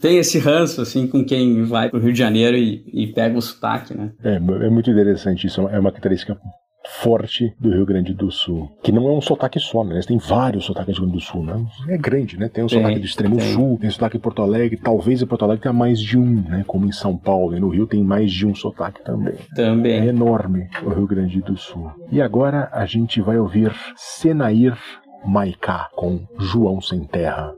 Tem 0.00 0.18
esse 0.18 0.38
ranço, 0.38 0.80
assim, 0.80 1.06
com 1.06 1.24
quem 1.24 1.62
vai 1.62 1.88
pro 1.88 2.00
Rio 2.00 2.12
de 2.12 2.18
Janeiro 2.18 2.56
e, 2.56 2.84
e 2.92 3.12
pega 3.12 3.38
o 3.38 3.42
sotaque, 3.42 3.96
né? 3.96 4.12
É, 4.24 4.34
é 4.34 4.70
muito 4.70 4.90
interessante 4.90 5.46
isso, 5.46 5.60
é 5.60 5.78
uma 5.78 5.90
característica 5.90 6.36
forte 6.84 7.54
do 7.60 7.70
Rio 7.70 7.86
Grande 7.86 8.12
do 8.12 8.30
Sul. 8.30 8.68
Que 8.82 8.92
não 8.92 9.08
é 9.08 9.12
um 9.12 9.20
sotaque 9.20 9.60
só, 9.60 9.84
né? 9.84 10.00
Tem 10.06 10.18
vários 10.18 10.64
sotaques 10.64 10.94
do 10.94 11.02
Rio 11.02 11.10
Grande 11.10 11.24
do 11.24 11.30
Sul, 11.30 11.44
né? 11.44 11.64
É 11.88 11.96
grande, 11.96 12.38
né? 12.38 12.48
Tem 12.48 12.64
o 12.64 12.68
sotaque 12.68 12.98
do 12.98 13.06
extremo 13.06 13.36
tem. 13.36 13.52
sul, 13.52 13.78
tem 13.78 13.88
o 13.88 13.92
sotaque 13.92 14.16
em 14.16 14.20
Porto 14.20 14.42
Alegre, 14.42 14.76
talvez 14.76 15.22
em 15.22 15.26
Porto 15.26 15.44
Alegre 15.44 15.62
tenha 15.62 15.72
mais 15.72 16.00
de 16.00 16.18
um, 16.18 16.42
né? 16.42 16.64
Como 16.66 16.86
em 16.86 16.92
São 16.92 17.16
Paulo 17.16 17.56
e 17.56 17.60
no 17.60 17.68
Rio 17.68 17.86
tem 17.86 18.02
mais 18.02 18.32
de 18.32 18.46
um 18.46 18.54
sotaque 18.54 19.02
também. 19.04 19.34
É 19.34 19.54
Também. 19.54 20.06
enorme 20.06 20.68
o 20.84 20.90
Rio 20.90 21.06
Grande 21.06 21.40
do 21.40 21.56
Sul. 21.56 21.90
E 22.10 22.20
agora 22.20 22.68
a 22.72 22.84
gente 22.86 23.20
vai 23.20 23.38
ouvir 23.38 23.72
Senair 23.96 24.76
Maicá 25.24 25.88
com 25.94 26.26
João 26.38 26.80
Sem 26.80 27.04
Terra. 27.04 27.54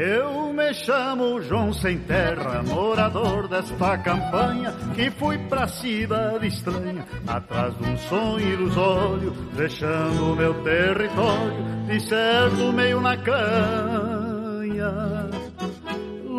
Eu 0.00 0.50
me 0.54 0.72
chamo 0.72 1.42
João 1.42 1.74
Sem 1.74 1.98
Terra, 1.98 2.62
morador 2.62 3.46
desta 3.46 3.98
campanha, 3.98 4.72
que 4.94 5.10
fui 5.10 5.36
pra 5.36 5.68
cidade 5.68 6.46
estranha, 6.46 7.04
atrás 7.26 7.76
de 7.76 7.84
um 7.84 7.98
sonho 7.98 8.48
ilusório, 8.48 9.30
deixando 9.54 10.36
meu 10.36 10.54
território, 10.64 11.84
de 11.86 12.00
certo 12.00 12.72
meio 12.72 12.98
na 13.02 13.14
canha. 13.18 14.90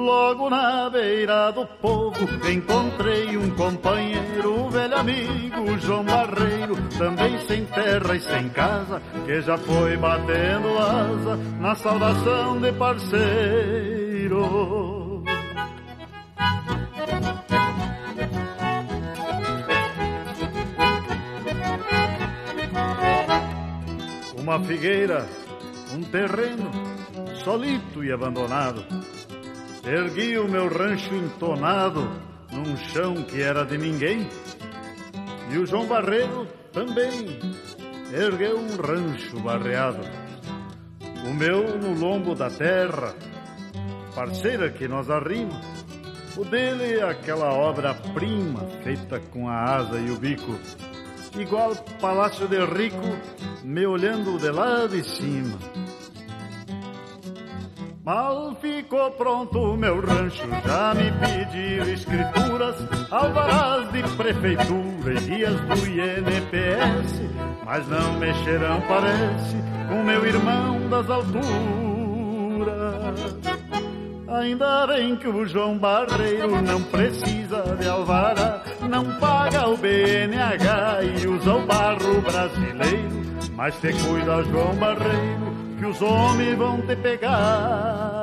Logo 0.01 0.49
na 0.49 0.89
beira 0.89 1.51
do 1.51 1.63
povo 1.63 2.27
encontrei 2.49 3.37
um 3.37 3.51
companheiro, 3.51 4.67
velho 4.71 4.97
amigo 4.97 5.77
João 5.77 6.03
Barreiro, 6.03 6.75
também 6.97 7.37
sem 7.45 7.65
terra 7.65 8.15
e 8.15 8.19
sem 8.19 8.49
casa, 8.49 8.99
que 9.27 9.41
já 9.41 9.59
foi 9.59 9.95
batendo 9.97 10.75
asa 10.79 11.37
na 11.59 11.75
saudação 11.75 12.59
de 12.59 12.71
parceiro. 12.71 13.21
Uma 24.35 24.59
figueira, 24.61 25.27
um 25.93 26.01
terreno 26.01 26.71
solito 27.43 28.03
e 28.03 28.11
abandonado. 28.11 28.83
Ergui 29.83 30.37
o 30.37 30.47
meu 30.47 30.67
rancho 30.67 31.13
entonado 31.15 32.07
num 32.51 32.77
chão 32.77 33.23
que 33.23 33.41
era 33.41 33.65
de 33.65 33.77
ninguém. 33.77 34.27
E 35.51 35.57
o 35.57 35.65
João 35.65 35.87
Barreiro 35.87 36.47
também 36.71 37.39
ergueu 38.13 38.59
um 38.59 38.75
rancho 38.75 39.39
barreado. 39.39 40.03
O 41.25 41.33
meu 41.33 41.79
no 41.79 41.93
lombo 41.99 42.35
da 42.35 42.49
terra, 42.49 43.15
parceira 44.13 44.69
que 44.69 44.87
nós 44.87 45.09
arrima. 45.09 45.59
O 46.37 46.45
dele 46.45 46.99
é 46.99 47.03
aquela 47.03 47.51
obra-prima 47.51 48.67
feita 48.83 49.19
com 49.19 49.49
a 49.49 49.75
asa 49.75 49.99
e 49.99 50.11
o 50.11 50.17
bico. 50.17 50.59
Igual 51.37 51.75
palácio 51.99 52.47
de 52.47 52.63
rico, 52.65 53.01
me 53.63 53.85
olhando 53.85 54.37
de 54.37 54.51
lá 54.51 54.85
de 54.85 55.03
cima. 55.03 55.57
Mal 58.03 58.55
ficou 58.59 59.11
pronto 59.11 59.59
o 59.59 59.77
meu 59.77 60.01
rancho, 60.01 60.41
já 60.65 60.91
me 60.95 61.11
pediram 61.19 61.87
escrituras, 61.87 62.75
alvarás 63.11 63.91
de 63.91 64.01
prefeitura 64.15 65.13
e 65.13 65.19
guias 65.19 65.61
do 65.61 65.75
INPS, 65.87 67.21
mas 67.63 67.87
não 67.87 68.13
mexerão, 68.17 68.81
parece, 68.87 69.55
com 69.87 70.03
meu 70.03 70.25
irmão 70.25 70.89
das 70.89 71.07
alturas. 71.11 71.45
Ainda 74.29 74.87
bem 74.87 75.15
que 75.17 75.27
o 75.27 75.45
João 75.45 75.77
Barreiro 75.77 76.59
não 76.59 76.81
precisa 76.81 77.61
de 77.79 77.87
alvará, 77.87 78.63
não 78.89 79.05
paga 79.19 79.67
o 79.69 79.77
BNH 79.77 81.03
e 81.03 81.27
usa 81.27 81.53
o 81.53 81.67
barro 81.67 82.19
brasileiro, 82.21 83.11
mas 83.55 83.75
te 83.79 83.93
cuida, 83.93 84.41
João 84.45 84.73
Barreiro, 84.75 85.60
que 85.81 85.87
os 85.87 85.99
homens 85.99 86.55
vão 86.59 86.79
te 86.81 86.95
pegar. 86.95 88.21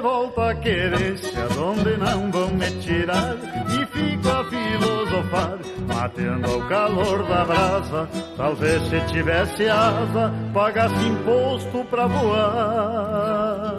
Volta 0.00 0.50
a 0.50 0.54
querência, 0.54 1.46
onde 1.58 1.96
não 1.96 2.30
vão 2.30 2.48
me 2.50 2.70
tirar 2.80 3.36
E 3.68 3.86
fico 3.86 4.28
a 4.28 4.44
filosofar, 4.44 5.58
matando 5.86 6.50
ao 6.50 6.68
calor 6.68 7.22
da 7.26 7.44
brasa 7.44 8.08
Talvez 8.36 8.82
se 8.88 9.00
tivesse 9.12 9.68
asa, 9.68 10.32
pagasse 10.52 11.06
imposto 11.06 11.84
pra 11.90 12.06
voar 12.06 13.76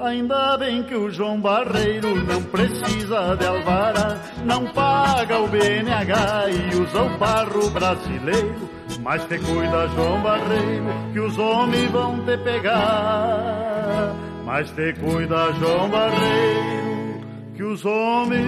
Ainda 0.00 0.56
bem 0.56 0.82
que 0.82 0.94
o 0.94 1.10
João 1.10 1.38
Barreiro 1.38 2.14
não 2.24 2.42
precisa 2.44 3.36
de 3.36 3.46
alvará, 3.46 4.16
não 4.46 4.64
paga 4.68 5.38
o 5.38 5.46
BNH 5.46 6.48
e 6.48 6.76
usa 6.80 7.02
o 7.02 7.18
barro 7.18 7.68
brasileiro. 7.68 8.70
Mas 9.02 9.22
te 9.26 9.38
cuida, 9.38 9.88
João 9.88 10.22
Barreiro, 10.22 10.86
que 11.12 11.20
os 11.20 11.36
homens 11.36 11.90
vão 11.90 12.18
te 12.24 12.34
pegar. 12.38 14.29
Mas 14.52 14.68
te 14.72 14.92
cuida, 14.94 15.52
João 15.52 15.88
Barreiro, 15.88 17.20
que 17.54 17.62
os 17.62 17.84
homens, 17.84 18.44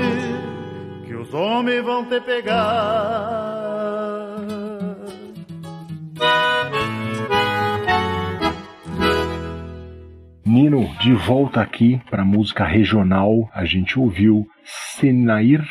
que 1.06 1.14
os 1.14 1.32
homens 1.32 1.84
vão 1.84 2.04
te 2.06 2.20
pegar. 2.20 3.62
Nino, 10.44 10.90
de 11.00 11.12
volta 11.12 11.60
aqui 11.60 12.00
para 12.10 12.24
música 12.24 12.64
regional, 12.64 13.48
a 13.54 13.64
gente 13.64 13.96
ouviu 13.96 14.44
Senair 14.98 15.64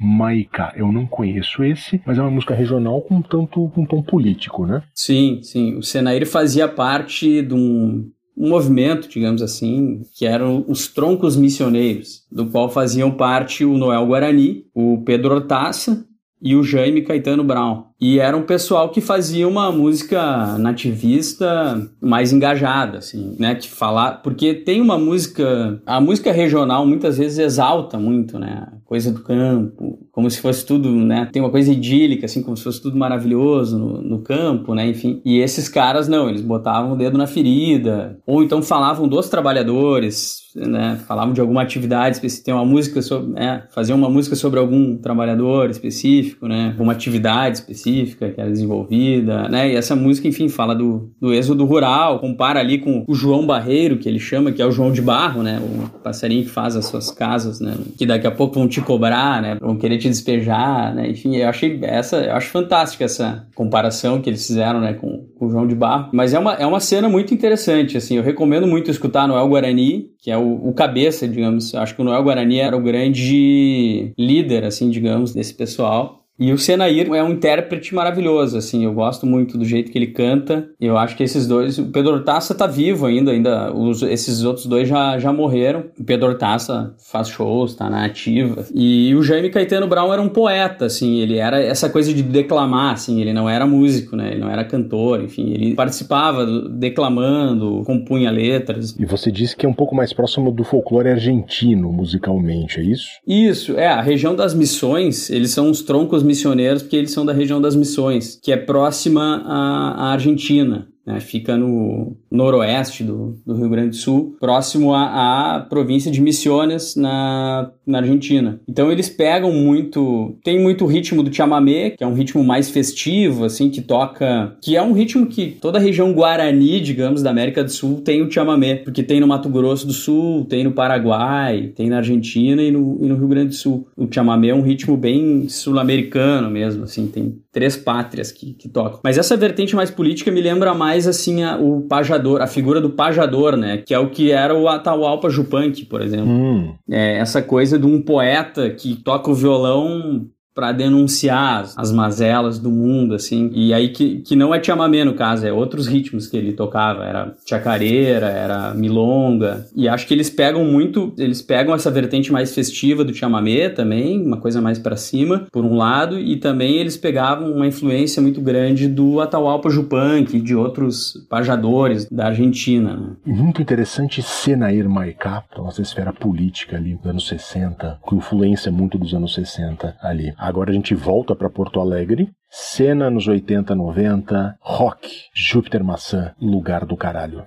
Maica. 0.00 0.72
Eu 0.76 0.90
não 0.90 1.06
conheço 1.06 1.62
esse, 1.62 2.00
mas 2.06 2.16
é 2.16 2.22
uma 2.22 2.30
música 2.30 2.54
regional 2.54 3.02
com 3.02 3.20
tanto 3.20 3.68
com 3.68 3.82
um 3.82 3.86
tom 3.86 4.02
político, 4.02 4.64
né? 4.64 4.82
Sim, 4.94 5.40
sim. 5.42 5.76
O 5.76 5.82
Senair 5.82 6.26
fazia 6.26 6.66
parte 6.66 7.42
de 7.42 7.52
um, 7.52 8.10
um 8.36 8.48
movimento, 8.48 9.08
digamos 9.08 9.40
assim, 9.42 10.02
que 10.12 10.26
eram 10.26 10.64
os 10.68 10.88
troncos 10.88 11.36
missioneiros, 11.36 12.24
do 12.30 12.46
qual 12.46 12.68
faziam 12.68 13.10
parte 13.10 13.64
o 13.64 13.78
Noel 13.78 14.06
Guarani, 14.06 14.66
o 14.74 15.02
Pedro 15.04 15.34
Hortaça 15.34 16.06
e 16.42 16.54
o 16.56 16.62
Jaime 16.62 17.02
Caetano 17.02 17.44
Brown. 17.44 17.84
E 18.00 18.18
era 18.18 18.36
um 18.36 18.42
pessoal 18.42 18.88
que 18.88 19.00
fazia 19.00 19.46
uma 19.46 19.70
música 19.70 20.58
nativista 20.58 21.88
mais 22.00 22.32
engajada, 22.32 22.98
assim, 22.98 23.36
né? 23.38 23.54
Que 23.54 23.68
falar. 23.68 24.22
Porque 24.22 24.52
tem 24.52 24.80
uma 24.80 24.98
música. 24.98 25.80
A 25.86 26.00
música 26.00 26.32
regional 26.32 26.86
muitas 26.86 27.18
vezes 27.18 27.38
exalta 27.38 27.98
muito, 27.98 28.38
né? 28.38 28.66
Coisa 28.84 29.12
do 29.12 29.22
campo, 29.22 29.98
como 30.12 30.30
se 30.30 30.40
fosse 30.40 30.66
tudo, 30.66 30.90
né? 30.90 31.28
Tem 31.32 31.40
uma 31.40 31.50
coisa 31.50 31.72
idílica, 31.72 32.26
assim, 32.26 32.42
como 32.42 32.56
se 32.56 32.64
fosse 32.64 32.82
tudo 32.82 32.98
maravilhoso 32.98 33.78
no, 33.78 34.02
no 34.02 34.18
campo, 34.22 34.74
né? 34.74 34.86
Enfim. 34.86 35.22
E 35.24 35.38
esses 35.38 35.68
caras, 35.68 36.08
não, 36.08 36.28
eles 36.28 36.42
botavam 36.42 36.92
o 36.92 36.96
dedo 36.96 37.16
na 37.16 37.26
ferida. 37.26 38.18
Ou 38.26 38.42
então 38.42 38.60
falavam 38.60 39.08
dos 39.08 39.28
trabalhadores, 39.28 40.42
né? 40.54 41.00
Falavam 41.06 41.32
de 41.32 41.40
alguma 41.40 41.62
atividade 41.62 42.16
específica. 42.16 42.46
Tem 42.46 42.54
uma 42.54 42.64
música 42.66 43.00
sobre. 43.00 43.38
É, 43.40 43.62
faziam 43.70 43.96
uma 43.96 44.10
música 44.10 44.34
sobre 44.36 44.58
algum 44.58 44.96
trabalhador 44.98 45.70
específico, 45.70 46.46
né? 46.46 46.68
Alguma 46.72 46.92
atividade 46.92 47.58
específica 47.58 47.83
específica 47.84 48.30
que 48.30 48.40
era 48.40 48.50
desenvolvida, 48.50 49.48
né? 49.48 49.70
E 49.70 49.76
essa 49.76 49.94
música, 49.94 50.26
enfim, 50.26 50.48
fala 50.48 50.74
do, 50.74 51.10
do 51.20 51.32
êxodo 51.32 51.64
rural, 51.64 52.18
compara 52.18 52.60
ali 52.60 52.78
com 52.78 53.04
o 53.06 53.14
João 53.14 53.46
Barreiro, 53.46 53.98
que 53.98 54.08
ele 54.08 54.18
chama, 54.18 54.52
que 54.52 54.62
é 54.62 54.66
o 54.66 54.70
João 54.70 54.90
de 54.90 55.02
Barro, 55.02 55.42
né? 55.42 55.60
O 55.60 55.98
passarinho 56.00 56.44
que 56.44 56.50
faz 56.50 56.74
as 56.76 56.86
suas 56.86 57.10
casas, 57.10 57.60
né? 57.60 57.74
Que 57.98 58.06
daqui 58.06 58.26
a 58.26 58.30
pouco 58.30 58.54
vão 58.54 58.66
te 58.66 58.80
cobrar, 58.80 59.42
né? 59.42 59.56
Vão 59.60 59.76
querer 59.76 59.98
te 59.98 60.08
despejar, 60.08 60.94
né? 60.94 61.10
Enfim, 61.10 61.36
eu 61.36 61.48
achei 61.48 61.78
essa, 61.82 62.16
eu 62.16 62.34
acho 62.34 62.48
fantástica 62.50 63.04
essa 63.04 63.46
comparação 63.54 64.20
que 64.20 64.30
eles 64.30 64.46
fizeram, 64.46 64.80
né? 64.80 64.94
Com, 64.94 65.26
com 65.38 65.46
o 65.46 65.50
João 65.50 65.66
de 65.66 65.74
Barro. 65.74 66.10
Mas 66.12 66.32
é 66.32 66.38
uma, 66.38 66.54
é 66.54 66.66
uma 66.66 66.80
cena 66.80 67.08
muito 67.08 67.34
interessante, 67.34 67.96
assim. 67.96 68.16
Eu 68.16 68.22
recomendo 68.22 68.66
muito 68.66 68.90
escutar 68.90 69.28
Noel 69.28 69.48
Guarani, 69.48 70.10
que 70.20 70.30
é 70.30 70.38
o, 70.38 70.68
o 70.68 70.72
cabeça, 70.72 71.28
digamos. 71.28 71.72
Eu 71.72 71.80
acho 71.80 71.94
que 71.94 72.00
o 72.00 72.04
Noel 72.04 72.22
Guarani 72.22 72.58
era 72.58 72.76
o 72.76 72.82
grande 72.82 74.12
líder, 74.18 74.64
assim, 74.64 74.90
digamos, 74.90 75.34
desse 75.34 75.54
pessoal. 75.54 76.23
E 76.38 76.52
o 76.52 76.58
Senair 76.58 77.08
é 77.12 77.22
um 77.22 77.30
intérprete 77.30 77.94
maravilhoso, 77.94 78.58
assim, 78.58 78.84
eu 78.84 78.92
gosto 78.92 79.24
muito 79.24 79.56
do 79.56 79.64
jeito 79.64 79.90
que 79.90 79.98
ele 79.98 80.08
canta. 80.08 80.68
Eu 80.80 80.98
acho 80.98 81.16
que 81.16 81.22
esses 81.22 81.46
dois, 81.46 81.78
o 81.78 81.86
Pedro 81.86 82.14
Hortaça 82.14 82.54
tá 82.54 82.66
vivo 82.66 83.06
ainda, 83.06 83.30
ainda 83.30 83.72
os, 83.72 84.02
esses 84.02 84.42
outros 84.42 84.66
dois 84.66 84.88
já, 84.88 85.18
já 85.18 85.32
morreram. 85.32 85.84
O 85.98 86.04
Pedro 86.04 86.28
Hortaça 86.28 86.94
faz 87.10 87.28
shows, 87.28 87.74
tá 87.74 87.88
na 87.88 88.04
ativa. 88.04 88.66
E 88.74 89.14
o 89.14 89.22
Jaime 89.22 89.50
Caetano 89.50 89.86
Brown 89.86 90.12
era 90.12 90.20
um 90.20 90.28
poeta, 90.28 90.86
assim, 90.86 91.20
ele 91.20 91.36
era 91.36 91.62
essa 91.62 91.88
coisa 91.88 92.12
de 92.12 92.22
declamar, 92.22 92.94
assim, 92.94 93.20
ele 93.20 93.32
não 93.32 93.48
era 93.48 93.64
músico, 93.64 94.16
né? 94.16 94.32
Ele 94.32 94.40
não 94.40 94.50
era 94.50 94.64
cantor, 94.64 95.22
enfim, 95.22 95.52
ele 95.52 95.74
participava 95.74 96.44
declamando, 96.68 97.82
compunha 97.84 98.30
letras. 98.30 98.96
E 98.98 99.04
você 99.04 99.30
disse 99.30 99.56
que 99.56 99.64
é 99.64 99.68
um 99.68 99.74
pouco 99.74 99.94
mais 99.94 100.12
próximo 100.12 100.50
do 100.50 100.64
folclore 100.64 101.10
argentino 101.10 101.92
musicalmente, 101.92 102.80
é 102.80 102.82
isso? 102.82 103.06
Isso, 103.26 103.78
é, 103.78 103.86
a 103.86 104.00
região 104.00 104.34
das 104.34 104.52
missões, 104.52 105.30
eles 105.30 105.50
são 105.52 105.70
os 105.70 105.82
troncos 105.82 106.23
missioneiros, 106.24 106.82
porque 106.82 106.96
eles 106.96 107.12
são 107.12 107.24
da 107.24 107.32
região 107.32 107.60
das 107.60 107.76
Missões, 107.76 108.38
que 108.42 108.50
é 108.50 108.56
próxima 108.56 109.42
à, 109.46 110.06
à 110.06 110.12
Argentina. 110.12 110.88
Né, 111.06 111.20
fica 111.20 111.54
no 111.54 112.16
noroeste 112.30 113.04
do, 113.04 113.36
do, 113.44 113.54
Rio 113.54 113.68
Grande 113.68 113.90
do 113.90 113.96
Sul, 113.96 114.36
próximo 114.40 114.94
à, 114.94 115.64
província 115.68 116.10
de 116.10 116.18
Misiones, 116.20 116.96
na, 116.96 117.70
na 117.86 117.98
Argentina. 117.98 118.58
Então 118.66 118.90
eles 118.90 119.10
pegam 119.10 119.52
muito, 119.52 120.34
tem 120.42 120.58
muito 120.58 120.86
ritmo 120.86 121.22
do 121.22 121.34
chamamé, 121.34 121.90
que 121.90 122.02
é 122.02 122.06
um 122.06 122.14
ritmo 122.14 122.42
mais 122.42 122.70
festivo, 122.70 123.44
assim, 123.44 123.68
que 123.68 123.82
toca, 123.82 124.56
que 124.62 124.76
é 124.76 124.82
um 124.82 124.92
ritmo 124.92 125.26
que 125.26 125.50
toda 125.60 125.78
a 125.78 125.80
região 125.80 126.10
guarani, 126.14 126.80
digamos, 126.80 127.22
da 127.22 127.30
América 127.30 127.62
do 127.62 127.70
Sul 127.70 128.00
tem 128.00 128.22
o 128.22 128.30
chamamé, 128.30 128.76
porque 128.76 129.02
tem 129.02 129.20
no 129.20 129.26
Mato 129.26 129.50
Grosso 129.50 129.86
do 129.86 129.92
Sul, 129.92 130.46
tem 130.46 130.64
no 130.64 130.72
Paraguai, 130.72 131.72
tem 131.76 131.90
na 131.90 131.98
Argentina 131.98 132.62
e 132.62 132.70
no, 132.70 132.98
e 133.02 133.06
no 133.06 133.16
Rio 133.16 133.28
Grande 133.28 133.48
do 133.48 133.54
Sul. 133.54 133.86
O 133.94 134.08
chamamé 134.10 134.48
é 134.48 134.54
um 134.54 134.62
ritmo 134.62 134.96
bem 134.96 135.48
sul-americano 135.50 136.50
mesmo, 136.50 136.84
assim, 136.84 137.06
tem 137.06 137.43
três 137.54 137.76
pátrias 137.76 138.32
que, 138.32 138.52
que 138.52 138.68
tocam. 138.68 139.00
Mas 139.02 139.16
essa 139.16 139.36
vertente 139.36 139.76
mais 139.76 139.90
política 139.90 140.30
me 140.30 140.40
lembra 140.40 140.74
mais, 140.74 141.06
assim, 141.06 141.44
a, 141.44 141.56
o 141.56 141.82
pajador, 141.82 142.42
a 142.42 142.46
figura 142.46 142.80
do 142.80 142.90
pajador, 142.90 143.56
né, 143.56 143.78
que 143.78 143.94
é 143.94 143.98
o 143.98 144.10
que 144.10 144.32
era 144.32 144.54
o 144.54 144.68
Atahualpa 144.68 145.28
Yupanqui, 145.28 145.86
por 145.86 146.02
exemplo. 146.02 146.28
Hum. 146.28 146.74
É, 146.90 147.18
essa 147.18 147.40
coisa 147.40 147.78
de 147.78 147.86
um 147.86 148.02
poeta 148.02 148.68
que 148.70 148.96
toca 148.96 149.30
o 149.30 149.34
violão 149.34 150.26
para 150.54 150.72
denunciar 150.72 151.68
as 151.76 151.90
mazelas 151.90 152.58
do 152.58 152.70
mundo, 152.70 153.14
assim. 153.14 153.50
E 153.52 153.74
aí 153.74 153.88
que, 153.88 154.20
que 154.20 154.36
não 154.36 154.54
é 154.54 154.62
chamamé, 154.62 155.04
no 155.04 155.14
caso, 155.14 155.46
é 155.46 155.52
outros 155.52 155.86
ritmos 155.86 156.26
que 156.26 156.36
ele 156.36 156.52
tocava. 156.52 157.04
Era 157.04 157.34
chacareira, 157.44 158.28
era 158.28 158.72
milonga. 158.74 159.66
E 159.74 159.88
acho 159.88 160.06
que 160.06 160.14
eles 160.14 160.30
pegam 160.30 160.64
muito, 160.64 161.12
eles 161.18 161.42
pegam 161.42 161.74
essa 161.74 161.90
vertente 161.90 162.32
mais 162.32 162.54
festiva 162.54 163.04
do 163.04 163.12
chamamé 163.12 163.68
também, 163.68 164.24
uma 164.24 164.36
coisa 164.36 164.60
mais 164.60 164.78
para 164.78 164.96
cima, 164.96 165.46
por 165.50 165.64
um 165.64 165.76
lado, 165.76 166.18
e 166.18 166.36
também 166.36 166.76
eles 166.76 166.96
pegavam 166.96 167.50
uma 167.52 167.66
influência 167.66 168.22
muito 168.22 168.40
grande 168.40 168.86
do 168.88 169.20
Atahualpa 169.20 169.68
Yupanqui 169.68 170.36
e 170.36 170.40
de 170.40 170.54
outros 170.54 171.26
pajadores 171.28 172.06
da 172.10 172.26
Argentina. 172.26 172.96
Né? 172.96 173.08
Muito 173.26 173.60
interessante 173.60 174.22
Senair 174.22 174.88
Maicá, 174.88 175.42
nossa 175.56 175.82
esfera 175.82 176.12
política 176.12 176.76
ali 176.76 176.94
dos 176.94 177.06
anos 177.06 177.28
60, 177.28 177.98
com 178.02 178.16
influência 178.16 178.70
muito 178.70 178.98
dos 178.98 179.14
anos 179.14 179.34
60 179.34 179.96
ali. 180.00 180.32
Agora 180.44 180.70
a 180.70 180.74
gente 180.74 180.94
volta 180.94 181.34
para 181.34 181.48
Porto 181.48 181.80
Alegre. 181.80 182.30
Cena 182.50 183.08
nos 183.08 183.26
80, 183.26 183.74
90, 183.74 184.58
rock, 184.60 185.08
Júpiter 185.34 185.82
Maçã, 185.82 186.34
lugar 186.38 186.84
do 186.84 186.98
caralho. 186.98 187.46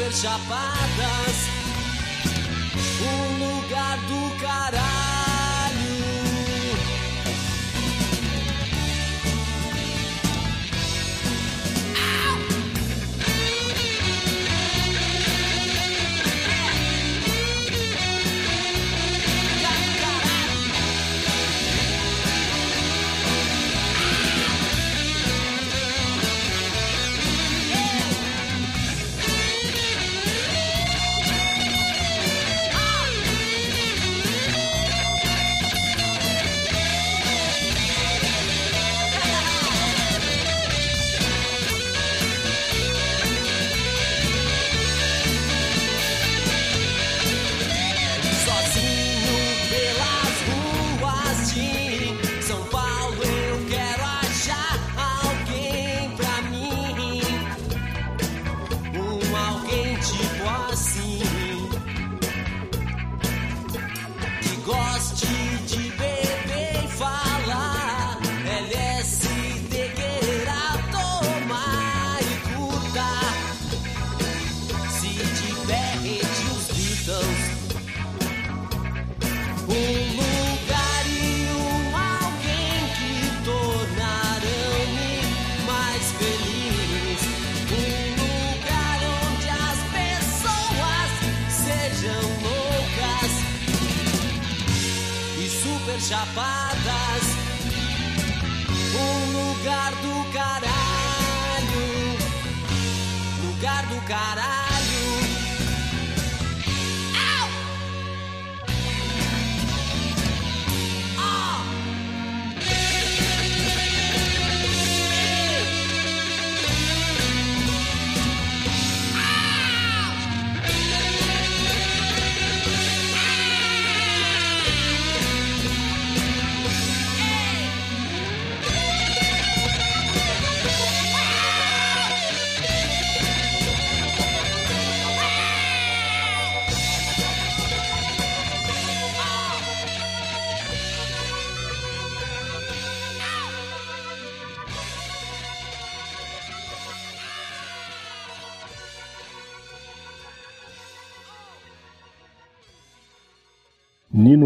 Super 0.00 0.12
chapadas. 0.12 1.48
Um 3.02 3.58
lugar 3.58 3.98
do 4.08 4.40
caralho. 4.40 5.19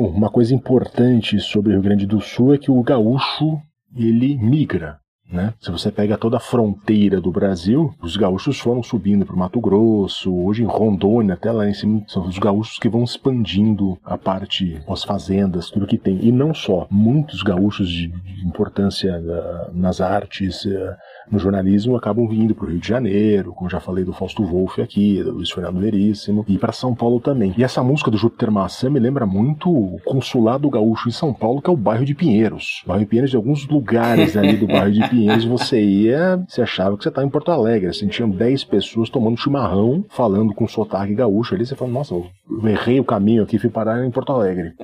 Uma 0.03 0.31
coisa 0.31 0.55
importante 0.55 1.39
sobre 1.39 1.71
o 1.71 1.73
Rio 1.75 1.83
Grande 1.83 2.07
do 2.07 2.21
Sul 2.21 2.55
é 2.55 2.59
que 2.59 2.71
o 2.71 2.83
gaúcho 2.83 3.61
ele 3.97 4.37
migra. 4.37 4.99
Né? 5.31 5.55
Se 5.61 5.71
você 5.71 5.91
pega 5.91 6.19
toda 6.19 6.37
a 6.37 6.41
fronteira 6.41 7.21
do 7.21 7.31
Brasil, 7.31 7.95
os 8.01 8.17
gaúchos 8.17 8.59
foram 8.61 8.83
subindo 8.83 9.25
para 9.25 9.35
o 9.35 9.39
Mato 9.39 9.61
Grosso, 9.61 10.35
hoje 10.35 10.63
em 10.63 10.67
Rondônia, 10.67 11.35
até 11.35 11.51
lá 11.51 11.69
em 11.69 11.75
cima, 11.75 12.03
são 12.07 12.27
os 12.27 12.39
gaúchos 12.39 12.79
que 12.79 12.89
vão 12.89 13.03
expandindo 13.03 13.99
a 14.05 14.19
parte, 14.19 14.81
as 14.89 15.03
fazendas, 15.03 15.71
tudo 15.71 15.87
que 15.87 15.99
tem. 15.99 16.19
E 16.23 16.31
não 16.31 16.55
só, 16.55 16.87
muitos 16.91 17.43
gaúchos 17.43 17.89
de, 17.89 18.13
importância 18.45 19.19
uh, 19.19 19.77
nas 19.77 20.01
artes, 20.01 20.65
uh, 20.67 20.95
no 21.31 21.39
jornalismo, 21.39 21.97
acabam 21.97 22.29
vindo 22.29 22.55
para 22.55 22.67
o 22.67 22.69
Rio 22.69 22.79
de 22.79 22.87
Janeiro, 22.87 23.53
como 23.55 23.71
já 23.71 23.81
falei 23.81 24.05
do 24.05 24.13
Fausto 24.13 24.45
Wolff 24.45 24.81
aqui, 24.81 25.23
do 25.23 25.33
Luiz 25.33 25.51
Fernando 25.51 25.81
Veríssimo, 25.81 26.45
e 26.47 26.59
para 26.59 26.73
São 26.73 26.95
Paulo 26.95 27.19
também. 27.19 27.55
E 27.57 27.65
essa 27.65 27.83
música 27.83 28.11
do 28.11 28.19
Júpiter 28.19 28.51
Maçã 28.51 28.91
me 28.91 29.01
lembra 29.01 29.25
muito 29.25 29.71
o 29.71 29.99
Consulado 30.05 30.69
Gaúcho 30.69 31.09
em 31.09 31.13
São 31.13 31.33
Paulo, 31.33 31.63
que 31.63 31.71
é 31.71 31.73
o 31.73 31.77
bairro 31.77 32.05
de 32.05 32.15
Pinheiros. 32.15 32.83
O 32.85 32.89
bairro 32.89 33.01
de 33.01 33.09
Pinheiros, 33.09 33.31
de 33.31 33.37
alguns 33.37 33.67
lugares 33.67 34.37
ali 34.37 34.57
do 34.57 34.67
bairro 34.67 34.93
de 34.93 35.09
Pinheiros, 35.09 35.14
você 35.47 35.83
ia, 35.83 36.43
você 36.49 36.63
achava 36.63 36.97
que 36.97 37.03
você 37.03 37.09
estava 37.09 37.27
em 37.27 37.31
Porto 37.31 37.51
Alegre. 37.51 37.89
Assim, 37.89 38.09
tinham 38.09 38.29
10 38.29 38.65
pessoas 38.65 39.09
tomando 39.09 39.39
chimarrão, 39.39 40.05
falando 40.09 40.55
com 40.55 40.67
sotaque 40.67 41.15
gaúcho 41.15 41.55
ali. 41.55 41.67
Você 41.67 41.75
fala, 41.75 41.91
nossa, 41.91 42.15
eu 42.15 42.27
errei 42.65 43.01
o 43.01 43.05
caminho 43.05 43.43
aqui, 43.43 43.59
fui 43.59 43.71
parar 43.71 44.05
em 44.05 44.11
Porto 44.11 44.33
Alegre. 44.33 44.75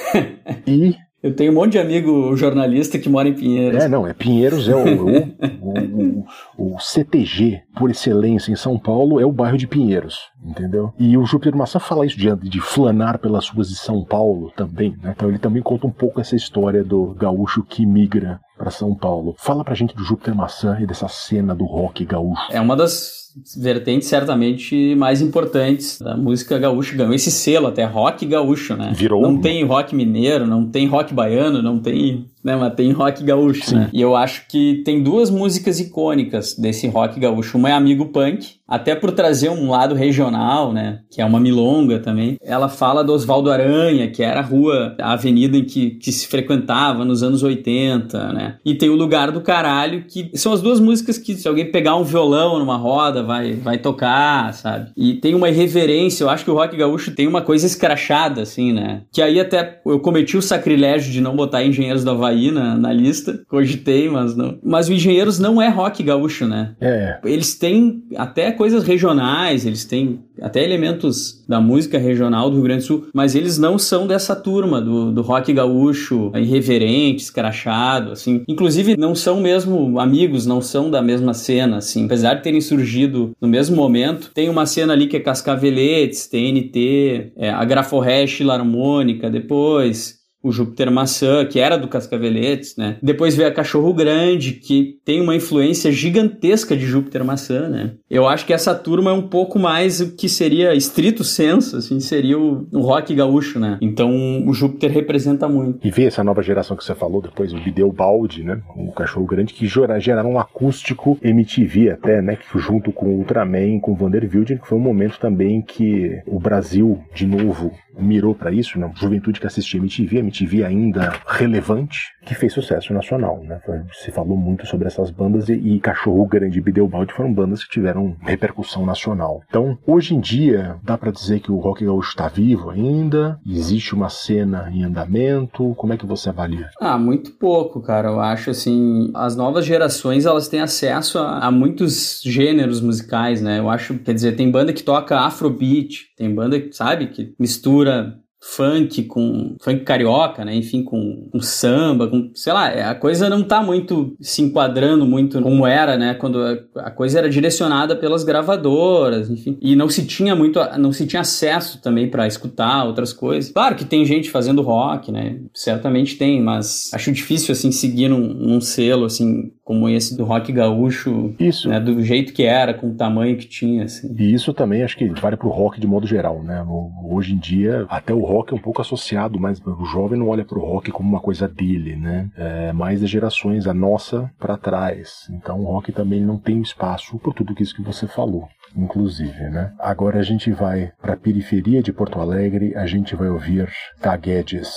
e 0.66 0.96
Eu 1.24 1.34
tenho 1.34 1.52
um 1.52 1.54
monte 1.54 1.72
de 1.72 1.78
amigo 1.78 2.36
jornalista 2.36 2.98
que 2.98 3.08
mora 3.08 3.26
em 3.26 3.32
Pinheiros. 3.32 3.82
É, 3.82 3.88
não, 3.88 4.06
é 4.06 4.12
Pinheiros 4.12 4.68
é 4.68 4.76
o, 4.76 5.06
o, 5.06 6.26
o, 6.58 6.74
o, 6.74 6.78
CTG 6.78 7.62
por 7.74 7.90
excelência 7.90 8.52
em 8.52 8.56
São 8.56 8.78
Paulo, 8.78 9.18
é 9.18 9.24
o 9.24 9.32
bairro 9.32 9.56
de 9.56 9.66
Pinheiros, 9.66 10.18
entendeu? 10.44 10.92
E 10.98 11.16
o 11.16 11.24
Júpiter 11.24 11.56
Maçã 11.56 11.80
fala 11.80 12.04
isso 12.04 12.18
de, 12.18 12.30
de 12.36 12.60
flanar 12.60 13.18
pelas 13.18 13.48
ruas 13.48 13.70
de 13.70 13.76
São 13.76 14.04
Paulo 14.04 14.52
também, 14.54 14.98
né? 15.02 15.14
Então 15.16 15.30
ele 15.30 15.38
também 15.38 15.62
conta 15.62 15.86
um 15.86 15.90
pouco 15.90 16.20
essa 16.20 16.36
história 16.36 16.84
do 16.84 17.14
gaúcho 17.14 17.62
que 17.62 17.86
migra 17.86 18.38
para 18.58 18.70
São 18.70 18.94
Paulo. 18.94 19.34
Fala 19.38 19.64
pra 19.64 19.74
gente 19.74 19.96
do 19.96 20.04
Júpiter 20.04 20.34
Maçã 20.34 20.76
e 20.78 20.86
dessa 20.86 21.08
cena 21.08 21.54
do 21.54 21.64
rock 21.64 22.04
gaúcho. 22.04 22.52
É 22.52 22.60
uma 22.60 22.76
das 22.76 23.23
vertentes 23.56 24.08
certamente 24.08 24.94
mais 24.94 25.20
importantes 25.20 26.00
da 26.00 26.16
música 26.16 26.58
gaúcha. 26.58 26.96
Ganhou 26.96 27.14
esse 27.14 27.30
selo 27.30 27.66
até, 27.66 27.84
rock 27.84 28.24
gaúcho, 28.26 28.76
né? 28.76 28.92
Virou. 28.94 29.22
Não 29.22 29.40
tem 29.40 29.64
rock 29.64 29.94
mineiro, 29.94 30.46
não 30.46 30.66
tem 30.66 30.86
rock 30.86 31.12
baiano, 31.12 31.60
não 31.60 31.78
tem 31.78 32.26
né? 32.44 32.54
Mas 32.54 32.74
tem 32.74 32.92
rock 32.92 33.24
gaúcho, 33.24 33.74
né? 33.74 33.88
E 33.92 34.00
eu 34.00 34.14
acho 34.14 34.46
que 34.48 34.82
tem 34.84 35.02
duas 35.02 35.30
músicas 35.30 35.80
icônicas 35.80 36.54
desse 36.54 36.86
rock 36.86 37.18
gaúcho. 37.18 37.56
Uma 37.56 37.70
é 37.70 37.72
Amigo 37.72 38.06
Punk, 38.06 38.56
até 38.68 38.94
por 38.94 39.12
trazer 39.12 39.48
um 39.48 39.70
lado 39.70 39.94
regional, 39.94 40.72
né? 40.72 41.00
Que 41.10 41.22
é 41.22 41.24
uma 41.24 41.40
milonga 41.40 41.98
também. 41.98 42.36
Ela 42.42 42.68
fala 42.68 43.02
do 43.02 43.12
Oswaldo 43.12 43.50
Aranha, 43.50 44.10
que 44.10 44.22
era 44.22 44.40
a 44.40 44.42
rua, 44.42 44.94
a 45.00 45.12
avenida 45.12 45.56
em 45.56 45.64
que, 45.64 45.92
que 45.92 46.12
se 46.12 46.26
frequentava 46.26 47.04
nos 47.04 47.22
anos 47.22 47.42
80, 47.42 48.32
né? 48.32 48.56
E 48.64 48.74
tem 48.74 48.90
o 48.90 48.96
Lugar 48.96 49.30
do 49.30 49.40
Caralho, 49.40 50.04
que 50.06 50.30
são 50.34 50.52
as 50.52 50.60
duas 50.60 50.80
músicas 50.80 51.16
que 51.16 51.34
se 51.34 51.48
alguém 51.48 51.70
pegar 51.70 51.96
um 51.96 52.04
violão 52.04 52.58
numa 52.58 52.76
roda, 52.76 53.22
vai, 53.22 53.54
vai 53.54 53.78
tocar, 53.78 54.52
sabe? 54.52 54.90
E 54.96 55.14
tem 55.14 55.34
uma 55.34 55.48
irreverência, 55.48 56.24
eu 56.24 56.28
acho 56.28 56.44
que 56.44 56.50
o 56.50 56.54
rock 56.54 56.76
gaúcho 56.76 57.12
tem 57.12 57.26
uma 57.26 57.40
coisa 57.40 57.66
escrachada, 57.66 58.42
assim, 58.42 58.72
né? 58.72 59.02
Que 59.12 59.22
aí 59.22 59.40
até 59.40 59.80
eu 59.86 60.00
cometi 60.00 60.36
o 60.36 60.42
sacrilégio 60.42 61.12
de 61.12 61.20
não 61.20 61.34
botar 61.34 61.64
Engenheiros 61.64 62.04
do 62.04 62.10
Havaí 62.10 62.33
na, 62.50 62.76
na 62.76 62.92
lista, 62.92 63.40
cogitei, 63.48 64.08
mas 64.08 64.36
não. 64.36 64.58
Mas 64.62 64.88
o 64.88 64.92
Engenheiros 64.92 65.38
não 65.38 65.60
é 65.60 65.68
rock 65.68 66.02
gaúcho, 66.02 66.46
né? 66.46 66.74
É. 66.80 67.18
Eles 67.24 67.54
têm 67.54 68.02
até 68.16 68.52
coisas 68.52 68.84
regionais, 68.84 69.66
eles 69.66 69.84
têm 69.84 70.20
até 70.40 70.62
elementos 70.62 71.44
da 71.48 71.60
música 71.60 71.98
regional 71.98 72.50
do 72.50 72.56
Rio 72.56 72.64
Grande 72.64 72.82
do 72.82 72.86
Sul, 72.86 73.06
mas 73.14 73.34
eles 73.34 73.58
não 73.58 73.78
são 73.78 74.06
dessa 74.06 74.34
turma 74.34 74.80
do, 74.80 75.12
do 75.12 75.22
rock 75.22 75.52
gaúcho 75.52 76.32
irreverente, 76.34 77.22
escrachado, 77.22 78.12
assim. 78.12 78.42
Inclusive, 78.48 78.96
não 78.96 79.14
são 79.14 79.40
mesmo 79.40 79.98
amigos, 79.98 80.46
não 80.46 80.60
são 80.60 80.90
da 80.90 81.00
mesma 81.00 81.34
cena, 81.34 81.78
assim. 81.78 82.06
Apesar 82.06 82.34
de 82.34 82.42
terem 82.42 82.60
surgido 82.60 83.32
no 83.40 83.48
mesmo 83.48 83.76
momento, 83.76 84.30
tem 84.34 84.48
uma 84.48 84.66
cena 84.66 84.92
ali 84.92 85.06
que 85.06 85.16
é 85.16 85.20
Cascaveletes, 85.20 86.26
TNT, 86.26 87.32
é, 87.36 87.50
a 87.50 87.64
Graforresh 87.64 88.40
Larmônica 88.40 89.30
depois, 89.30 90.23
o 90.44 90.52
Júpiter 90.52 90.90
Maçã, 90.90 91.46
que 91.46 91.58
era 91.58 91.78
do 91.78 91.88
Cascaveletes, 91.88 92.76
né? 92.76 92.98
Depois 93.02 93.34
veio 93.34 93.48
a 93.48 93.52
Cachorro 93.52 93.94
Grande, 93.94 94.52
que 94.52 94.98
tem 95.02 95.22
uma 95.22 95.34
influência 95.34 95.90
gigantesca 95.90 96.76
de 96.76 96.84
Júpiter 96.84 97.24
Maçã, 97.24 97.66
né? 97.70 97.92
Eu 98.10 98.28
acho 98.28 98.44
que 98.44 98.52
essa 98.52 98.74
turma 98.74 99.10
é 99.10 99.14
um 99.14 99.26
pouco 99.26 99.58
mais 99.58 100.02
o 100.02 100.14
que 100.14 100.28
seria 100.28 100.74
estrito 100.74 101.24
senso, 101.24 101.78
assim, 101.78 101.98
seria 101.98 102.38
o, 102.38 102.68
rock 102.74 103.14
gaúcho, 103.14 103.58
né? 103.58 103.78
Então 103.80 104.46
o 104.46 104.52
Júpiter 104.52 104.92
representa 104.92 105.48
muito. 105.48 105.78
E 105.82 105.90
ver 105.90 106.08
essa 106.08 106.22
nova 106.22 106.42
geração 106.42 106.76
que 106.76 106.84
você 106.84 106.94
falou 106.94 107.22
depois, 107.22 107.54
o 107.54 107.58
Bideu 107.58 107.90
Balde, 107.90 108.44
né? 108.44 108.60
O 108.76 108.92
Cachorro 108.92 109.24
Grande, 109.24 109.54
que 109.54 109.66
geraram 109.66 110.32
um 110.32 110.38
acústico 110.38 111.18
MTV 111.22 111.90
até, 111.90 112.20
né? 112.20 112.36
Que 112.36 112.58
junto 112.58 112.92
com 112.92 113.06
o 113.06 113.18
Ultraman, 113.18 113.80
com 113.80 113.92
o 113.92 113.96
Vanderbilt, 113.96 114.48
que 114.48 114.68
foi 114.68 114.76
um 114.76 114.82
momento 114.82 115.18
também 115.18 115.62
que 115.62 116.20
o 116.26 116.38
Brasil, 116.38 117.02
de 117.14 117.26
novo, 117.26 117.72
mirou 117.98 118.34
para 118.34 118.52
isso, 118.52 118.78
né? 118.78 118.90
Juventude 118.94 119.40
que 119.40 119.46
assistia 119.46 119.80
MTV, 119.80 120.18
MTV 120.18 120.33
ainda 120.64 121.12
relevante, 121.26 122.12
que 122.24 122.34
fez 122.34 122.52
sucesso 122.52 122.92
nacional, 122.92 123.42
né? 123.42 123.60
Se 123.92 124.10
falou 124.10 124.36
muito 124.36 124.66
sobre 124.66 124.86
essas 124.86 125.10
bandas 125.10 125.48
e, 125.48 125.54
e 125.54 125.80
Cachorro 125.80 126.26
Grande 126.26 126.58
e 126.58 126.60
Bideobaldi 126.60 127.12
foram 127.12 127.32
bandas 127.32 127.62
que 127.64 127.70
tiveram 127.70 128.16
repercussão 128.22 128.84
nacional. 128.84 129.42
Então, 129.48 129.78
hoje 129.86 130.14
em 130.14 130.20
dia, 130.20 130.76
dá 130.82 130.96
para 130.96 131.10
dizer 131.10 131.40
que 131.40 131.52
o 131.52 131.58
rock 131.58 131.84
gaúcho 131.84 132.10
está 132.10 132.28
vivo 132.28 132.70
ainda? 132.70 133.38
Existe 133.46 133.94
uma 133.94 134.08
cena 134.08 134.70
em 134.72 134.84
andamento? 134.84 135.74
Como 135.76 135.92
é 135.92 135.96
que 135.96 136.06
você 136.06 136.30
avalia? 136.30 136.70
Ah, 136.80 136.98
muito 136.98 137.32
pouco, 137.32 137.80
cara. 137.80 138.08
Eu 138.08 138.20
acho 138.20 138.50
assim, 138.50 139.10
as 139.14 139.36
novas 139.36 139.64
gerações 139.64 140.26
elas 140.26 140.48
têm 140.48 140.60
acesso 140.60 141.18
a, 141.18 141.46
a 141.46 141.50
muitos 141.50 142.22
gêneros 142.24 142.80
musicais, 142.80 143.40
né? 143.40 143.58
Eu 143.58 143.68
acho, 143.68 143.98
quer 143.98 144.14
dizer, 144.14 144.36
tem 144.36 144.50
banda 144.50 144.72
que 144.72 144.82
toca 144.82 145.20
afrobeat, 145.20 146.12
tem 146.16 146.34
banda 146.34 146.54
sabe 146.72 147.08
que 147.08 147.34
mistura 147.38 148.18
funk 148.46 149.04
com 149.04 149.56
funk 149.58 149.80
carioca, 149.84 150.44
né? 150.44 150.54
Enfim, 150.54 150.82
com, 150.82 151.28
com, 151.32 151.40
samba, 151.40 152.06
com 152.06 152.30
sei 152.34 152.52
lá, 152.52 152.70
é, 152.70 152.84
a 152.84 152.94
coisa 152.94 153.30
não 153.30 153.42
tá 153.42 153.62
muito 153.62 154.14
se 154.20 154.42
enquadrando 154.42 155.06
muito 155.06 155.40
como 155.40 155.66
era, 155.66 155.96
né? 155.96 156.14
Quando 156.14 156.38
a, 156.76 156.90
coisa 156.90 157.18
era 157.18 157.30
direcionada 157.30 157.96
pelas 157.96 158.22
gravadoras, 158.22 159.30
enfim, 159.30 159.56
e 159.62 159.74
não 159.74 159.88
se 159.88 160.06
tinha 160.06 160.36
muito, 160.36 160.60
não 160.78 160.92
se 160.92 161.06
tinha 161.06 161.22
acesso 161.22 161.80
também 161.80 162.10
para 162.10 162.26
escutar 162.26 162.84
outras 162.84 163.12
coisas. 163.14 163.50
Claro 163.50 163.74
que 163.74 163.84
tem 163.84 164.04
gente 164.04 164.30
fazendo 164.30 164.60
rock, 164.60 165.10
né? 165.10 165.40
Certamente 165.54 166.16
tem, 166.16 166.42
mas 166.42 166.90
acho 166.92 167.10
difícil 167.12 167.52
assim 167.52 167.72
seguir 167.72 168.08
num, 168.08 168.20
num 168.20 168.60
selo 168.60 169.06
assim 169.06 169.52
como 169.64 169.88
esse 169.88 170.16
do 170.16 170.24
rock 170.24 170.52
gaúcho, 170.52 171.34
isso. 171.38 171.68
Né, 171.68 171.80
do 171.80 172.02
jeito 172.02 172.32
que 172.32 172.42
era, 172.42 172.74
com 172.74 172.90
o 172.90 172.94
tamanho 172.94 173.36
que 173.36 173.46
tinha, 173.46 173.84
assim. 173.84 174.14
E 174.18 174.34
isso 174.34 174.52
também 174.52 174.82
acho 174.82 174.96
que 174.96 175.08
vale 175.20 175.36
pro 175.36 175.48
rock 175.48 175.80
de 175.80 175.86
modo 175.86 176.06
geral, 176.06 176.42
né? 176.42 176.64
Hoje 177.04 177.32
em 177.32 177.38
dia, 177.38 177.86
até 177.88 178.12
o 178.12 178.20
rock 178.20 178.52
é 178.52 178.56
um 178.56 178.60
pouco 178.60 178.82
associado, 178.82 179.40
mas 179.40 179.60
o 179.64 179.84
jovem 179.86 180.18
não 180.18 180.28
olha 180.28 180.44
pro 180.44 180.60
rock 180.60 180.90
como 180.92 181.08
uma 181.08 181.20
coisa 181.20 181.48
dele, 181.48 181.96
né? 181.96 182.28
É 182.36 182.72
mais 182.72 183.00
das 183.00 183.08
gerações, 183.08 183.66
a 183.66 183.72
nossa 183.72 184.30
para 184.38 184.58
trás. 184.58 185.28
Então 185.30 185.60
o 185.60 185.64
rock 185.64 185.92
também 185.92 186.20
não 186.20 186.36
tem 186.36 186.60
espaço 186.60 187.18
por 187.18 187.32
tudo 187.32 187.54
isso 187.58 187.74
que 187.74 187.82
você 187.82 188.06
falou 188.06 188.46
inclusive, 188.76 189.50
né? 189.50 189.72
Agora 189.78 190.18
a 190.18 190.22
gente 190.22 190.50
vai 190.50 190.90
para 191.00 191.14
a 191.14 191.16
periferia 191.16 191.80
de 191.80 191.92
Porto 191.92 192.18
Alegre, 192.18 192.74
a 192.74 192.86
gente 192.86 193.14
vai 193.14 193.28
ouvir 193.28 193.68
Taguedes. 194.00 194.72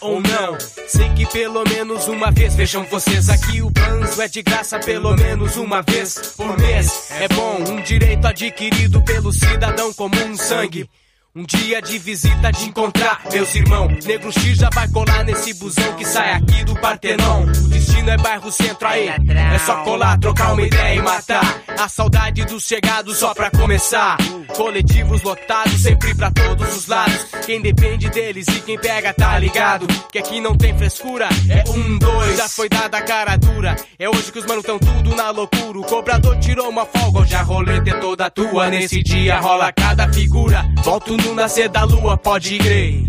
Ou 0.00 0.20
não. 0.20 0.56
Sei 0.88 1.08
que 1.10 1.26
pelo 1.26 1.64
menos 1.64 2.08
uma 2.08 2.30
vez 2.30 2.54
vejam 2.54 2.84
vocês 2.84 3.28
aqui. 3.28 3.62
O 3.62 3.70
banzo 3.70 4.22
é 4.22 4.28
de 4.28 4.42
graça 4.42 4.78
pelo 4.78 5.14
menos 5.16 5.56
uma 5.56 5.82
vez 5.82 6.34
por 6.36 6.58
mês. 6.58 7.10
É 7.10 7.28
bom, 7.28 7.58
um 7.72 7.82
direito 7.82 8.26
adquirido 8.26 9.02
pelo 9.02 9.32
cidadão 9.32 9.92
comum 9.92 10.36
sangue. 10.36 10.88
Um 11.36 11.44
dia 11.44 11.82
de 11.82 11.98
visita 11.98 12.50
de 12.50 12.64
encontrar 12.64 13.20
meus 13.30 13.54
irmãos. 13.54 14.06
Negro 14.06 14.32
X 14.32 14.56
já 14.56 14.70
vai 14.72 14.88
colar 14.88 15.22
nesse 15.22 15.52
busão 15.52 15.92
que 15.92 16.04
sai 16.06 16.32
aqui 16.32 16.64
do 16.64 16.74
Partenon. 16.76 17.42
O 17.42 17.68
destino 17.68 18.08
é 18.08 18.16
bairro 18.16 18.50
centro 18.50 18.88
aí. 18.88 19.06
É 19.06 19.58
só 19.58 19.84
colar, 19.84 20.18
trocar 20.18 20.54
uma 20.54 20.62
ideia 20.62 20.98
e 20.98 21.02
matar. 21.02 21.62
A 21.78 21.90
saudade 21.90 22.42
dos 22.46 22.64
chegados 22.64 23.18
só 23.18 23.34
pra 23.34 23.50
começar. 23.50 24.16
Coletivos 24.56 25.22
lotados, 25.22 25.82
sempre 25.82 26.14
pra 26.14 26.30
todos 26.30 26.74
os 26.74 26.86
lados. 26.86 27.26
Quem 27.44 27.60
depende 27.60 28.08
deles 28.08 28.46
e 28.48 28.60
quem 28.62 28.78
pega 28.78 29.12
tá 29.12 29.38
ligado. 29.38 29.86
Que 30.10 30.18
aqui 30.18 30.40
não 30.40 30.56
tem 30.56 30.74
frescura, 30.78 31.28
é 31.50 31.68
um, 31.68 31.98
dois. 31.98 32.38
Já 32.38 32.48
foi 32.48 32.70
dada 32.70 32.96
a 32.96 33.02
cara 33.02 33.36
dura. 33.36 33.76
É 33.98 34.08
hoje 34.08 34.32
que 34.32 34.38
os 34.38 34.46
manos 34.46 34.64
tão 34.64 34.78
tudo 34.78 35.14
na 35.14 35.28
loucura. 35.28 35.80
O 35.80 35.84
cobrador 35.84 36.38
tirou 36.38 36.70
uma 36.70 36.86
folga, 36.86 37.20
hoje 37.20 37.34
a 37.34 37.42
roleta 37.42 37.90
é 37.90 38.00
toda 38.00 38.30
tua. 38.30 38.70
Nesse 38.70 39.02
dia 39.02 39.38
rola 39.38 39.70
cada 39.70 40.10
figura. 40.10 40.64
Volto 40.82 41.14
no 41.14 41.25
nascer 41.34 41.68
da 41.68 41.84
lua, 41.84 42.16
pode 42.16 42.58
crer. 42.58 43.02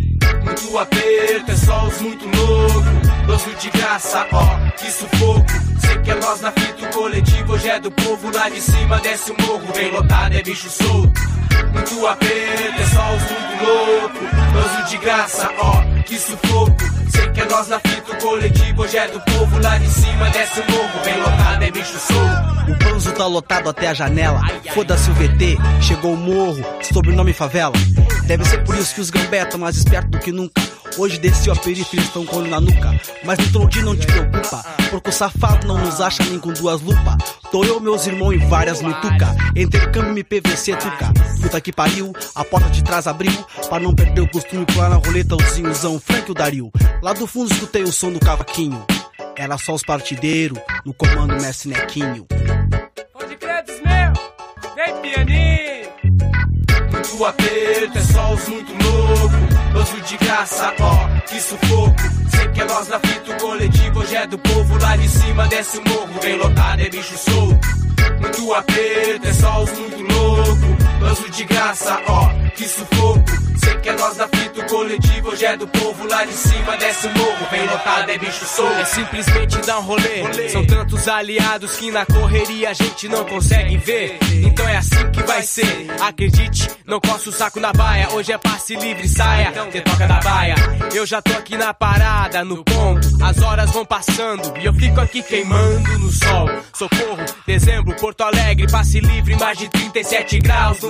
Muito 0.43 0.77
aperto, 0.77 1.51
é 1.51 1.55
só 1.55 1.87
os 1.87 2.01
muito 2.01 2.25
louco. 2.25 2.83
Doce 3.25 3.49
de 3.55 3.69
graça, 3.71 4.25
ó, 4.31 4.71
que 4.71 4.91
sufoco. 4.91 5.45
Sei 5.81 5.97
que 5.99 6.11
é 6.11 6.15
nós 6.15 6.41
na 6.41 6.51
fita, 6.51 6.85
o 6.85 6.93
coletivo 6.93 7.53
hoje 7.53 7.69
é 7.69 7.79
do 7.79 7.91
povo. 7.91 8.31
Lá 8.33 8.49
de 8.49 8.61
cima 8.61 8.99
desce 8.99 9.31
o 9.31 9.41
morro, 9.41 9.73
bem 9.73 9.91
lotado, 9.91 10.33
é 10.33 10.41
bicho 10.41 10.69
solto. 10.69 11.21
Muito 11.73 12.07
aperto, 12.07 12.81
é 12.81 12.85
só 12.85 13.15
os 13.15 13.21
muito 13.23 13.63
louco. 13.65 14.19
Doce 14.53 14.89
de 14.89 14.97
graça, 14.97 15.49
ó, 15.59 16.03
que 16.03 16.17
sufoco. 16.17 16.96
Que 17.33 17.41
é 17.41 17.45
nós 17.45 17.67
na 17.67 17.79
fita, 17.79 18.11
o 18.11 18.17
coletivo 18.17 18.81
hoje 18.81 18.97
é 18.97 19.07
do 19.07 19.19
povo. 19.21 19.59
Lá 19.61 19.77
de 19.77 19.87
cima 19.89 20.29
desce 20.29 20.59
o 20.59 20.71
morro, 20.71 21.03
bem 21.03 21.17
lotado, 21.19 21.63
é 21.63 21.71
bicho 21.71 21.97
solto. 21.99 22.71
O 22.71 22.75
banzo 22.75 23.11
tá 23.11 23.25
lotado 23.25 23.69
até 23.69 23.87
a 23.87 23.93
janela. 23.93 24.41
Foda-se 24.73 25.09
o 25.09 25.13
VT, 25.13 25.57
chegou 25.81 26.13
o 26.13 26.17
morro, 26.17 26.63
sobrenome 26.81 27.33
favela. 27.33 27.73
Deve 28.25 28.43
ser 28.45 28.63
por 28.63 28.75
isso 28.75 28.95
que 28.95 29.01
os 29.01 29.09
gambé 29.09 29.45
tão 29.45 29.59
mais 29.59 29.77
espertos 29.77 30.11
do 30.11 30.19
que 30.19 30.31
nunca. 30.31 30.66
Hoje 30.97 31.19
desci 31.19 31.51
a 31.51 31.55
periferia, 31.55 32.03
estão 32.03 32.25
com 32.25 32.41
na 32.41 32.59
nuca. 32.59 32.99
Mas 33.23 33.37
Nitrodi 33.37 33.83
não 33.83 33.95
te 33.95 34.07
preocupa, 34.07 34.65
porque 34.89 35.09
o 35.09 35.13
safado 35.13 35.67
não 35.67 35.77
nos 35.77 36.01
acha 36.01 36.23
nem 36.23 36.39
com 36.39 36.51
duas 36.51 36.81
lupas. 36.81 37.17
Tô 37.51 37.63
eu, 37.63 37.79
meus 37.79 38.07
irmãos 38.07 38.33
e 38.33 38.37
várias 38.37 38.81
mutuca. 38.81 39.35
Intercâmbio 39.55 40.11
me 40.11 40.23
PVC, 40.23 40.75
tuca. 40.75 41.13
Puta 41.39 41.61
que 41.61 41.71
pariu, 41.71 42.11
a 42.33 42.43
porta 42.43 42.69
de 42.71 42.83
trás 42.83 43.05
abriu. 43.05 43.31
Pra 43.69 43.79
não 43.79 43.93
perder 43.93 44.21
o 44.21 44.27
costume, 44.27 44.65
pular 44.65 44.89
na 44.89 44.95
roleta, 44.95 45.35
o 45.35 45.41
zinhozão, 45.53 45.99
Frank 45.99 46.31
o 46.31 46.33
Dario. 46.33 46.71
Lá 47.03 47.13
do 47.13 47.27
fundo 47.27 47.53
escutei 47.53 47.83
o 47.83 47.91
som 47.91 48.11
do 48.11 48.19
cavaquinho. 48.19 48.83
Era 49.35 49.55
só 49.59 49.75
os 49.75 49.83
partideiros, 49.83 50.57
no 50.83 50.95
comando 50.95 51.39
mestre 51.39 51.69
Nequinho. 51.69 52.25
Pode 53.13 53.35
crer, 53.35 53.63
meu, 53.85 54.13
vem 54.75 55.01
pianinho. 55.01 55.89
Muito 56.91 57.23
aperto, 57.23 57.97
é 57.99 58.01
só 58.01 58.33
os 58.33 58.47
muito 58.47 58.71
loucos. 58.83 59.56
Banzo 59.77 60.01
de 60.01 60.17
graça, 60.17 60.73
ó, 60.79 61.07
que 61.27 61.39
sufoco. 61.39 62.01
Sei 62.31 62.47
que 62.47 62.61
é 62.61 62.65
nós 62.65 62.87
na 62.87 62.99
fita, 62.99 63.31
o 63.31 63.37
coletivo 63.37 63.99
hoje 63.99 64.15
é 64.15 64.25
do 64.25 64.35
povo. 64.39 64.75
Lá 64.81 64.97
de 64.97 65.07
cima 65.07 65.45
desce 65.47 65.77
o 65.77 65.87
morro, 65.87 66.19
vem 66.19 66.35
lotado, 66.35 66.81
é 66.81 66.89
bicho 66.89 67.15
solto. 67.15 67.67
Muito 68.19 68.53
aperto, 68.55 69.27
é 69.27 69.33
só 69.33 69.61
os 69.61 69.71
muito 69.77 70.01
louco. 70.01 70.76
Banzo 70.99 71.29
de 71.29 71.43
graça, 71.45 72.01
ó, 72.07 72.29
que 72.55 72.67
sufoco. 72.67 73.47
Sei 73.57 73.75
que 73.77 73.89
é 73.89 73.93
nós 73.93 74.17
da 74.17 74.27
fita, 74.27 74.61
o 74.61 74.65
coletivo 74.65 75.29
hoje 75.29 75.45
é 75.45 75.57
do 75.57 75.67
povo. 75.67 76.07
Lá 76.07 76.23
de 76.25 76.33
cima 76.33 76.77
desce 76.77 77.07
o 77.07 77.17
morro, 77.17 77.47
vem 77.51 77.65
lotado, 77.65 78.09
é 78.09 78.17
bicho 78.17 78.45
solto. 78.45 78.73
É 78.73 78.85
simplesmente 78.85 79.57
dar 79.65 79.79
um 79.79 79.83
rolê. 79.83 80.49
São 80.49 80.65
tantos 80.65 81.07
aliados 81.07 81.75
que 81.75 81.91
na 81.91 82.05
correria 82.05 82.69
a 82.69 82.73
gente 82.73 83.07
não 83.07 83.25
consegue 83.25 83.77
ver. 83.77 84.17
Então 84.43 84.67
é 84.67 84.77
assim 84.77 85.11
que 85.11 85.23
vai 85.23 85.41
ser. 85.41 85.87
Acredite, 86.01 86.69
não 86.85 86.99
coça 86.99 87.29
o 87.29 87.33
saco 87.33 87.59
na 87.59 87.73
baia. 87.73 88.09
Hoje 88.11 88.31
é 88.31 88.37
passe 88.37 88.75
livre, 88.75 89.07
saia. 89.07 89.51
Quem 89.71 89.81
toca 89.81 90.07
da 90.07 90.19
baia. 90.19 90.55
Eu 90.93 91.05
já 91.05 91.21
tô 91.21 91.33
aqui 91.33 91.57
na 91.57 91.73
parada, 91.73 92.43
no 92.43 92.63
ponto. 92.63 93.07
As 93.21 93.41
horas 93.41 93.69
vão 93.71 93.85
passando 93.85 94.57
e 94.59 94.65
eu 94.65 94.73
fico 94.73 94.99
aqui 95.01 95.21
queimando 95.21 95.99
no 95.99 96.11
sol. 96.11 96.47
Socorro, 96.73 97.25
dezembro, 97.45 97.95
Porto 97.95 98.21
Alegre, 98.21 98.67
passe 98.71 98.99
livre, 98.99 99.35
mais 99.35 99.57
de 99.57 99.67
37 99.69 100.39
graus 100.39 100.83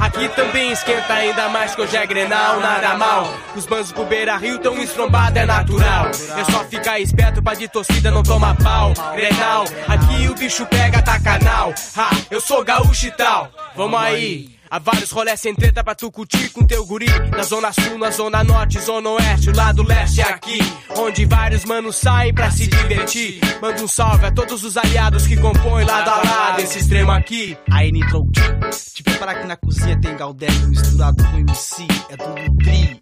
Aqui 0.00 0.28
também 0.30 0.72
esquenta 0.72 1.12
ainda 1.14 1.48
mais 1.48 1.74
que 1.74 1.80
hoje 1.80 1.96
é 1.96 2.06
grenal, 2.06 2.60
nada 2.60 2.94
mal. 2.96 3.32
Os 3.54 3.66
banzos 3.66 3.92
pro 3.92 4.04
Beira 4.04 4.36
Rio 4.36 4.58
tão 4.58 4.76
estrombado, 4.82 5.38
é 5.38 5.46
natural. 5.46 6.06
É 6.06 6.44
só 6.50 6.64
ficar 6.64 7.00
esperto 7.00 7.42
pra 7.42 7.54
de 7.54 7.68
torcida 7.68 8.10
não 8.10 8.22
tomar 8.22 8.56
pau. 8.56 8.92
Grenal, 9.14 9.64
aqui 9.88 10.28
o 10.28 10.34
bicho 10.34 10.66
pega, 10.66 11.02
tá 11.02 11.18
canal. 11.20 11.72
Ha, 11.96 12.10
eu 12.30 12.40
sou 12.40 12.64
gaúcho 12.64 13.06
e 13.06 13.10
tal. 13.12 13.50
Vamos 13.74 13.98
aí. 14.00 14.53
Há 14.74 14.80
vários 14.80 15.12
rolés 15.12 15.38
sem 15.38 15.54
treta 15.54 15.84
pra 15.84 15.94
tu 15.94 16.10
curtir 16.10 16.50
com 16.50 16.66
teu 16.66 16.84
guri. 16.84 17.06
Na 17.30 17.44
zona 17.44 17.72
sul, 17.72 17.96
na 17.96 18.10
zona 18.10 18.42
norte, 18.42 18.80
zona 18.80 19.08
oeste, 19.08 19.50
o 19.50 19.56
lado 19.56 19.84
leste 19.84 20.20
é 20.20 20.24
aqui. 20.24 20.58
Onde 20.96 21.24
vários 21.26 21.64
manos 21.64 21.94
saem 21.94 22.34
pra 22.34 22.50
se 22.50 22.66
divertir. 22.66 23.38
Manda 23.62 23.80
um 23.80 23.86
salve 23.86 24.26
a 24.26 24.32
todos 24.32 24.64
os 24.64 24.76
aliados 24.76 25.28
que 25.28 25.36
compõem 25.36 25.84
lado 25.84 26.08
a 26.10 26.16
lado 26.16 26.60
esse 26.60 26.80
extremo 26.80 27.12
aqui. 27.12 27.56
Aí 27.70 27.92
Nitro 27.92 28.26
Te 28.92 29.00
preparar 29.04 29.40
que 29.40 29.46
na 29.46 29.56
cozinha 29.56 29.96
tem 30.00 30.16
Galdério 30.16 30.66
misturado 30.66 31.22
com 31.22 31.38
MC. 31.38 31.86
É 32.10 32.16
tudo 32.16 32.56
tri. 32.64 33.00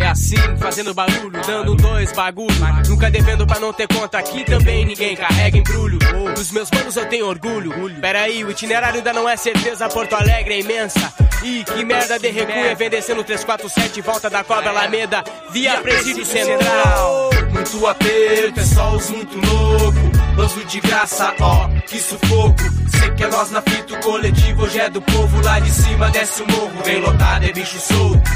É 0.00 0.06
assim, 0.06 0.36
fazendo 0.58 0.94
barulho, 0.94 1.30
dando 1.46 1.74
dois 1.74 2.10
bagulho. 2.12 2.48
Nunca 2.88 3.10
devendo 3.10 3.46
pra 3.46 3.60
não 3.60 3.70
ter 3.70 3.86
conta 3.86 4.18
aqui 4.18 4.44
também 4.44 4.86
ninguém 4.86 5.14
carrega 5.14 5.58
embrulho. 5.58 5.98
Dos 6.34 6.50
meus 6.52 6.70
manos 6.70 6.96
eu 6.96 7.06
tenho 7.06 7.26
orgulho. 7.26 8.00
Pera 8.00 8.22
aí, 8.22 8.42
o 8.42 8.50
itinerário 8.50 8.96
ainda 8.96 9.12
não 9.12 9.28
é 9.28 9.36
certeza, 9.36 9.88
Porto 9.90 10.14
Alegre 10.14 10.54
é 10.54 10.58
imensa. 11.00 11.12
Ih, 11.42 11.64
que 11.64 11.84
merda 11.84 12.18
de 12.18 12.28
recuo 12.28 12.54
é 12.54 12.74
vem 12.74 12.90
descendo 12.90 13.24
347, 13.24 14.00
volta 14.02 14.28
da 14.28 14.44
cobra 14.44 14.70
Alameda, 14.70 15.24
via 15.50 15.80
presídio 15.80 16.24
central. 16.24 17.30
Muito 17.52 17.86
aperto, 17.86 18.60
é 18.60 18.64
só 18.64 18.94
os 18.94 19.10
muito 19.10 19.38
louco. 19.38 19.98
Banzo 20.36 20.64
de 20.64 20.80
graça, 20.80 21.34
ó, 21.40 21.68
que 21.86 21.98
sufoco. 21.98 22.56
Sei 22.88 23.10
que 23.12 23.24
é 23.24 23.28
nós 23.28 23.50
na 23.50 23.62
fita, 23.62 23.94
o 23.94 24.00
coletivo 24.00 24.64
hoje 24.64 24.80
é 24.80 24.90
do 24.90 25.00
povo. 25.00 25.42
Lá 25.42 25.58
de 25.60 25.70
cima 25.70 26.10
desce 26.10 26.42
o 26.42 26.46
morro, 26.50 26.82
vem 26.84 27.00
lotado, 27.00 27.44
é 27.44 27.52
bicho 27.52 27.80
solto. 27.80 28.30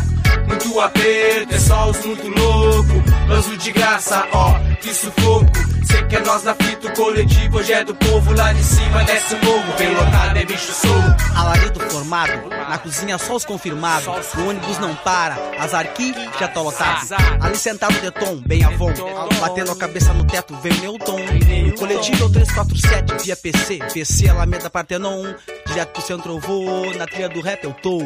Muito 0.49 0.81
aperto, 0.81 1.55
é 1.55 1.59
só 1.59 1.91
os 1.91 2.05
muito 2.05 2.29
louco. 2.29 3.05
Banzo 3.29 3.57
de 3.57 3.73
graça, 3.73 4.27
ó, 4.33 4.59
que 4.81 4.93
sufoco. 4.95 5.74
Sei 5.95 6.03
que 6.07 6.17
é 6.17 6.21
nós 6.21 6.43
na 6.43 6.57
fita, 6.57 6.89
o 6.89 6.93
coletivo 6.93 7.59
hoje 7.59 7.73
é 7.73 7.85
do 7.85 7.95
povo. 7.95 8.35
Lá 8.35 8.53
de 8.53 8.65
cima 8.65 9.05
desce 9.05 9.33
o 9.33 9.45
morro, 9.45 9.77
vem 9.79 9.95
lotado, 9.95 10.37
é 10.37 10.45
bicho 10.45 10.73
solto. 10.73 11.25
Alarido 11.37 11.79
formado, 11.89 12.49
na 12.49 12.79
cozinha 12.79 13.17
só 13.17 13.37
os 13.37 13.45
confirmados. 13.45 14.35
O 14.35 14.49
ônibus 14.49 14.77
não 14.81 14.93
para, 14.97 15.37
as 15.57 15.73
arqui 15.73 16.13
já 16.41 16.49
tá 16.49 16.61
lotado. 16.61 17.07
Ali 17.41 17.57
sentado 17.57 17.95
de 18.01 18.11
tom, 18.11 18.43
bem 18.45 18.65
avon. 18.65 18.93
Batendo 19.41 19.71
a 19.71 19.77
cabeça 19.77 20.13
no 20.13 20.27
teto, 20.27 20.57
vem 20.57 20.73
meu 20.81 20.99
tom. 20.99 21.15
O 21.17 21.79
coletivo 21.79 22.25
é 22.25 22.27
o 22.27 22.31
347, 22.31 23.25
via 23.25 23.37
PC. 23.37 23.79
PC 23.93 24.29
Alameda 24.29 24.69
Partenon. 24.69 25.33
Direto 25.65 25.93
pro 25.93 26.03
centro 26.03 26.33
eu 26.33 26.41
vou, 26.41 26.93
na 26.97 27.07
trilha 27.07 27.29
do 27.29 27.41
rap 27.41 27.63
eu 27.63 27.73
tô. 27.73 27.99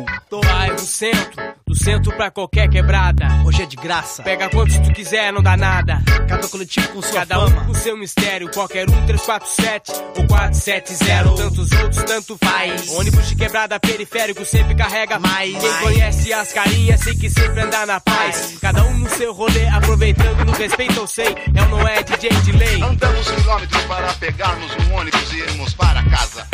Vai 0.45 0.75
pro 0.75 0.85
centro, 0.85 1.43
do 1.67 1.75
centro 1.75 2.13
pra 2.17 2.31
qualquer 2.31 2.69
quebrada. 2.69 3.27
Hoje 3.47 3.63
é 3.63 3.67
de 3.67 3.77
graça. 3.77 4.23
Pega 4.23 4.51
quantos 4.51 4.77
tu 4.79 4.93
quiser, 4.93 5.33
não 5.33 5.43
dá 5.43 5.57
nada. 5.57 6.03
Cada 6.29 6.47
coletivo 6.49 6.89
com 6.89 7.01
sua 7.01 7.21
Cada 7.21 7.45
um 7.45 7.49
fama. 7.49 7.65
com 7.65 7.75
seu 7.79 7.97
mistério, 7.97 8.51
qualquer 8.51 8.89
um 8.91 9.07
347 9.07 9.93
ou 10.19 10.27
470. 10.27 11.35
Tantos 11.37 11.73
outros, 11.73 12.03
tanto 12.05 12.39
faz. 12.43 12.91
Ônibus 12.91 13.29
de 13.29 13.37
quebrada 13.37 13.79
periférico 13.79 14.45
sempre 14.45 14.75
carrega 14.75 15.19
mais. 15.19 15.57
Quem 15.57 15.73
conhece 15.81 16.33
as 16.33 16.53
carinhas, 16.53 17.01
sei 17.01 17.15
que 17.15 17.31
sempre 17.31 17.61
anda 17.61 17.87
na 17.87 18.01
paz. 18.01 18.59
Cada 18.61 18.85
um 18.85 18.99
no 18.99 19.09
seu 19.11 19.33
rolê, 19.33 19.67
aproveitando 19.69 20.45
no 20.45 20.53
respeito, 20.53 20.97
eu 20.97 21.07
sei. 21.07 21.37
É 21.55 21.63
ou 21.63 21.69
não 21.69 21.89
é 21.89 22.03
DJ 22.03 22.31
de 22.31 22.53
lei? 22.53 22.83
Andamos 22.83 23.31
quilômetros 23.31 23.83
para 23.85 24.13
pegarmos 24.15 24.73
um 24.77 24.95
ônibus 24.95 25.33
e 25.33 25.39
irmos 25.39 25.75
para 25.75 26.03
casa. 26.05 26.47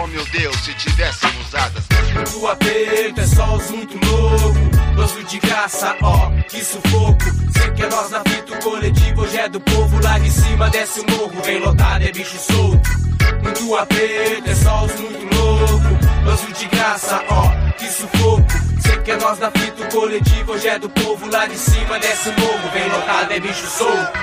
Oh 0.00 0.06
meu 0.06 0.24
Deus, 0.26 0.56
se 0.56 0.74
tivéssemos 0.74 1.54
asas. 1.54 1.84
Muito 2.14 2.46
aperto, 2.46 3.20
é 3.20 3.26
só 3.26 3.56
os 3.56 3.70
muito 3.70 3.98
louco. 4.06 4.67
Banzo 4.98 5.22
de 5.22 5.38
graça, 5.38 5.94
ó, 6.02 6.28
que 6.48 6.64
sufoco. 6.64 7.22
Sei 7.52 7.70
que 7.70 7.84
é 7.84 7.88
nós 7.88 8.10
na 8.10 8.20
fita, 8.24 8.52
o 8.52 8.58
coletivo 8.60 9.22
hoje 9.22 9.38
é 9.38 9.48
do 9.48 9.60
povo. 9.60 10.02
Lá 10.02 10.18
de 10.18 10.28
cima 10.28 10.68
desce 10.70 10.98
o 10.98 11.10
morro, 11.12 11.40
vem 11.44 11.60
lotado, 11.60 12.02
é 12.02 12.10
bicho 12.10 12.36
solto. 12.36 12.90
Muito 13.40 13.76
aperto, 13.76 14.50
é 14.50 14.54
só 14.56 14.84
os 14.84 14.92
muito 14.96 15.36
louco. 15.36 16.04
Banzo 16.24 16.52
de 16.52 16.66
graça, 16.66 17.22
ó, 17.28 17.70
que 17.78 17.86
sufoco. 17.86 18.42
Sei 18.80 18.98
que 18.98 19.12
é 19.12 19.16
nós 19.18 19.38
na 19.38 19.52
fita, 19.52 19.84
o 19.84 19.88
coletivo 19.88 20.52
hoje 20.54 20.66
é 20.66 20.78
do 20.80 20.90
povo. 20.90 21.30
Lá 21.30 21.46
de 21.46 21.56
cima 21.56 21.96
desce 22.00 22.30
o 22.30 22.40
morro, 22.40 22.70
vem 22.72 22.88
lotado, 22.88 23.30
é 23.30 23.38
bicho 23.38 23.66
solto. 23.68 24.18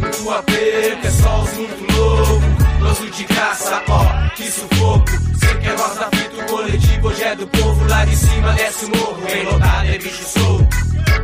Muito 0.00 0.30
aperto, 0.32 1.06
é 1.06 1.10
só 1.12 1.40
os 1.40 1.52
muito 1.52 1.92
louco. 1.92 2.55
Banzo 2.86 3.10
de 3.10 3.24
graça, 3.24 3.82
ó, 3.88 4.28
que 4.36 4.44
sufoco. 4.44 5.10
Sei 5.40 5.54
que 5.58 5.66
é 5.66 5.76
nós 5.76 5.96
na 5.96 6.08
fita, 6.08 6.40
o 6.40 6.46
coletivo 6.46 7.08
hoje 7.08 7.22
é 7.24 7.34
do 7.34 7.46
povo. 7.48 7.84
Lá 7.88 8.04
de 8.04 8.14
cima 8.14 8.52
desce 8.52 8.84
o 8.84 8.96
morro, 8.96 9.22
vem 9.26 9.44
lotado, 9.44 9.86
é 9.88 9.98
bicho 9.98 10.24
solto. 10.24 10.76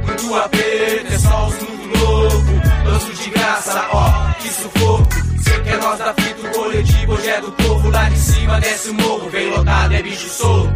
Muito 0.04 0.34
aperto, 0.34 1.14
é 1.14 1.18
só 1.18 1.46
os 1.46 1.54
muito 1.62 1.98
louco. 1.98 2.82
Banzo 2.84 3.12
de 3.14 3.30
graça, 3.30 3.88
ó, 3.92 4.32
que 4.40 4.48
sufoco. 4.48 5.08
Sei 5.44 5.60
que 5.60 5.68
é 5.68 5.76
nós 5.76 5.98
da 5.98 6.12
fita, 6.14 6.48
o 6.48 6.50
coletivo 6.50 7.12
hoje 7.12 7.28
é 7.28 7.40
do 7.40 7.52
povo. 7.52 7.90
Lá 7.90 8.08
de 8.08 8.18
cima 8.18 8.60
desce 8.60 8.90
o 8.90 8.94
morro, 8.94 9.30
vem 9.30 9.50
lotado, 9.50 9.94
é 9.94 10.02
bicho 10.02 10.28
solto. 10.28 10.74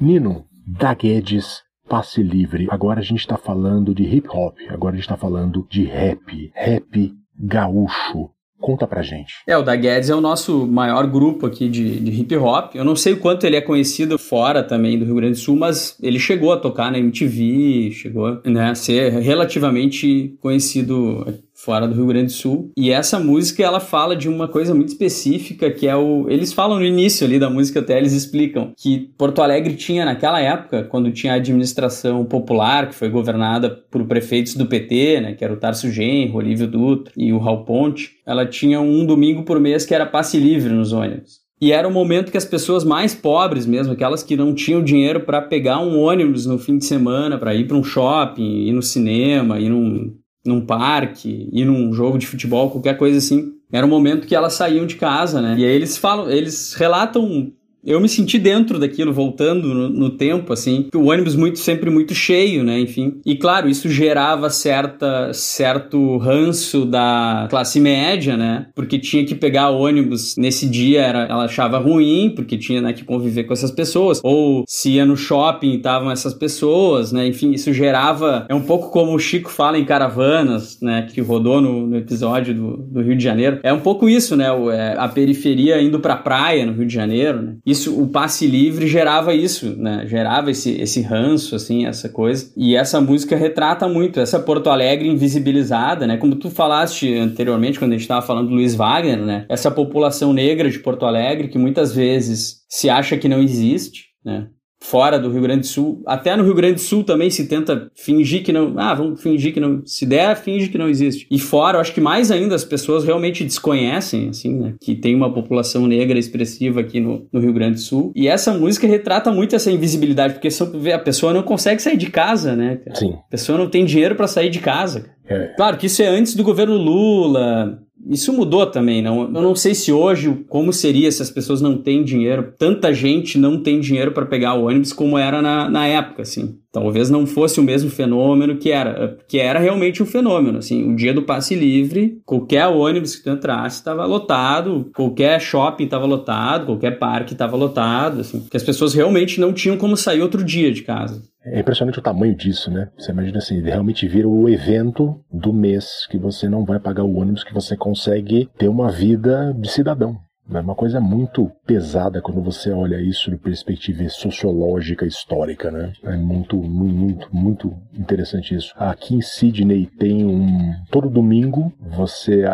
Nino, 0.00 0.46
da 0.66 0.94
Guedes, 0.94 1.62
passe 1.86 2.22
livre. 2.22 2.66
Agora 2.70 3.00
a 3.00 3.02
gente 3.02 3.20
está 3.20 3.36
falando 3.36 3.94
de 3.94 4.02
hip 4.04 4.26
hop, 4.30 4.56
agora 4.70 4.94
a 4.94 4.96
gente 4.96 5.04
está 5.04 5.16
falando 5.16 5.66
de 5.68 5.84
rap, 5.84 6.50
rap 6.54 7.12
gaúcho. 7.38 8.30
Conta 8.58 8.86
pra 8.86 9.02
gente. 9.02 9.34
É, 9.46 9.56
o 9.56 9.62
da 9.62 9.76
Guedes 9.76 10.08
é 10.08 10.14
o 10.14 10.20
nosso 10.20 10.66
maior 10.66 11.06
grupo 11.06 11.46
aqui 11.46 11.68
de, 11.68 12.00
de 12.00 12.20
hip 12.20 12.34
hop. 12.36 12.74
Eu 12.74 12.84
não 12.84 12.96
sei 12.96 13.12
o 13.14 13.18
quanto 13.18 13.46
ele 13.46 13.56
é 13.56 13.60
conhecido 13.60 14.18
fora 14.18 14.62
também 14.62 14.98
do 14.98 15.04
Rio 15.04 15.14
Grande 15.16 15.32
do 15.32 15.38
Sul, 15.38 15.56
mas 15.56 15.98
ele 16.02 16.18
chegou 16.18 16.52
a 16.52 16.58
tocar 16.58 16.90
na 16.90 16.98
MTV, 16.98 17.90
chegou 17.92 18.40
né, 18.44 18.70
a 18.70 18.74
ser 18.74 19.12
relativamente 19.20 20.36
conhecido 20.40 21.26
fora 21.64 21.86
do 21.86 21.94
Rio 21.94 22.06
Grande 22.06 22.26
do 22.26 22.32
Sul. 22.32 22.70
E 22.76 22.90
essa 22.90 23.18
música, 23.18 23.62
ela 23.62 23.80
fala 23.80 24.16
de 24.16 24.28
uma 24.28 24.48
coisa 24.48 24.74
muito 24.74 24.88
específica, 24.88 25.70
que 25.70 25.86
é 25.86 25.94
o... 25.94 26.26
Eles 26.28 26.52
falam 26.52 26.78
no 26.78 26.84
início 26.84 27.26
ali 27.26 27.38
da 27.38 27.50
música, 27.50 27.80
até 27.80 27.98
eles 27.98 28.12
explicam, 28.12 28.72
que 28.76 29.10
Porto 29.18 29.42
Alegre 29.42 29.74
tinha 29.74 30.04
naquela 30.04 30.40
época, 30.40 30.84
quando 30.84 31.12
tinha 31.12 31.34
a 31.34 31.36
administração 31.36 32.24
popular, 32.24 32.88
que 32.88 32.94
foi 32.94 33.10
governada 33.10 33.68
por 33.90 34.04
prefeitos 34.06 34.54
do 34.54 34.66
PT, 34.66 35.20
né, 35.20 35.34
que 35.34 35.44
era 35.44 35.52
o 35.52 35.56
Tarso 35.56 35.90
Genro, 35.90 36.38
Olívio 36.38 36.66
Dutra 36.66 37.12
e 37.16 37.32
o 37.32 37.38
Raul 37.38 37.64
Ponte, 37.64 38.12
ela 38.26 38.46
tinha 38.46 38.80
um 38.80 39.04
domingo 39.04 39.42
por 39.42 39.60
mês 39.60 39.84
que 39.84 39.94
era 39.94 40.06
passe 40.06 40.38
livre 40.38 40.72
nos 40.72 40.92
ônibus. 40.92 41.40
E 41.60 41.72
era 41.72 41.86
o 41.86 41.92
momento 41.92 42.32
que 42.32 42.38
as 42.38 42.44
pessoas 42.46 42.84
mais 42.84 43.14
pobres 43.14 43.66
mesmo, 43.66 43.92
aquelas 43.92 44.22
que 44.22 44.34
não 44.34 44.54
tinham 44.54 44.82
dinheiro 44.82 45.20
para 45.20 45.42
pegar 45.42 45.78
um 45.80 46.00
ônibus 46.00 46.46
no 46.46 46.58
fim 46.58 46.78
de 46.78 46.86
semana, 46.86 47.36
para 47.36 47.54
ir 47.54 47.66
para 47.66 47.76
um 47.76 47.84
shopping, 47.84 48.66
ir 48.66 48.72
no 48.72 48.80
cinema, 48.80 49.60
ir 49.60 49.68
num, 49.68 50.10
num 50.44 50.64
parque, 50.64 51.48
ir 51.52 51.64
num 51.64 51.92
jogo 51.92 52.18
de 52.18 52.26
futebol, 52.26 52.70
qualquer 52.70 52.96
coisa 52.96 53.18
assim, 53.18 53.54
Era 53.72 53.86
um 53.86 53.90
momento 53.90 54.26
que 54.26 54.34
elas 54.34 54.54
saíam 54.54 54.86
de 54.86 54.96
casa, 54.96 55.40
né? 55.40 55.54
E 55.56 55.64
aí 55.64 55.70
eles 55.70 55.96
falam, 55.96 56.28
eles 56.30 56.74
relatam 56.74 57.52
eu 57.84 58.00
me 58.00 58.08
senti 58.08 58.38
dentro 58.38 58.78
daquilo, 58.78 59.12
voltando 59.12 59.74
no, 59.74 59.88
no, 59.88 60.10
tempo, 60.10 60.52
assim. 60.52 60.88
O 60.94 61.10
ônibus 61.10 61.34
muito 61.34 61.58
sempre 61.58 61.90
muito 61.90 62.14
cheio, 62.14 62.62
né? 62.62 62.78
Enfim. 62.78 63.20
E 63.24 63.36
claro, 63.36 63.68
isso 63.68 63.88
gerava 63.88 64.50
certa, 64.50 65.32
certo 65.32 66.18
ranço 66.18 66.84
da 66.84 67.46
classe 67.48 67.80
média, 67.80 68.36
né? 68.36 68.66
Porque 68.74 68.98
tinha 68.98 69.24
que 69.24 69.34
pegar 69.34 69.70
ônibus 69.70 70.36
nesse 70.36 70.68
dia, 70.68 71.02
era, 71.02 71.24
ela 71.24 71.44
achava 71.44 71.78
ruim, 71.78 72.32
porque 72.34 72.58
tinha 72.58 72.80
né, 72.80 72.92
que 72.92 73.04
conviver 73.04 73.44
com 73.44 73.52
essas 73.52 73.70
pessoas. 73.70 74.20
Ou 74.22 74.64
se 74.68 74.92
ia 74.92 75.06
no 75.06 75.16
shopping, 75.16 75.76
estavam 75.76 76.10
essas 76.10 76.34
pessoas, 76.34 77.12
né? 77.12 77.26
Enfim, 77.26 77.52
isso 77.52 77.72
gerava. 77.72 78.46
É 78.48 78.54
um 78.54 78.62
pouco 78.62 78.90
como 78.90 79.14
o 79.14 79.18
Chico 79.18 79.50
fala 79.50 79.78
em 79.78 79.84
Caravanas, 79.84 80.78
né? 80.80 81.06
Que 81.12 81.20
rodou 81.20 81.60
no, 81.60 81.86
no 81.86 81.96
episódio 81.96 82.54
do, 82.54 82.76
do, 82.76 83.02
Rio 83.02 83.16
de 83.16 83.24
Janeiro. 83.24 83.60
É 83.62 83.72
um 83.72 83.80
pouco 83.80 84.08
isso, 84.08 84.36
né? 84.36 84.50
O, 84.52 84.70
é, 84.70 84.96
a 84.98 85.08
periferia 85.08 85.80
indo 85.80 86.00
pra 86.00 86.16
praia 86.16 86.66
no 86.66 86.72
Rio 86.72 86.86
de 86.86 86.94
Janeiro, 86.94 87.40
né? 87.40 87.56
Isso, 87.70 88.00
o 88.00 88.08
passe 88.08 88.46
livre 88.46 88.86
gerava 88.86 89.34
isso, 89.34 89.76
né? 89.76 90.04
Gerava 90.06 90.50
esse, 90.50 90.72
esse 90.80 91.00
ranço, 91.00 91.54
assim, 91.54 91.86
essa 91.86 92.08
coisa. 92.08 92.52
E 92.56 92.74
essa 92.74 93.00
música 93.00 93.36
retrata 93.36 93.88
muito 93.88 94.20
essa 94.20 94.38
Porto 94.40 94.70
Alegre 94.70 95.08
invisibilizada, 95.08 96.06
né? 96.06 96.16
Como 96.16 96.36
tu 96.36 96.50
falaste 96.50 97.14
anteriormente, 97.16 97.78
quando 97.78 97.92
a 97.92 97.94
gente 97.94 98.02
estava 98.02 98.22
falando 98.22 98.48
do 98.48 98.54
Luiz 98.54 98.74
Wagner, 98.74 99.18
né? 99.18 99.46
Essa 99.48 99.70
população 99.70 100.32
negra 100.32 100.70
de 100.70 100.78
Porto 100.78 101.06
Alegre 101.06 101.48
que 101.48 101.58
muitas 101.58 101.94
vezes 101.94 102.64
se 102.68 102.90
acha 102.90 103.16
que 103.16 103.28
não 103.28 103.40
existe, 103.40 104.06
né? 104.24 104.48
Fora 104.82 105.18
do 105.18 105.30
Rio 105.30 105.42
Grande 105.42 105.60
do 105.60 105.66
Sul. 105.66 106.02
Até 106.06 106.34
no 106.36 106.42
Rio 106.42 106.54
Grande 106.54 106.74
do 106.74 106.80
Sul 106.80 107.04
também 107.04 107.30
se 107.30 107.46
tenta 107.46 107.90
fingir 107.94 108.42
que 108.42 108.52
não. 108.52 108.74
Ah, 108.76 108.94
vamos 108.94 109.22
fingir 109.22 109.52
que 109.52 109.60
não. 109.60 109.82
Se 109.84 110.06
der, 110.06 110.36
finge 110.36 110.68
que 110.68 110.78
não 110.78 110.88
existe. 110.88 111.26
E 111.30 111.38
fora, 111.38 111.76
eu 111.76 111.80
acho 111.80 111.92
que 111.92 112.00
mais 112.00 112.30
ainda 112.30 112.54
as 112.54 112.64
pessoas 112.64 113.04
realmente 113.04 113.44
desconhecem, 113.44 114.28
assim, 114.28 114.54
né? 114.54 114.74
Que 114.80 114.94
tem 114.94 115.14
uma 115.14 115.32
população 115.32 115.86
negra 115.86 116.18
expressiva 116.18 116.80
aqui 116.80 117.00
no, 117.00 117.26
no 117.32 117.40
Rio 117.40 117.52
Grande 117.52 117.74
do 117.74 117.80
Sul. 117.80 118.12
E 118.16 118.26
essa 118.26 118.52
música 118.52 118.86
retrata 118.86 119.30
muito 119.30 119.54
essa 119.54 119.70
invisibilidade, 119.70 120.34
porque 120.34 120.48
a 120.92 120.98
pessoa 120.98 121.32
não 121.32 121.42
consegue 121.42 121.82
sair 121.82 121.96
de 121.96 122.10
casa, 122.10 122.56
né? 122.56 122.76
Cara? 122.76 122.96
Sim. 122.96 123.12
A 123.12 123.30
pessoa 123.30 123.58
não 123.58 123.68
tem 123.68 123.84
dinheiro 123.84 124.14
para 124.14 124.26
sair 124.26 124.50
de 124.50 124.58
casa. 124.58 125.04
É. 125.28 125.54
Claro 125.56 125.76
que 125.76 125.86
isso 125.86 126.02
é 126.02 126.08
antes 126.08 126.34
do 126.34 126.42
governo 126.42 126.74
Lula, 126.74 127.78
isso 128.08 128.32
mudou 128.32 128.66
também, 128.66 129.02
não? 129.02 129.22
Eu 129.22 129.30
não 129.30 129.54
sei 129.54 129.74
se 129.74 129.92
hoje 129.92 130.44
como 130.48 130.72
seria 130.72 131.10
se 131.12 131.22
as 131.22 131.30
pessoas 131.30 131.60
não 131.60 131.76
têm 131.76 132.02
dinheiro, 132.02 132.54
tanta 132.58 132.92
gente 132.94 133.38
não 133.38 133.62
tem 133.62 133.80
dinheiro 133.80 134.12
para 134.12 134.26
pegar 134.26 134.54
o 134.54 134.66
ônibus 134.66 134.92
como 134.92 135.18
era 135.18 135.42
na, 135.42 135.68
na 135.68 135.86
época, 135.86 136.22
assim. 136.22 136.58
Talvez 136.72 137.10
não 137.10 137.26
fosse 137.26 137.58
o 137.58 137.62
mesmo 137.62 137.90
fenômeno 137.90 138.56
que 138.56 138.70
era, 138.70 139.18
que 139.26 139.38
era 139.38 139.58
realmente 139.58 140.02
um 140.02 140.06
fenômeno, 140.06 140.58
assim. 140.58 140.92
O 140.92 140.94
dia 140.94 141.12
do 141.12 141.22
passe 141.22 141.54
livre, 141.54 142.20
qualquer 142.24 142.66
ônibus 142.68 143.16
que 143.16 143.24
tu 143.24 143.30
entrasse 143.30 143.78
estava 143.78 144.06
lotado, 144.06 144.90
qualquer 144.94 145.40
shopping 145.40 145.84
estava 145.84 146.06
lotado, 146.06 146.66
qualquer 146.66 146.98
parque 146.98 147.32
estava 147.32 147.56
lotado, 147.56 148.20
assim. 148.20 148.46
Que 148.48 148.56
as 148.56 148.62
pessoas 148.62 148.94
realmente 148.94 149.40
não 149.40 149.52
tinham 149.52 149.76
como 149.76 149.96
sair 149.96 150.20
outro 150.20 150.44
dia 150.44 150.72
de 150.72 150.82
casa. 150.82 151.22
É 151.44 151.60
impressionante 151.60 151.98
o 151.98 152.02
tamanho 152.02 152.36
disso, 152.36 152.70
né? 152.70 152.90
Você 152.98 153.10
imagina 153.10 153.38
assim, 153.38 153.60
realmente 153.60 154.06
vira 154.06 154.28
o 154.28 154.48
evento 154.48 155.18
do 155.32 155.52
mês 155.52 156.06
que 156.08 156.18
você 156.18 156.48
não 156.48 156.64
vai 156.64 156.78
pagar 156.78 157.02
o 157.02 157.16
ônibus, 157.16 157.42
que 157.42 157.54
você 157.54 157.76
consegue 157.76 158.48
ter 158.58 158.68
uma 158.68 158.90
vida 158.90 159.54
de 159.58 159.70
cidadão. 159.70 160.18
É 160.52 160.60
uma 160.60 160.74
coisa 160.74 161.00
muito 161.00 161.50
pesada 161.64 162.20
quando 162.20 162.42
você 162.42 162.70
olha 162.70 163.00
isso 163.00 163.30
de 163.30 163.36
perspectiva 163.36 164.08
sociológica, 164.08 165.06
histórica, 165.06 165.70
né? 165.70 165.92
É 166.02 166.16
muito, 166.16 166.56
muito, 166.56 167.28
muito 167.32 167.72
interessante 167.94 168.54
isso. 168.54 168.74
Aqui 168.76 169.14
em 169.14 169.20
Sydney 169.22 169.86
tem 169.86 170.24
um. 170.24 170.74
Todo 170.90 171.08
domingo 171.08 171.72
você. 171.80 172.44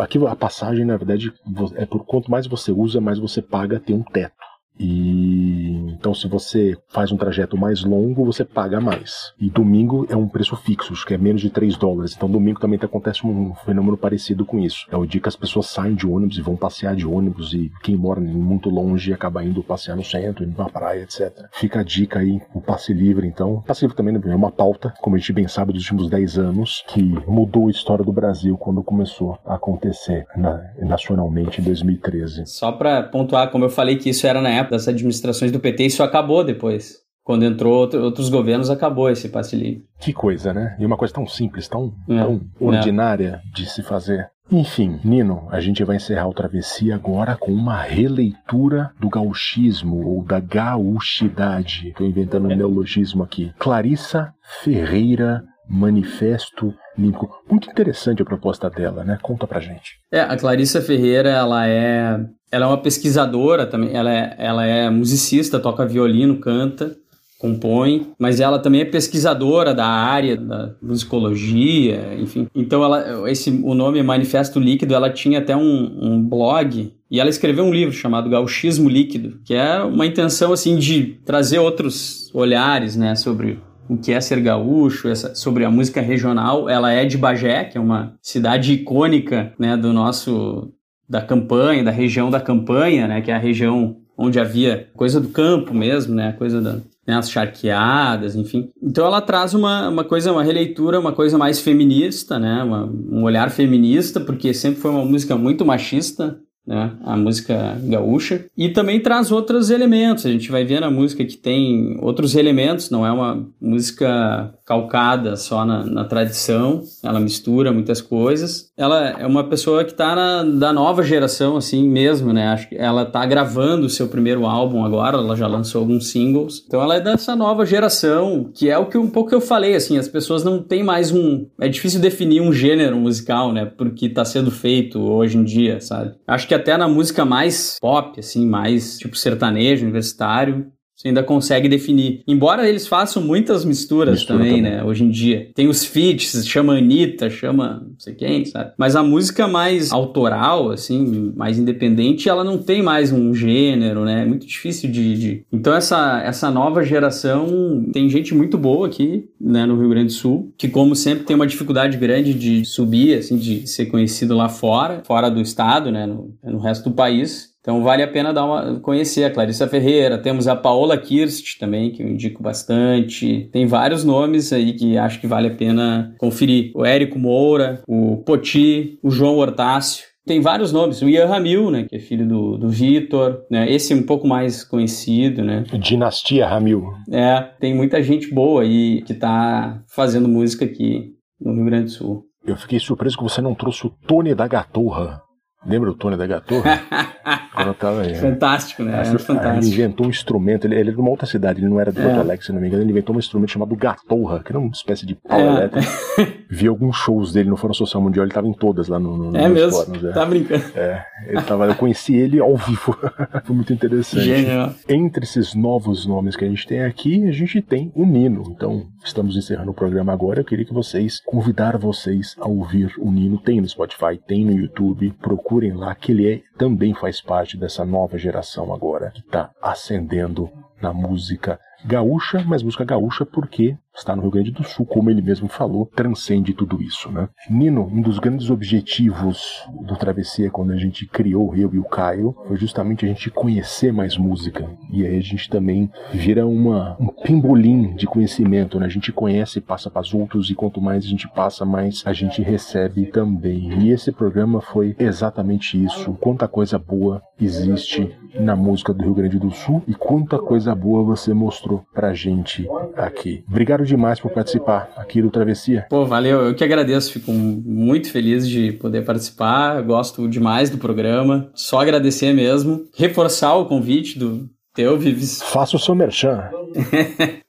Aqui 0.00 0.18
a 0.26 0.36
passagem, 0.36 0.84
na 0.84 0.96
verdade, 0.96 1.32
é 1.76 1.84
por 1.84 2.04
quanto 2.04 2.30
mais 2.30 2.46
você 2.46 2.72
usa, 2.72 3.00
mais 3.00 3.18
você 3.18 3.42
paga, 3.42 3.78
tem 3.78 3.94
um 3.94 4.02
teto. 4.02 4.41
E 4.82 5.92
então, 6.02 6.12
se 6.12 6.26
você 6.26 6.76
faz 6.88 7.12
um 7.12 7.16
trajeto 7.16 7.56
mais 7.56 7.84
longo, 7.84 8.24
você 8.24 8.44
paga 8.44 8.80
mais. 8.80 9.32
E 9.38 9.48
domingo 9.48 10.04
é 10.10 10.16
um 10.16 10.26
preço 10.26 10.56
fixo, 10.56 10.94
que 11.06 11.14
é 11.14 11.16
menos 11.16 11.40
de 11.40 11.48
3 11.48 11.76
dólares. 11.76 12.14
Então, 12.16 12.28
domingo 12.28 12.58
também 12.58 12.76
acontece 12.82 13.24
um 13.24 13.54
fenômeno 13.64 13.96
parecido 13.96 14.44
com 14.44 14.58
isso. 14.58 14.86
É 14.90 14.96
o 14.96 15.06
dia 15.06 15.20
que 15.20 15.28
as 15.28 15.36
pessoas 15.36 15.66
saem 15.66 15.94
de 15.94 16.04
ônibus 16.04 16.38
e 16.38 16.42
vão 16.42 16.56
passear 16.56 16.96
de 16.96 17.06
ônibus, 17.06 17.54
e 17.54 17.70
quem 17.84 17.96
mora 17.96 18.20
muito 18.20 18.68
longe 18.68 19.12
acaba 19.12 19.44
indo 19.44 19.62
passear 19.62 19.96
no 19.96 20.02
centro, 20.02 20.44
indo 20.44 20.56
pra 20.56 20.68
praia, 20.68 21.02
etc. 21.02 21.46
Fica 21.52 21.80
a 21.80 21.84
dica 21.84 22.18
aí, 22.18 22.40
o 22.52 22.60
passe 22.60 22.92
livre, 22.92 23.28
então. 23.28 23.62
Passe 23.64 23.82
livre 23.82 23.96
também 23.96 24.16
é 24.32 24.34
uma 24.34 24.50
pauta, 24.50 24.92
como 25.00 25.14
a 25.14 25.18
gente 25.20 25.32
bem 25.32 25.46
sabe, 25.46 25.72
dos 25.72 25.82
últimos 25.82 26.10
10 26.10 26.38
anos, 26.38 26.84
que 26.88 27.00
mudou 27.28 27.68
a 27.68 27.70
história 27.70 28.04
do 28.04 28.12
Brasil 28.12 28.58
quando 28.58 28.82
começou 28.82 29.38
a 29.46 29.54
acontecer 29.54 30.26
na, 30.36 30.60
nacionalmente 30.80 31.60
em 31.60 31.64
2013. 31.64 32.46
Só 32.46 32.72
para 32.72 33.04
pontuar, 33.04 33.52
como 33.52 33.64
eu 33.64 33.70
falei 33.70 33.96
que 33.96 34.10
isso 34.10 34.26
era 34.26 34.40
na 34.40 34.50
época 34.50 34.71
das 34.72 34.88
administrações 34.88 35.52
do 35.52 35.60
PT, 35.60 35.84
isso 35.84 36.02
acabou 36.02 36.42
depois. 36.42 36.96
Quando 37.22 37.44
entrou 37.44 37.74
outro, 37.74 38.02
outros 38.02 38.28
governos, 38.30 38.70
acabou 38.70 39.08
esse 39.10 39.28
passe 39.28 39.54
livre. 39.54 39.84
Que 40.00 40.12
coisa, 40.12 40.52
né? 40.52 40.76
E 40.80 40.86
uma 40.86 40.96
coisa 40.96 41.14
tão 41.14 41.26
simples, 41.26 41.68
tão, 41.68 41.92
é, 42.08 42.16
tão 42.16 42.40
ordinária 42.58 43.42
é. 43.44 43.54
de 43.54 43.66
se 43.66 43.82
fazer. 43.82 44.28
Enfim, 44.50 44.98
Nino, 45.04 45.46
a 45.50 45.60
gente 45.60 45.84
vai 45.84 45.96
encerrar 45.96 46.26
o 46.26 46.34
Travessia 46.34 46.94
agora 46.94 47.36
com 47.36 47.52
uma 47.52 47.80
releitura 47.80 48.90
do 48.98 49.08
gauchismo 49.08 50.04
ou 50.04 50.24
da 50.24 50.40
gauchidade. 50.40 51.88
Estou 51.88 52.06
inventando 52.06 52.46
um 52.46 52.56
neologismo 52.56 53.22
aqui. 53.22 53.52
Clarissa 53.58 54.32
Ferreira 54.62 55.44
Manifesto 55.68 56.74
Límpico. 56.98 57.30
Muito 57.48 57.70
interessante 57.70 58.20
a 58.20 58.26
proposta 58.26 58.68
dela, 58.68 59.04
né? 59.04 59.18
Conta 59.22 59.46
pra 59.46 59.60
gente. 59.60 59.92
É, 60.10 60.20
a 60.20 60.36
Clarissa 60.36 60.82
Ferreira, 60.82 61.30
ela 61.30 61.66
é, 61.66 62.18
ela 62.52 62.66
é 62.66 62.68
uma 62.68 62.78
pesquisadora 62.78 63.66
também, 63.66 63.94
ela 63.94 64.12
é, 64.12 64.36
ela 64.38 64.66
é 64.66 64.90
musicista, 64.90 65.58
toca 65.58 65.86
violino, 65.86 66.36
canta, 66.36 66.94
compõe, 67.38 68.12
mas 68.18 68.38
ela 68.38 68.58
também 68.58 68.82
é 68.82 68.84
pesquisadora 68.84 69.74
da 69.74 69.86
área 69.86 70.36
da 70.36 70.74
musicologia, 70.80 72.14
enfim. 72.16 72.46
Então 72.54 72.84
ela, 72.84 73.28
esse, 73.28 73.50
o 73.64 73.74
nome 73.74 74.00
Manifesto 74.02 74.60
Líquido, 74.60 74.94
ela 74.94 75.10
tinha 75.10 75.40
até 75.40 75.56
um, 75.56 75.98
um 76.00 76.22
blog 76.22 76.92
e 77.10 77.18
ela 77.18 77.28
escreveu 77.30 77.64
um 77.64 77.72
livro 77.72 77.92
chamado 77.92 78.30
Gauchismo 78.30 78.88
Líquido, 78.88 79.40
que 79.44 79.54
é 79.54 79.82
uma 79.82 80.06
intenção 80.06 80.52
assim 80.52 80.76
de 80.76 81.18
trazer 81.24 81.58
outros 81.58 82.30
olhares, 82.34 82.96
né, 82.96 83.16
sobre 83.16 83.58
o 83.88 83.96
que 83.96 84.12
é 84.12 84.20
ser 84.20 84.40
gaúcho, 84.40 85.08
essa, 85.08 85.34
sobre 85.34 85.64
a 85.64 85.70
música 85.70 86.00
regional. 86.00 86.68
Ela 86.68 86.92
é 86.92 87.04
de 87.04 87.18
Bagé, 87.18 87.64
que 87.64 87.76
é 87.76 87.80
uma 87.80 88.14
cidade 88.22 88.72
icônica, 88.72 89.52
né, 89.58 89.76
do 89.76 89.92
nosso 89.92 90.72
da 91.12 91.20
campanha, 91.20 91.84
da 91.84 91.90
região 91.90 92.30
da 92.30 92.40
campanha, 92.40 93.06
né, 93.06 93.20
que 93.20 93.30
é 93.30 93.34
a 93.34 93.38
região 93.38 93.98
onde 94.16 94.40
havia 94.40 94.88
coisa 94.96 95.20
do 95.20 95.28
campo 95.28 95.74
mesmo, 95.74 96.14
né, 96.14 96.32
coisa 96.32 96.58
da 96.58 96.78
né, 97.06 97.16
as 97.16 97.30
charqueadas, 97.30 98.34
enfim. 98.34 98.70
Então 98.82 99.04
ela 99.04 99.20
traz 99.20 99.52
uma, 99.52 99.90
uma 99.90 100.04
coisa, 100.04 100.32
uma 100.32 100.42
releitura, 100.42 100.98
uma 100.98 101.12
coisa 101.12 101.36
mais 101.36 101.60
feminista, 101.60 102.38
né, 102.38 102.62
uma, 102.62 102.86
um 102.86 103.24
olhar 103.24 103.50
feminista, 103.50 104.20
porque 104.20 104.54
sempre 104.54 104.80
foi 104.80 104.90
uma 104.90 105.04
música 105.04 105.36
muito 105.36 105.66
machista, 105.66 106.38
né, 106.66 106.92
a 107.04 107.16
música 107.16 107.76
gaúcha, 107.82 108.44
e 108.56 108.68
também 108.68 109.00
traz 109.00 109.32
outros 109.32 109.70
elementos. 109.70 110.26
A 110.26 110.30
gente 110.30 110.50
vai 110.50 110.64
ver 110.64 110.80
na 110.80 110.90
música 110.90 111.24
que 111.24 111.36
tem 111.36 111.98
outros 112.00 112.34
elementos, 112.34 112.90
não 112.90 113.06
é 113.06 113.10
uma 113.10 113.46
música 113.60 114.54
calcada 114.64 115.36
só 115.36 115.64
na, 115.64 115.84
na 115.84 116.04
tradição, 116.04 116.82
ela 117.02 117.20
mistura 117.20 117.72
muitas 117.72 118.00
coisas. 118.00 118.70
Ela 118.76 119.20
é 119.20 119.26
uma 119.26 119.44
pessoa 119.44 119.84
que 119.84 119.92
está 119.92 120.14
na, 120.14 120.42
da 120.44 120.72
nova 120.72 121.02
geração, 121.02 121.56
assim 121.56 121.88
mesmo, 121.88 122.32
né? 122.32 122.48
Acho 122.48 122.68
que 122.68 122.76
ela 122.76 123.02
está 123.02 123.24
gravando 123.26 123.86
o 123.86 123.90
seu 123.90 124.08
primeiro 124.08 124.46
álbum 124.46 124.84
agora, 124.84 125.18
ela 125.18 125.36
já 125.36 125.46
lançou 125.46 125.80
alguns 125.80 126.10
singles. 126.10 126.64
Então 126.66 126.80
ela 126.80 126.96
é 126.96 127.00
dessa 127.00 127.34
nova 127.36 127.66
geração, 127.66 128.50
que 128.54 128.70
é 128.70 128.78
o 128.78 128.86
que 128.86 128.96
um 128.96 129.10
pouco 129.10 129.34
eu 129.34 129.40
falei, 129.40 129.74
assim, 129.74 129.98
as 129.98 130.08
pessoas 130.08 130.44
não 130.44 130.62
têm 130.62 130.82
mais 130.82 131.10
um. 131.10 131.46
É 131.60 131.68
difícil 131.68 132.00
definir 132.00 132.40
um 132.40 132.52
gênero 132.52 132.96
musical, 132.96 133.52
né? 133.52 133.66
Porque 133.66 134.06
está 134.06 134.24
sendo 134.24 134.50
feito 134.50 135.00
hoje 135.00 135.36
em 135.36 135.44
dia, 135.44 135.80
sabe? 135.80 136.14
Acho 136.26 136.46
que 136.46 136.51
até 136.54 136.76
na 136.76 136.88
música 136.88 137.24
mais 137.24 137.78
pop, 137.80 138.18
assim, 138.18 138.46
mais 138.46 138.98
tipo 138.98 139.16
sertanejo, 139.16 139.84
universitário, 139.84 140.72
você 141.02 141.08
ainda 141.08 141.22
consegue 141.22 141.68
definir. 141.68 142.22
Embora 142.28 142.68
eles 142.68 142.86
façam 142.86 143.20
muitas 143.22 143.64
misturas 143.64 144.20
Mistura 144.20 144.38
também, 144.38 144.56
também, 144.56 144.76
né? 144.76 144.84
Hoje 144.84 145.02
em 145.02 145.10
dia. 145.10 145.50
Tem 145.52 145.66
os 145.66 145.84
feats, 145.84 146.46
chama 146.46 146.74
Anitta, 146.74 147.28
chama 147.28 147.82
não 147.84 147.98
sei 147.98 148.14
quem, 148.14 148.44
sabe? 148.44 148.72
Mas 148.78 148.94
a 148.94 149.02
música 149.02 149.48
mais 149.48 149.92
autoral, 149.92 150.70
assim, 150.70 151.32
mais 151.36 151.58
independente, 151.58 152.28
ela 152.28 152.44
não 152.44 152.56
tem 152.56 152.82
mais 152.82 153.10
um 153.10 153.34
gênero, 153.34 154.04
né? 154.04 154.22
É 154.22 154.24
muito 154.24 154.46
difícil 154.46 154.90
de, 154.90 155.18
de... 155.18 155.44
Então 155.52 155.74
essa, 155.74 156.22
essa 156.24 156.50
nova 156.50 156.84
geração 156.84 157.84
tem 157.92 158.08
gente 158.08 158.32
muito 158.32 158.56
boa 158.56 158.86
aqui, 158.86 159.28
né, 159.40 159.66
no 159.66 159.76
Rio 159.78 159.88
Grande 159.88 160.06
do 160.06 160.12
Sul, 160.12 160.52
que 160.56 160.68
como 160.68 160.94
sempre 160.94 161.24
tem 161.24 161.34
uma 161.34 161.46
dificuldade 161.46 161.96
grande 161.96 162.32
de 162.32 162.64
subir, 162.64 163.18
assim, 163.18 163.36
de 163.36 163.66
ser 163.66 163.86
conhecido 163.86 164.36
lá 164.36 164.48
fora, 164.48 165.02
fora 165.04 165.28
do 165.28 165.40
estado, 165.40 165.90
né, 165.90 166.06
no, 166.06 166.32
no 166.44 166.58
resto 166.58 166.88
do 166.88 166.94
país. 166.94 167.51
Então 167.62 167.82
vale 167.82 168.02
a 168.02 168.08
pena 168.08 168.32
dar 168.32 168.44
uma, 168.44 168.80
conhecer 168.80 169.24
a 169.24 169.30
Clarissa 169.30 169.68
Ferreira, 169.68 170.18
temos 170.18 170.48
a 170.48 170.56
Paola 170.56 170.98
Kirst 170.98 171.58
também, 171.60 171.92
que 171.92 172.02
eu 172.02 172.08
indico 172.08 172.42
bastante. 172.42 173.48
Tem 173.52 173.66
vários 173.66 174.04
nomes 174.04 174.52
aí 174.52 174.72
que 174.72 174.98
acho 174.98 175.20
que 175.20 175.28
vale 175.28 175.46
a 175.46 175.54
pena 175.54 176.12
conferir. 176.18 176.72
O 176.74 176.84
Érico 176.84 177.18
Moura, 177.18 177.80
o 177.86 178.16
Poti, 178.26 178.98
o 179.00 179.10
João 179.10 179.36
Hortácio. 179.36 180.04
Tem 180.26 180.40
vários 180.40 180.72
nomes. 180.72 181.02
O 181.02 181.08
Ian 181.08 181.26
Ramil, 181.26 181.70
né? 181.70 181.86
Que 181.88 181.96
é 181.96 181.98
filho 181.98 182.26
do, 182.26 182.56
do 182.56 182.68
Vitor, 182.68 183.42
né? 183.50 183.70
Esse 183.70 183.92
é 183.92 183.96
um 183.96 184.04
pouco 184.04 184.26
mais 184.26 184.64
conhecido, 184.64 185.44
né? 185.44 185.64
Dinastia 185.80 186.46
Ramil. 186.46 186.84
É, 187.10 187.40
tem 187.60 187.74
muita 187.74 188.02
gente 188.02 188.32
boa 188.32 188.62
aí 188.62 189.02
que 189.02 189.14
tá 189.14 189.82
fazendo 189.88 190.28
música 190.28 190.64
aqui 190.64 191.12
no 191.40 191.54
Rio 191.54 191.64
Grande 191.64 191.84
do 191.84 191.90
Sul. 191.90 192.24
Eu 192.44 192.56
fiquei 192.56 192.78
surpreso 192.78 193.16
que 193.16 193.22
você 193.22 193.40
não 193.40 193.54
trouxe 193.54 193.86
o 193.86 193.90
Tony 194.06 194.34
da 194.34 194.46
Gatorra. 194.46 195.22
Lembra 195.64 195.90
o 195.90 195.94
Tony 195.94 196.16
da 196.16 196.26
Gatorra? 196.26 196.80
Tava. 197.78 198.04
Fantástico, 198.20 198.82
né? 198.82 199.00
É 199.00 199.04
fantástico. 199.18 199.58
Ele 199.64 199.66
inventou 199.68 200.06
um 200.06 200.10
instrumento, 200.10 200.66
ele, 200.66 200.74
ele 200.74 200.90
é 200.90 200.92
de 200.92 200.98
uma 200.98 201.10
outra 201.10 201.26
cidade, 201.26 201.60
ele 201.60 201.68
não 201.68 201.78
era 201.80 201.92
de 201.92 202.00
É. 202.00 202.02
Porto 202.02 202.18
Alegre, 202.20 202.44
se 202.44 202.52
não 202.52 202.60
me 202.60 202.66
engano, 202.66 202.82
ele 202.82 202.90
inventou 202.90 203.14
um 203.14 203.18
instrumento 203.18 203.50
chamado 203.50 203.76
Gatorra, 203.76 204.42
que 204.42 204.50
era 204.50 204.58
uma 204.58 204.70
espécie 204.70 205.06
de 205.06 205.14
pau 205.14 205.38
É. 205.38 205.46
elétrico. 205.46 205.86
Vi 206.50 206.66
alguns 206.66 206.96
shows 206.96 207.32
dele 207.32 207.48
no 207.48 207.56
Fórum 207.56 207.74
Social 207.74 208.02
Mundial, 208.02 208.24
ele 208.26 208.32
tava 208.34 208.46
em 208.48 208.52
todas 208.52 208.88
lá 208.88 208.98
no, 208.98 209.16
no 209.16 209.36
É 209.36 209.48
nos 209.48 209.52
mesmo? 209.58 209.72
fóruns, 209.84 210.04
é. 210.04 210.12
Tá 210.12 210.26
brincando. 210.26 210.64
É, 210.74 211.04
ele 211.26 211.42
tava, 211.42 211.66
eu 211.66 211.74
conheci 211.74 212.14
ele 212.14 212.40
ao 212.40 212.56
vivo. 212.56 212.96
Foi 213.44 213.54
muito 213.56 213.72
interessante. 213.72 214.24
Genial. 214.24 214.72
Entre 214.88 215.24
esses 215.24 215.54
novos 215.54 216.04
nomes 216.06 216.34
que 216.36 216.44
a 216.44 216.48
gente 216.48 216.66
tem 216.66 216.82
aqui, 216.84 217.26
a 217.28 217.32
gente 217.32 217.60
tem 217.62 217.92
o 217.94 218.04
Nino. 218.04 218.42
Então, 218.50 218.86
estamos 219.04 219.36
encerrando 219.36 219.70
o 219.70 219.74
programa 219.74 220.12
agora. 220.12 220.40
Eu 220.40 220.44
queria 220.44 220.64
que 220.64 220.74
vocês, 220.74 221.20
convidar 221.24 221.76
vocês 221.78 222.34
a 222.40 222.48
ouvir 222.48 222.92
o 222.98 223.10
Nino. 223.10 223.38
Tem 223.38 223.60
no 223.60 223.68
Spotify, 223.68 224.18
tem 224.26 224.44
no 224.44 224.52
YouTube. 224.52 225.14
Procurem 225.52 225.74
lá, 225.74 225.94
que 225.94 226.12
ele 226.12 226.32
é, 226.32 226.42
também 226.56 226.94
faz 226.94 227.20
parte 227.20 227.58
dessa 227.58 227.84
nova 227.84 228.16
geração 228.16 228.72
agora, 228.72 229.10
que 229.10 229.20
está 229.20 229.50
ascendendo 229.60 230.50
na 230.80 230.94
música 230.94 231.60
gaúcha, 231.84 232.42
mas 232.46 232.62
música 232.62 232.86
gaúcha 232.86 233.26
porque 233.26 233.76
está 233.94 234.16
no 234.16 234.22
Rio 234.22 234.30
Grande 234.30 234.50
do 234.50 234.64
Sul, 234.64 234.86
como 234.86 235.10
ele 235.10 235.22
mesmo 235.22 235.48
falou, 235.48 235.86
transcende 235.94 236.52
tudo 236.52 236.82
isso, 236.82 237.10
né? 237.10 237.28
Nino, 237.48 237.86
um 237.86 238.00
dos 238.00 238.18
grandes 238.18 238.50
objetivos 238.50 239.66
do 239.82 239.96
Travessia 239.96 240.50
quando 240.50 240.72
a 240.72 240.76
gente 240.76 241.06
criou 241.06 241.54
eu 241.54 241.72
e 241.74 241.78
o 241.78 241.84
Caio 241.84 242.34
foi 242.46 242.56
justamente 242.56 243.04
a 243.04 243.08
gente 243.08 243.30
conhecer 243.30 243.92
mais 243.92 244.16
música 244.16 244.68
e 244.90 245.06
aí 245.06 245.16
a 245.16 245.22
gente 245.22 245.48
também 245.48 245.90
vira 246.12 246.46
uma 246.46 246.96
um 246.98 247.08
pimbolim 247.08 247.94
de 247.94 248.06
conhecimento, 248.06 248.78
né? 248.78 248.86
A 248.86 248.90
gente 248.90 249.12
conhece 249.12 249.60
passa 249.60 249.90
para 249.90 250.02
os 250.02 250.14
outros 250.14 250.50
e 250.50 250.54
quanto 250.54 250.80
mais 250.80 251.04
a 251.04 251.08
gente 251.08 251.28
passa, 251.28 251.64
mais 251.64 252.02
a 252.04 252.12
gente 252.12 252.42
recebe 252.42 253.06
também. 253.06 253.72
E 253.80 253.90
esse 253.90 254.12
programa 254.12 254.60
foi 254.60 254.94
exatamente 254.98 255.82
isso. 255.82 256.14
Quanta 256.14 256.48
coisa 256.48 256.78
boa 256.78 257.22
existe 257.40 258.14
na 258.34 258.56
música 258.56 258.92
do 258.94 259.04
Rio 259.04 259.14
Grande 259.14 259.38
do 259.38 259.50
Sul 259.50 259.82
e 259.86 259.94
quanta 259.94 260.38
coisa 260.38 260.74
boa 260.74 261.02
você 261.02 261.34
mostrou 261.34 261.84
pra 261.92 262.14
gente 262.14 262.66
aqui. 262.96 263.44
Obrigado 263.48 263.81
demais 263.84 264.20
por 264.20 264.30
participar 264.30 264.90
aqui 264.96 265.20
do 265.22 265.30
Travessia. 265.30 265.86
Pô, 265.88 266.04
valeu. 266.04 266.40
Eu 266.40 266.54
que 266.54 266.64
agradeço. 266.64 267.12
Fico 267.12 267.32
muito 267.32 268.10
feliz 268.10 268.48
de 268.48 268.72
poder 268.72 269.04
participar. 269.04 269.82
Gosto 269.82 270.28
demais 270.28 270.70
do 270.70 270.78
programa. 270.78 271.50
Só 271.54 271.80
agradecer 271.80 272.32
mesmo. 272.32 272.86
Reforçar 272.94 273.54
o 273.54 273.66
convite 273.66 274.18
do 274.18 274.48
teu, 274.74 274.98
Vives. 274.98 275.42
Faça 275.52 275.76
o 275.76 275.78
seu 275.78 275.94
merchan. 275.94 276.50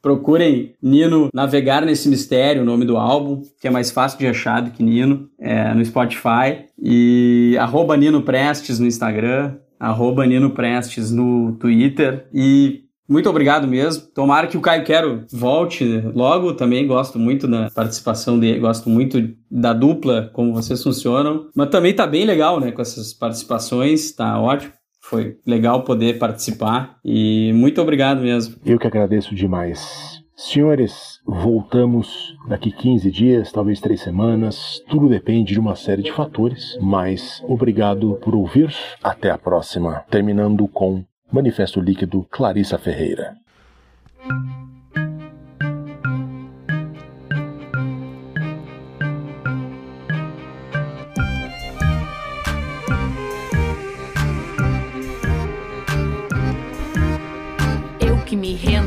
Procurem 0.01 0.75
Nino 0.81 1.29
Navegar 1.33 1.85
Nesse 1.85 2.09
Mistério, 2.09 2.61
o 2.61 2.65
nome 2.65 2.85
do 2.85 2.97
álbum, 2.97 3.41
que 3.59 3.67
é 3.67 3.71
mais 3.71 3.91
fácil 3.91 4.19
de 4.19 4.27
achar 4.27 4.61
do 4.61 4.71
que 4.71 4.83
Nino, 4.83 5.29
é, 5.39 5.73
no 5.73 5.83
Spotify. 5.85 6.65
E 6.81 7.55
arroba 7.59 7.95
Nino 7.95 8.21
Prestes 8.21 8.79
no 8.79 8.85
Instagram, 8.85 9.55
arroba 9.79 10.25
Nino 10.25 10.51
Prestes 10.51 11.11
no 11.11 11.53
Twitter. 11.53 12.27
E 12.33 12.82
muito 13.07 13.29
obrigado 13.29 13.67
mesmo. 13.67 14.03
Tomara 14.13 14.47
que 14.47 14.57
o 14.57 14.61
Caio 14.61 14.83
Quero 14.83 15.25
volte 15.31 16.01
logo. 16.13 16.53
Também 16.53 16.87
gosto 16.87 17.19
muito 17.19 17.47
da 17.47 17.69
participação 17.69 18.39
dele, 18.39 18.59
gosto 18.59 18.89
muito 18.89 19.33
da 19.49 19.73
dupla, 19.73 20.29
como 20.33 20.53
vocês 20.53 20.81
funcionam. 20.81 21.49
Mas 21.55 21.69
também 21.69 21.93
tá 21.93 22.07
bem 22.07 22.25
legal, 22.25 22.59
né, 22.59 22.71
com 22.71 22.81
essas 22.81 23.13
participações, 23.13 24.11
tá 24.11 24.39
ótimo. 24.39 24.73
Foi 25.01 25.37
legal 25.45 25.83
poder 25.83 26.17
participar 26.17 26.97
e 27.03 27.51
muito 27.53 27.81
obrigado 27.81 28.21
mesmo. 28.21 28.55
Eu 28.65 28.79
que 28.79 28.87
agradeço 28.87 29.35
demais. 29.35 30.23
Senhores, 30.35 31.19
voltamos 31.25 32.35
daqui 32.47 32.71
15 32.71 33.11
dias, 33.11 33.51
talvez 33.51 33.79
3 33.79 34.01
semanas. 34.01 34.81
Tudo 34.89 35.07
depende 35.07 35.53
de 35.53 35.59
uma 35.59 35.75
série 35.75 36.01
de 36.01 36.11
fatores, 36.11 36.77
mas 36.81 37.43
obrigado 37.47 38.17
por 38.23 38.33
ouvir. 38.33 38.73
Até 39.03 39.29
a 39.29 39.37
próxima. 39.37 40.03
Terminando 40.09 40.67
com 40.67 41.03
Manifesto 41.33 41.81
Líquido 41.81 42.27
Clarissa 42.29 42.77
Ferreira. 42.77 43.35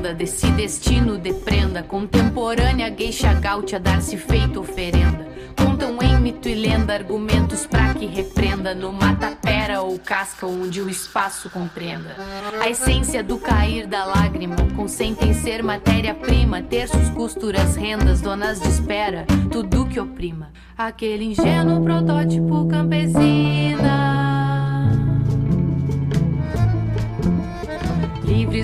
Me 0.06 0.12
renda 0.12 0.14
desse 0.14 0.46
destino 0.52 1.18
de 1.18 1.32
prenda. 1.32 1.82
Contemporânea 1.82 2.88
gueixa 2.90 3.32
gaúcha 3.34 3.80
dar-se 3.80 4.16
feito 4.16 4.60
oferenda. 4.60 5.26
Contam 5.56 5.98
em 6.02 6.20
mito 6.20 6.48
e 6.48 6.54
lenda 6.54 6.94
argumentos 6.94 7.66
pra 7.66 7.94
que 7.94 8.06
repreenda. 8.06 8.74
No 8.74 8.92
mata-pera 8.92 9.82
ou 9.82 9.98
casca 9.98 10.46
onde 10.46 10.80
o 10.80 10.88
espaço 10.88 11.50
compreenda. 11.50 12.16
A 12.60 12.68
essência 12.68 13.22
do 13.22 13.38
cair 13.38 13.86
da 13.86 14.04
lágrima 14.04 14.56
Consentem 14.76 15.32
ser 15.34 15.62
matéria-prima. 15.62 16.62
Terços, 16.62 17.08
costuras, 17.10 17.76
rendas, 17.76 18.20
donas 18.20 18.60
de 18.60 18.68
espera 18.68 19.26
Tudo 19.50 19.86
que 19.86 19.98
oprima. 19.98 20.50
Aquele 20.76 21.24
ingênuo 21.24 21.82
protótipo 21.82 22.66
campesina 22.68 24.15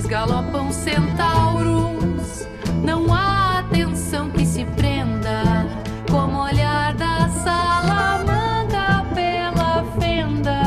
Livres 0.02 0.06
galopam 0.06 0.72
centauros, 0.72 2.46
não 2.84 3.12
há 3.12 3.60
atenção 3.60 4.30
que 4.30 4.44
se 4.44 4.64
prenda, 4.64 5.66
como 6.10 6.42
olhar 6.42 6.94
da 6.94 7.28
salamandra 7.28 9.04
pela 9.14 9.84
fenda. 10.00 10.62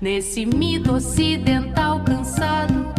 Nesse 0.00 0.44
mito 0.44 0.94
ocidental 0.94 2.00
cansado 2.00 2.93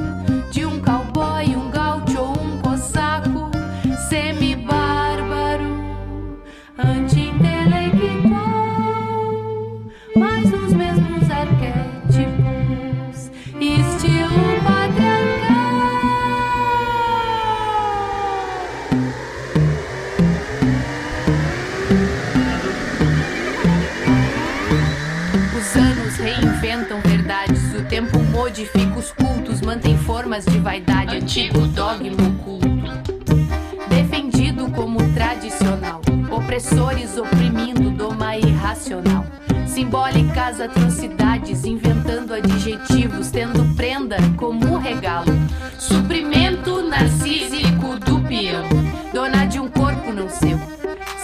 modifica 28.55 28.97
os 28.97 29.11
cultos, 29.11 29.59
mantém 29.59 29.97
formas 29.97 30.45
de 30.45 30.57
vaidade, 30.59 31.17
antigo 31.17 31.67
dogma 31.67 32.15
oculto. 32.25 33.11
Defendido 33.89 34.71
como 34.71 34.97
tradicional, 35.13 35.99
opressores 36.31 37.17
oprimindo 37.17 37.91
doma 37.91 38.37
irracional. 38.37 39.25
Simbólicas 39.67 40.61
atrocidades, 40.61 41.65
inventando 41.65 42.33
adjetivos, 42.33 43.29
tendo 43.29 43.75
prenda 43.75 44.15
como 44.37 44.77
regalo. 44.77 45.33
Suprimento 45.77 46.81
narcísico 46.81 47.99
do 47.99 48.21
peão, 48.21 48.69
dona 49.13 49.43
de 49.47 49.59
um 49.59 49.67
corpo 49.67 50.13
não 50.13 50.29
seu, 50.29 50.57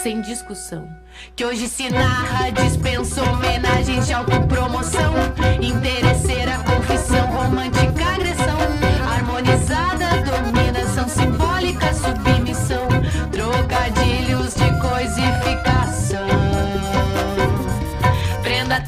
sem 0.02 0.20
discussão. 0.22 0.90
Que 1.36 1.46
hoje 1.46 1.68
se 1.68 1.90
narra, 1.90 2.50
dispensa 2.50 3.22
homenagens 3.22 4.08
de 4.08 4.14
autopromoção. 4.14 5.14
Interesseira, 5.62 6.58
confissão, 6.64 7.28
romântica, 7.28 8.04
agressão. 8.16 8.58
Harmonizada, 9.14 10.08
dominação 10.24 11.08
simbólica, 11.08 11.94
submissão. 11.94 12.81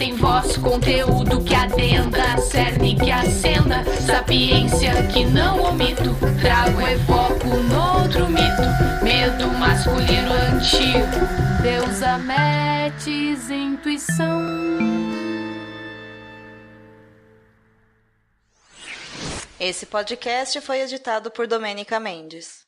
Tem 0.04 0.16
voz, 0.18 0.58
conteúdo 0.58 1.42
que 1.46 1.56
adenda, 1.56 2.38
cerne 2.38 2.94
que 2.94 3.10
acenda, 3.10 3.86
sapiência 4.06 4.92
que 5.08 5.24
não 5.24 5.64
omito, 5.64 6.14
trago 6.42 6.82
evoco 6.82 7.48
no 7.48 8.02
outro 8.02 8.28
mito, 8.28 9.02
medo 9.02 9.48
masculino 9.58 10.34
antigo, 10.34 11.08
deusa 11.62 12.18
metes 12.18 13.50
intuição. 13.50 14.42
Esse 19.58 19.86
podcast 19.86 20.60
foi 20.60 20.82
editado 20.82 21.32
por 21.32 21.48
Domênica 21.48 21.98
Mendes. 21.98 22.62